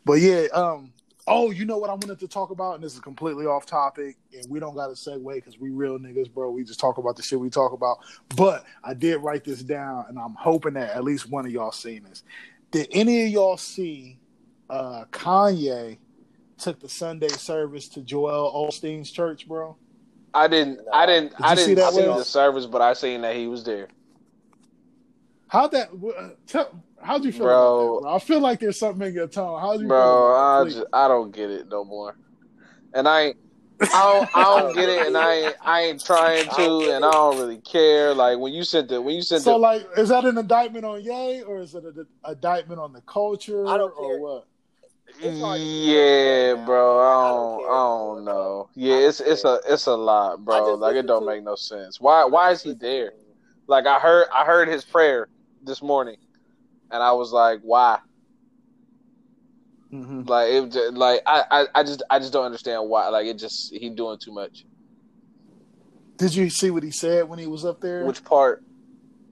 [0.05, 0.93] But yeah, um,
[1.27, 4.17] oh, you know what I wanted to talk about, and this is completely off topic,
[4.33, 6.51] and we don't got to segue because we real niggas, bro.
[6.51, 7.99] We just talk about the shit we talk about.
[8.35, 11.71] But I did write this down, and I'm hoping that at least one of y'all
[11.71, 12.23] seen this.
[12.71, 14.19] Did any of y'all see
[14.69, 15.97] uh Kanye
[16.57, 19.77] took the Sunday service to Joel Osteen's church, bro?
[20.33, 20.79] I didn't.
[20.91, 21.31] I didn't.
[21.31, 23.87] Did I didn't that, see the service, but I seen that he was there.
[25.47, 25.89] How'd that?
[25.91, 26.71] Uh, tell,
[27.03, 27.55] how'd you feel Bro.
[27.55, 28.15] about that, bro?
[28.15, 29.59] I feel like there's something in your tone.
[29.59, 29.89] How'd you feel?
[29.89, 32.17] Bro, about I just I don't get it no more.
[32.93, 33.33] And I
[33.81, 37.11] I don't I don't get it and I ain't I ain't trying to and I
[37.11, 38.13] don't really care.
[38.13, 40.85] Like when you sent the when you sent So, the like, is that an indictment
[40.85, 44.19] on Yay or is it an indictment on the culture, I don't or care.
[44.19, 44.47] what?
[45.21, 46.97] It's hard to keep Yeah, up with bro.
[46.97, 46.99] now.
[46.99, 48.69] I I don't, I don't know.
[48.75, 50.75] Yeah, it's it's a it's a lot, bro.
[50.75, 51.99] Like it don't make no sense.
[51.99, 53.11] Why why is he there?
[53.67, 55.27] Like I heard I heard his prayer
[55.61, 56.17] this morning,
[56.93, 57.99] and I was like, why?
[59.91, 60.27] Mhm.
[60.27, 63.09] Like it like I, I I just I just don't understand why.
[63.09, 64.65] Like it just he doing too much.
[66.17, 68.05] Did you see what he said when he was up there?
[68.05, 68.63] Which part?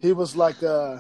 [0.02, 0.98] he was like uh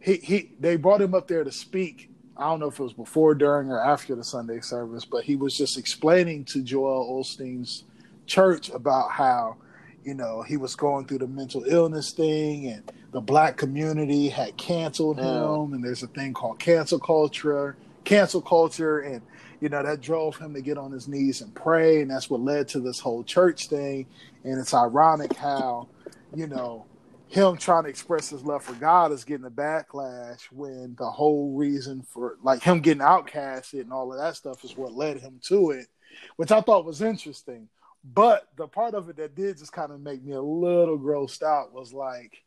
[0.00, 2.92] he he they brought him up there to speak i don't know if it was
[2.92, 7.82] before during or after the sunday service but he was just explaining to joel osteen's
[8.26, 9.56] church about how
[10.04, 14.56] you know he was going through the mental illness thing and the black community had
[14.56, 15.74] canceled him Mm.
[15.74, 19.22] and there's a thing called cancel culture cancel culture and
[19.60, 22.40] you know that drove him to get on his knees and pray and that's what
[22.40, 24.06] led to this whole church thing
[24.44, 25.86] and it's ironic how
[26.34, 26.84] you know
[27.28, 31.52] him trying to express his love for God is getting a backlash when the whole
[31.54, 35.38] reason for like him getting outcasted and all of that stuff is what led him
[35.42, 35.88] to it,
[36.36, 37.68] which I thought was interesting.
[38.14, 41.42] But the part of it that did just kind of make me a little grossed
[41.42, 42.42] out was like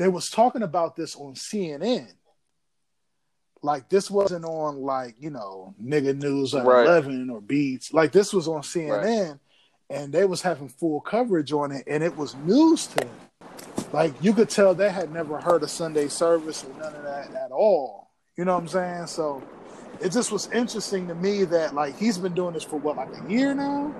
[0.00, 2.10] they was talking about this on CNN.
[3.62, 6.86] Like this wasn't on like, you know, nigga news at Right.
[6.86, 7.92] eleven or beats.
[7.92, 9.38] Like this was on CNN
[9.90, 13.10] and they was having full coverage on it and it was news to them
[13.92, 17.34] like you could tell they had never heard a Sunday service or none of that
[17.34, 18.08] at all.
[18.36, 19.06] You know what I'm saying?
[19.08, 19.42] So
[20.00, 23.10] it just was interesting to me that like he's been doing this for what like
[23.20, 23.94] a year now,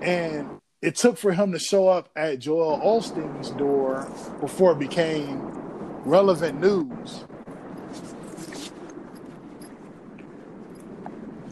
[0.00, 4.08] and it took for him to show up at Joel Osteen's door
[4.40, 5.50] before it became
[6.04, 7.24] relevant news.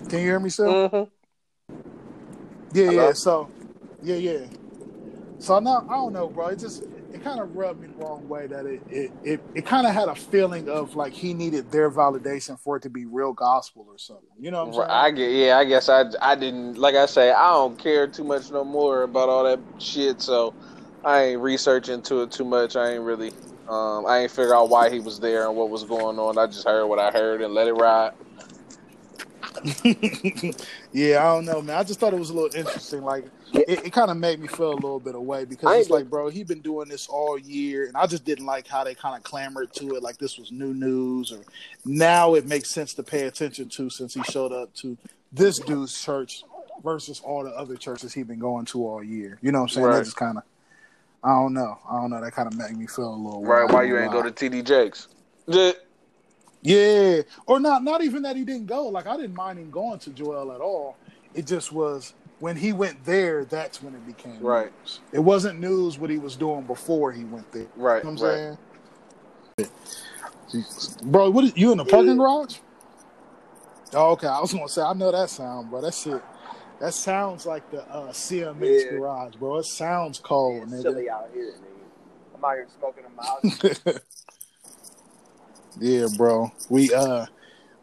[0.09, 0.67] Can you hear me, sir?
[0.67, 1.11] Mm-hmm.
[2.73, 3.07] Yeah, Hello?
[3.09, 3.13] yeah.
[3.15, 3.51] So,
[4.03, 4.47] yeah, yeah.
[5.39, 6.49] So I now I don't know, bro.
[6.49, 6.85] It just
[7.17, 9.95] it kind of rubbed me the wrong way that it it it, it kind of
[9.95, 13.87] had a feeling of like he needed their validation for it to be real gospel
[13.89, 14.25] or something.
[14.39, 14.91] You know what I'm saying?
[14.91, 15.59] I get yeah.
[15.59, 19.03] I guess I I didn't like I say I don't care too much no more
[19.03, 20.21] about all that shit.
[20.21, 20.55] So
[21.05, 22.77] I ain't researching into it too much.
[22.77, 23.33] I ain't really.
[23.69, 26.39] Um, I ain't figure out why he was there and what was going on.
[26.39, 28.13] I just heard what I heard and let it ride.
[30.93, 31.77] yeah, I don't know, man.
[31.77, 33.03] I just thought it was a little interesting.
[33.03, 35.91] Like, it, it kind of made me feel a little bit away because ain't it's
[35.91, 38.95] like, bro, he been doing this all year, and I just didn't like how they
[38.95, 41.41] kind of clamored to it, like this was new news, or
[41.85, 44.97] now it makes sense to pay attention to since he showed up to
[45.33, 46.45] this dude's church
[46.83, 49.39] versus all the other churches he been going to all year.
[49.43, 49.87] You know what I'm saying?
[49.87, 49.97] Right.
[49.99, 50.45] That just kind of,
[51.25, 52.21] I don't know, I don't know.
[52.21, 53.71] That kind of made me feel a little Right?
[53.71, 55.09] Why you ain't go to TD Jakes?
[55.47, 55.73] Yeah.
[56.67, 57.85] Yeah, or not.
[57.85, 58.89] Not even that he didn't go.
[58.89, 60.99] Like I didn't mind him going to Joel at all.
[61.35, 63.47] It just was when he went there.
[63.47, 64.73] That's when it became Right.
[64.83, 65.03] news.
[65.13, 67.71] It wasn't news what he was doing before he went there.
[67.77, 68.05] Right.
[68.05, 68.41] You know what I'm right.
[68.41, 68.59] saying?
[71.03, 72.59] Bro, what is, you in the parking garage?
[73.95, 74.29] Oh, okay.
[74.29, 75.83] I was gonna say I know that sound, bro.
[75.83, 76.25] That's it.
[76.81, 78.89] That sounds like the uh, CMX Yeah.
[78.89, 79.59] garage, bro.
[79.59, 80.83] It sounds cold, It's nigga.
[80.83, 82.37] chilly out here, nigga.
[82.37, 83.43] I'm out here smoking a mouse.
[85.81, 86.51] Yeah, bro.
[86.69, 87.27] We uh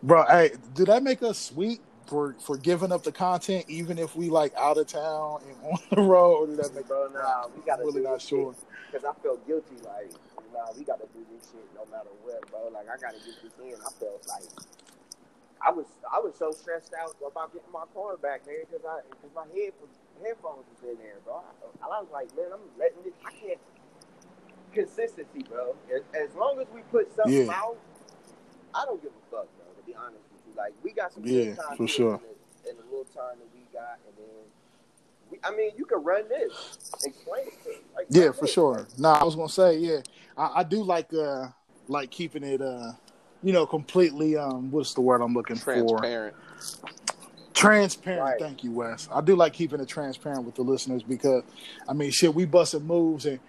[0.02, 4.16] bro, hey, did that make us sweet for for giving up the content even if
[4.16, 7.48] we like out of town and on the road or did that make Bro, nah,
[7.56, 8.56] we gotta really not sure.
[8.92, 10.12] Because I felt guilty, like,
[10.54, 12.70] nah, we gotta do this shit no matter what, bro.
[12.70, 13.74] Like, I gotta get this in.
[13.74, 14.46] I felt like
[15.66, 19.00] I was, I was so stressed out about getting my car back, man, because I,
[19.10, 19.72] because my head,
[20.22, 21.40] headphones was in there, bro.
[21.40, 23.16] I, I was like, man, I'm letting this.
[23.24, 23.60] I can't
[24.74, 25.76] consistency, bro.
[25.94, 27.54] As, as long as we put something Yeah.
[27.54, 27.78] out,
[28.74, 29.66] I don't give a fuck, bro.
[29.78, 32.16] To be honest with you, like, we got some Yeah, good time for sure.
[32.16, 34.26] in, the, in the little time that we got, and then.
[35.32, 36.78] we- I mean, you can run this.
[37.04, 37.64] Explain it.
[37.64, 37.70] to.
[37.96, 38.54] Like, Yeah, for this.
[38.54, 38.88] sure.
[38.98, 40.00] Nah, I was gonna say, yeah.
[40.38, 41.48] I, I do like uh
[41.88, 42.94] like keeping it uh
[43.44, 45.74] you know completely um what's the word I'm looking for?
[45.74, 46.36] Transparent.
[47.54, 48.22] Transparent.
[48.24, 48.40] Right.
[48.40, 49.08] Thank you, Wes.
[49.14, 51.44] I do like keeping it transparent with the listeners because,
[51.88, 53.40] I mean, shit, we busting moves and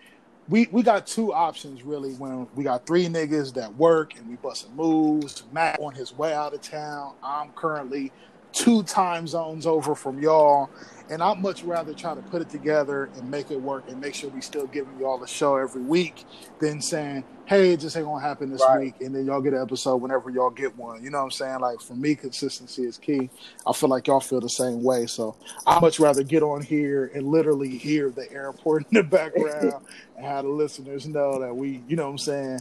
[0.49, 2.13] we we got two options really.
[2.15, 5.45] When we got three niggas that work and we busting moves.
[5.53, 7.15] Matt on his way out of town.
[7.23, 8.13] I'm currently
[8.53, 10.71] two time zones over from y'all,
[11.11, 14.15] and I'd much rather try to put it together and make it work and make
[14.15, 16.25] sure we still giving y'all a show every week
[16.61, 18.81] than saying, "Hey, it just ain't gonna happen this Right.
[18.81, 21.03] week," and then y'all get an episode whenever y'all get one.
[21.03, 21.61] You know what I'm saying?
[21.61, 23.31] Like for me, consistency is key.
[23.67, 25.07] I feel like y'all feel the same way.
[25.07, 25.37] So
[25.67, 29.85] I'd much rather get on here and literally hear the airport in the background
[30.17, 32.61] and have the listeners know that we, you know what I'm saying?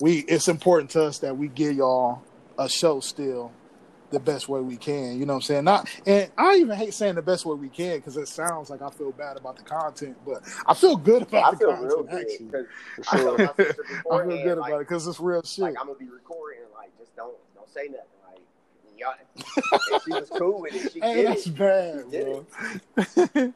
[0.00, 2.22] We it's important to us that we give y'all
[2.58, 3.52] a show still
[4.10, 5.18] the best way we can.
[5.18, 5.64] You know what I'm saying?
[5.64, 8.82] Not and I even hate saying the best way we can because it sounds like
[8.82, 12.10] I feel bad about the content, but I feel good about I the feel content
[12.12, 12.50] actually.
[13.08, 13.40] I sure.
[13.40, 15.62] I feel good like, about it because it's real shit.
[15.62, 18.06] like I'm gonna be recording and like just don't don't say nothing.
[19.04, 19.16] Like
[19.86, 20.90] y'all, she was cool with it.
[20.92, 21.48] She Hey, did that's it.
[21.48, 22.46] bad, She did bro.
[23.26, 23.52] yeah,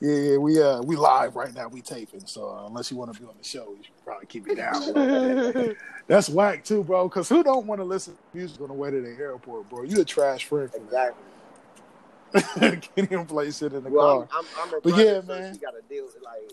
[0.00, 1.68] yeah, we uh we live right now.
[1.68, 4.26] We taping, so uh, unless you want to be on the show, you should probably
[4.26, 4.82] keep it down.
[6.08, 7.08] That's whack too, bro.
[7.08, 9.82] Because who don't want to listen to music on the way to the airport, bro?
[9.84, 11.24] You a trash friend for Exactly.
[12.34, 12.82] that.
[12.96, 14.28] Can't even play shit in the Well, car.
[14.32, 15.54] I'm, I'm, I'm her But yeah, so man.
[15.54, 16.52] She got to deal with like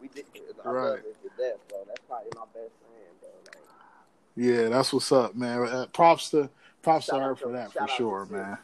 [0.00, 0.24] we did.
[0.64, 0.90] I Right.
[0.90, 1.78] love her to death, bro.
[1.86, 3.30] That's probably my best friend, bro.
[3.46, 3.64] Like,
[4.36, 5.62] Yeah, that's what's up, man.
[5.62, 6.50] Uh, props to
[6.82, 8.58] props to her for that for sure, man.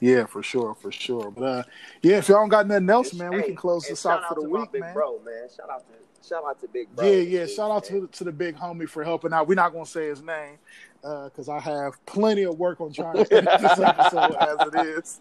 [0.00, 1.30] Yeah, for sure, for sure.
[1.30, 1.62] But uh,
[2.02, 4.34] yeah, if y'all don't got nothing else, man, we hey, can close this out for
[4.34, 4.92] the week, man.
[4.92, 7.10] Bro, man, shout out to shout out to Big Bro.
[7.10, 7.46] Yeah, yeah.
[7.46, 9.48] Shout out to to the big homie for helping out.
[9.48, 10.58] We're not gonna say his name
[11.00, 15.20] because I have plenty of work on trying to edit this episode as it is.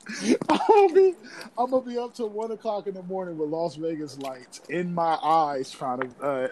[0.49, 1.13] I'm gonna be
[1.57, 4.93] I'm gonna be up till one o'clock in the morning with Las Vegas lights in
[4.93, 6.47] my eyes trying to uh,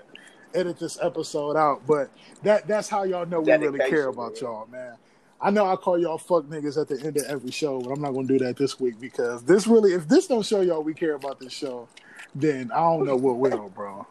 [0.55, 1.81] edit this episode out.
[1.87, 2.09] But
[2.43, 4.41] that that's how y'all know we really care about man.
[4.41, 4.95] y'all, man.
[5.39, 8.01] I know I call y'all fuck niggas at the end of every show, but I'm
[8.01, 10.93] not gonna do that this week because this really, if this don't show y'all we
[10.93, 11.87] care about this show,
[12.35, 14.05] then I don't know what will, bro.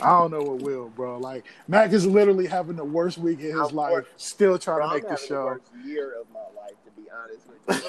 [0.00, 1.18] I don't know what will, bro.
[1.18, 4.88] Like Mac is literally having the worst week in his I'm life, still trying Bro,
[4.88, 5.44] to make the having the show.
[5.44, 7.46] worst year of my life, to be honest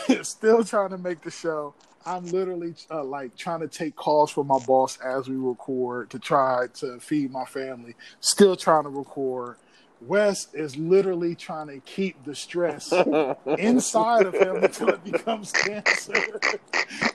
[0.08, 0.24] with you.
[0.24, 1.74] still trying to make the show.
[2.06, 6.20] I'm literally uh, like trying to take calls from my boss as we record to
[6.20, 7.96] try to feed my family.
[8.20, 9.58] Still trying to record.
[10.02, 12.92] Wes is literally trying to keep the stress
[13.58, 16.14] inside of him until it becomes cancer.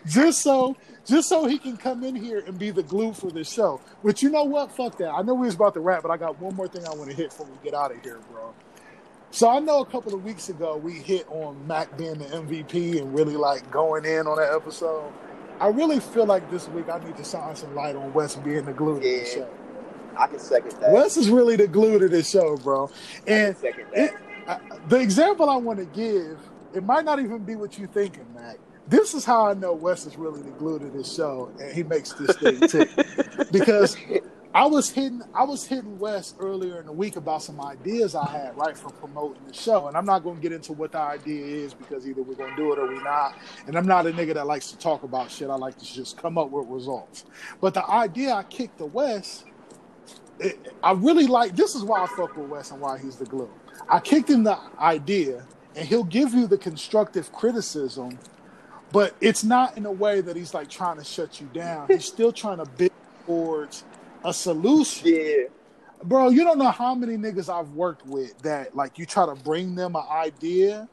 [0.06, 0.74] just so
[1.04, 3.80] just so he can come in here and be the glue for the show.
[4.02, 4.72] But you know what?
[4.72, 5.10] Fuck that.
[5.10, 7.10] I know we was about to wrap, but I got one more thing I want
[7.10, 8.54] to hit before we get out of here, bro.
[9.30, 12.98] So I know a couple of weeks ago we hit on Mac being the MVP
[13.00, 15.12] and really like going in on that episode.
[15.60, 18.64] I really feel like this week I need to shine some light on Wes being
[18.64, 19.24] the glue to the Yeah.
[19.24, 19.48] show.
[20.16, 20.92] I can second that.
[20.92, 22.90] Wes is really the glue to this show, bro.
[23.26, 24.12] And second it,
[24.46, 24.60] that.
[24.72, 26.38] I, the example I want to give,
[26.74, 28.58] it might not even be what you're thinking, Mac.
[28.88, 31.82] This is how I know Wes is really the glue to this show, and he
[31.82, 32.88] makes this thing tick.
[33.52, 33.96] because
[34.58, 38.28] I was hitting, I was hitting Wes earlier in the week about some ideas I
[38.28, 40.98] had right for promoting the show, and I'm not going to get into what the
[40.98, 43.38] idea is because either we're going to do it or we're not.
[43.68, 45.48] And I'm not a nigga that likes to talk about shit.
[45.48, 47.24] I like to just come up with results.
[47.60, 49.44] But the idea I kicked to Wes,
[50.40, 53.26] it, I really like this is why I fuck with Wes and why he's the
[53.26, 53.48] glue.
[53.88, 58.18] I kicked him the idea, and he'll give you the constructive criticism,
[58.90, 61.86] but it's not in a way that he's like trying to shut you down.
[61.86, 62.90] He's still trying to build
[63.24, 63.84] towards
[64.24, 65.08] a solution.
[65.08, 65.44] Yeah.
[66.04, 69.34] Bro, you don't know how many niggas I've worked with that like you try to
[69.34, 70.88] bring them an idea,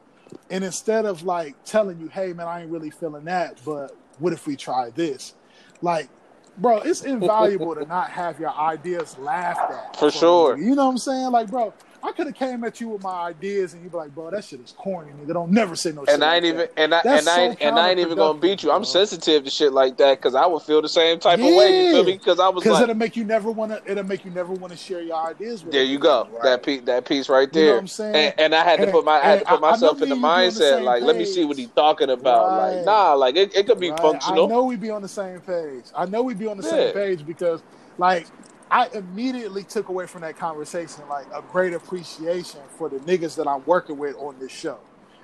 [0.50, 4.34] and instead of like telling you, hey man, I ain't really feeling that, but what
[4.34, 5.36] if we try this?
[5.82, 6.10] Like,
[6.58, 9.96] bro, it's invaluable to not have your ideas laughed at.
[9.98, 10.58] For sure.
[10.58, 11.32] You know what I'm saying?
[11.32, 11.74] Like, bro,
[12.06, 14.46] I could have came at you with my ideas and you'd be like, bro, that
[14.46, 15.34] shit is corny, nigga.
[15.34, 16.16] Don't never say no shit.
[16.16, 16.74] And I like ain't even that.
[16.78, 18.72] and I That's and I so and I ain't even gonna beat you.
[18.72, 18.86] I'm bro.
[18.86, 21.70] sensitive to shit like that because I would feel the same type of way.
[21.80, 22.14] You feel me?
[22.14, 24.78] Because I was Because like, it'll make you never wanna it'll make you never wanna
[24.78, 26.44] share your ideas with there you go, Right.
[26.44, 27.76] that piece, that piece right You know there.
[27.76, 28.16] what I'm saying?
[28.16, 30.10] and, and I had to put my, I had to put I- I myself in
[30.10, 30.62] the me and you be on the mindset.
[30.62, 32.52] same Like, let me see what he's talking about.
[32.52, 32.76] Right.
[32.76, 34.00] Like, nah, like it, it could be Right.
[34.02, 34.46] functional.
[34.46, 35.88] I know we'd be on the same page.
[35.96, 37.64] I know we'd be on the same page because,
[37.98, 38.30] like,
[38.76, 43.48] I immediately took away from that conversation like a great appreciation for the niggas that
[43.48, 44.80] I'm working with on this show.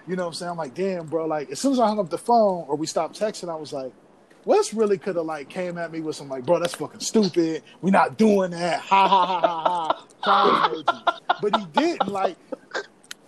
[0.07, 0.51] You know what I'm saying?
[0.51, 1.25] I'm like, damn, bro.
[1.25, 3.73] Like, as soon as I hung up the phone or we stopped texting, I was
[3.73, 3.91] like,
[4.45, 7.63] Wes really could have like came at me with some like, bro, that's fucking stupid.
[7.81, 8.79] we not doing that.
[8.79, 11.19] Ha ha ha ha ha.
[11.41, 12.07] But he didn't.
[12.07, 12.37] Like,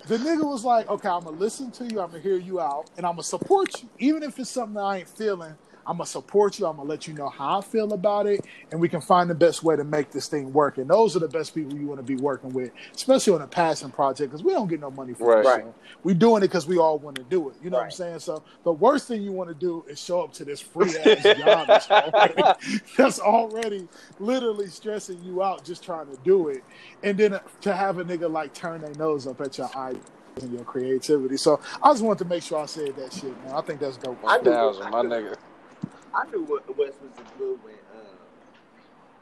[0.08, 2.90] the nigga was like, okay, I'm gonna listen to you, I'm gonna hear you out,
[2.96, 3.90] and I'm gonna support you.
[4.00, 5.56] Even if it's something I ain't feeling,
[5.86, 6.66] I'm gonna support you.
[6.66, 9.36] I'm gonna let you know how I feel about it, and we can find the
[9.36, 10.78] best way to make this thing work.
[10.78, 13.48] And those are the best people you want to be working with, especially on a
[13.48, 15.38] passion project, because we don't get no money for Right.
[15.44, 15.48] this.
[15.54, 15.64] Right.
[15.64, 15.74] show.
[16.04, 17.56] We doing it because we all want to do it.
[17.62, 18.20] You know what I'm saying?
[18.20, 21.24] So the worst thing you want to do is show up to this free ass
[21.24, 22.44] job that's already,
[22.98, 23.88] that's already
[24.20, 26.64] literally stressing you out just trying to do it,
[27.04, 29.94] and then uh, to have a nigga like turn their nose up at your eye
[30.42, 31.38] and your creativity.
[31.38, 33.54] So I just wanted to make sure I said that shit, man.
[33.54, 34.18] I think that's dope.
[34.26, 35.36] I knew- thousand, my nigga.
[36.14, 38.16] I knew what Wes was the glue when uh,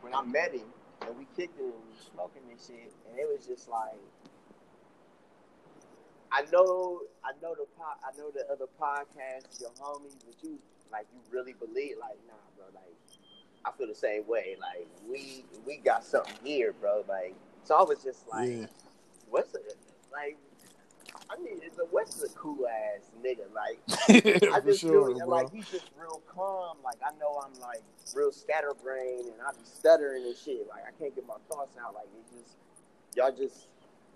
[0.01, 0.67] when I met him
[1.07, 3.99] and we kicked it and we was smoking and shit, and it was just like
[6.31, 10.59] I know I know the po- I know the other podcasts, your homies, but you
[10.91, 12.95] like you really believe like nah, bro, like
[13.65, 14.57] I feel the same way.
[14.59, 17.03] Like we we got something here, bro.
[17.07, 18.65] Like so I was just like, Yeah.
[19.29, 19.75] what's it
[20.11, 20.37] like?
[21.31, 23.45] I mean, it's a is a cool ass nigga.
[23.53, 23.79] Like
[24.53, 26.77] I For just sure, feel like he's just real calm.
[26.83, 27.81] Like I know I'm like
[28.15, 30.67] real scatterbrained and I be stuttering and shit.
[30.67, 31.93] Like I can't get my thoughts out.
[31.93, 32.55] Like it just
[33.15, 33.67] y'all just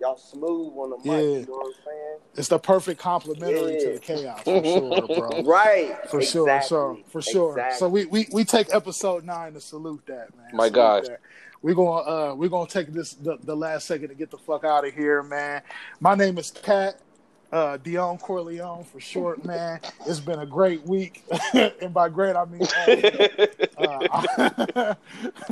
[0.02, 1.06] y'all smooth on the mic.
[1.06, 1.12] Yeah.
[1.14, 2.18] You know what I'm saying?
[2.36, 5.44] it's the perfect complementary to the chaos for sure, bro.
[5.44, 5.96] Right.
[6.10, 7.52] For sure, so for sure.
[7.52, 7.80] Exactly.
[7.80, 10.50] So we, we we take episode nine to salute that, man.
[10.54, 11.08] My Salute gosh.
[11.08, 11.22] that.
[11.62, 14.66] We're gonna uh we're gonna take this the, the last second to get the fuck
[14.66, 15.62] out of here, man.
[16.00, 17.00] My name is Katt.
[17.52, 19.80] Uh Dion Corleone for short, man.
[20.06, 21.24] It's been a great week.
[21.54, 22.64] and by great I mean
[23.78, 24.96] uh,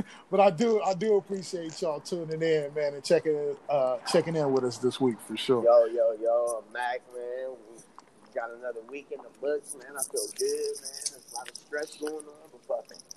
[0.31, 4.51] but I do I do appreciate y'all tuning in, man, and checking uh checking in
[4.51, 5.63] with us this week for sure.
[5.63, 7.51] Yo, yo, yo, Mac, man.
[7.71, 9.93] We got another week in the books, man.
[9.97, 10.91] I feel good, man.
[11.11, 13.12] There's a lot of stress going on, but fucking.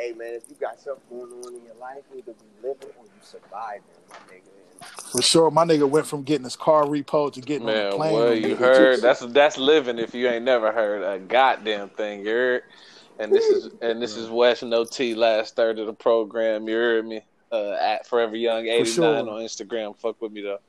[0.00, 3.04] Hey, man, if you got something going on in your life, either you living or
[3.04, 5.12] you surviving, my nigga.
[5.12, 5.50] For sure.
[5.50, 8.12] My nigga went from getting his car repoed to getting on Man, a plane.
[8.14, 12.20] well, you heard just- that's that's living if you ain't never heard a goddamn thing.
[12.20, 12.62] You heard?
[13.18, 16.66] And this is and this is West No T last third of the program.
[16.66, 17.20] You heard me?
[17.52, 19.30] Uh, at Forever Young eighty nine sure.
[19.34, 19.94] on Instagram.
[19.98, 20.60] Fuck with me though.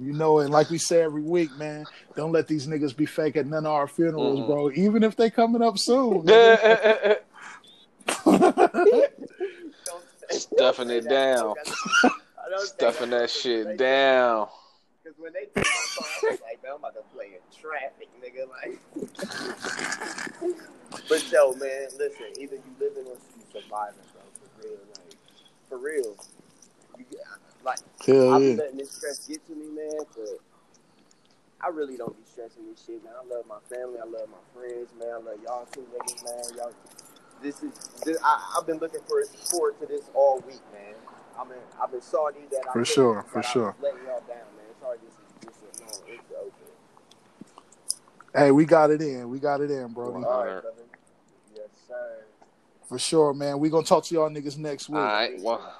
[0.00, 1.84] You know, and like we say every week, man,
[2.16, 4.46] don't let these niggas be fake at none of our funerals, Mhm.
[4.46, 4.70] bro.
[4.70, 6.24] Even if they coming up soon.
[8.08, 9.08] nigga.
[9.84, 11.54] don't say- Stuffing it down.
[12.04, 14.48] I don't say Stuffing that Because shit they- down.
[15.02, 17.40] Because when they took my car, I was like, man, I'm about to play in
[17.60, 18.48] traffic, nigga.
[18.48, 18.78] Like,
[21.08, 24.22] but yo, man, listen, either you living or you surviving, bro.
[24.58, 25.16] For real, like,
[25.68, 26.16] for real.
[26.98, 27.04] You,
[27.64, 28.54] like, Hell I'm yeah.
[28.56, 30.40] letting this stress get to me, man, but
[31.60, 33.14] I really don't be stressing this shit, man.
[33.16, 35.08] I love my family, I love my friends, man.
[35.08, 36.56] I love y'all too, niggas, man.
[36.56, 36.72] Y'all,
[37.42, 37.72] this is,
[38.04, 40.94] this, I, I've been looking for forward to this all week, man.
[41.38, 43.76] I've been, I've been salty that I For couldn't, sure, for sure.
[43.80, 44.66] letting y'all down, man.
[44.80, 46.50] Sorry, this is this is no, it's over.
[48.44, 49.28] Hey, we got it in.
[49.30, 50.06] We got it in, bro.
[50.06, 50.20] All Wow.
[50.20, 50.62] right, Alright.
[50.62, 50.76] brother.
[51.54, 52.24] Yes, sir.
[52.88, 53.58] For sure, man.
[53.58, 54.98] We gonna talk to y'all niggas next week.
[54.98, 55.40] All right.
[55.40, 55.74] Well,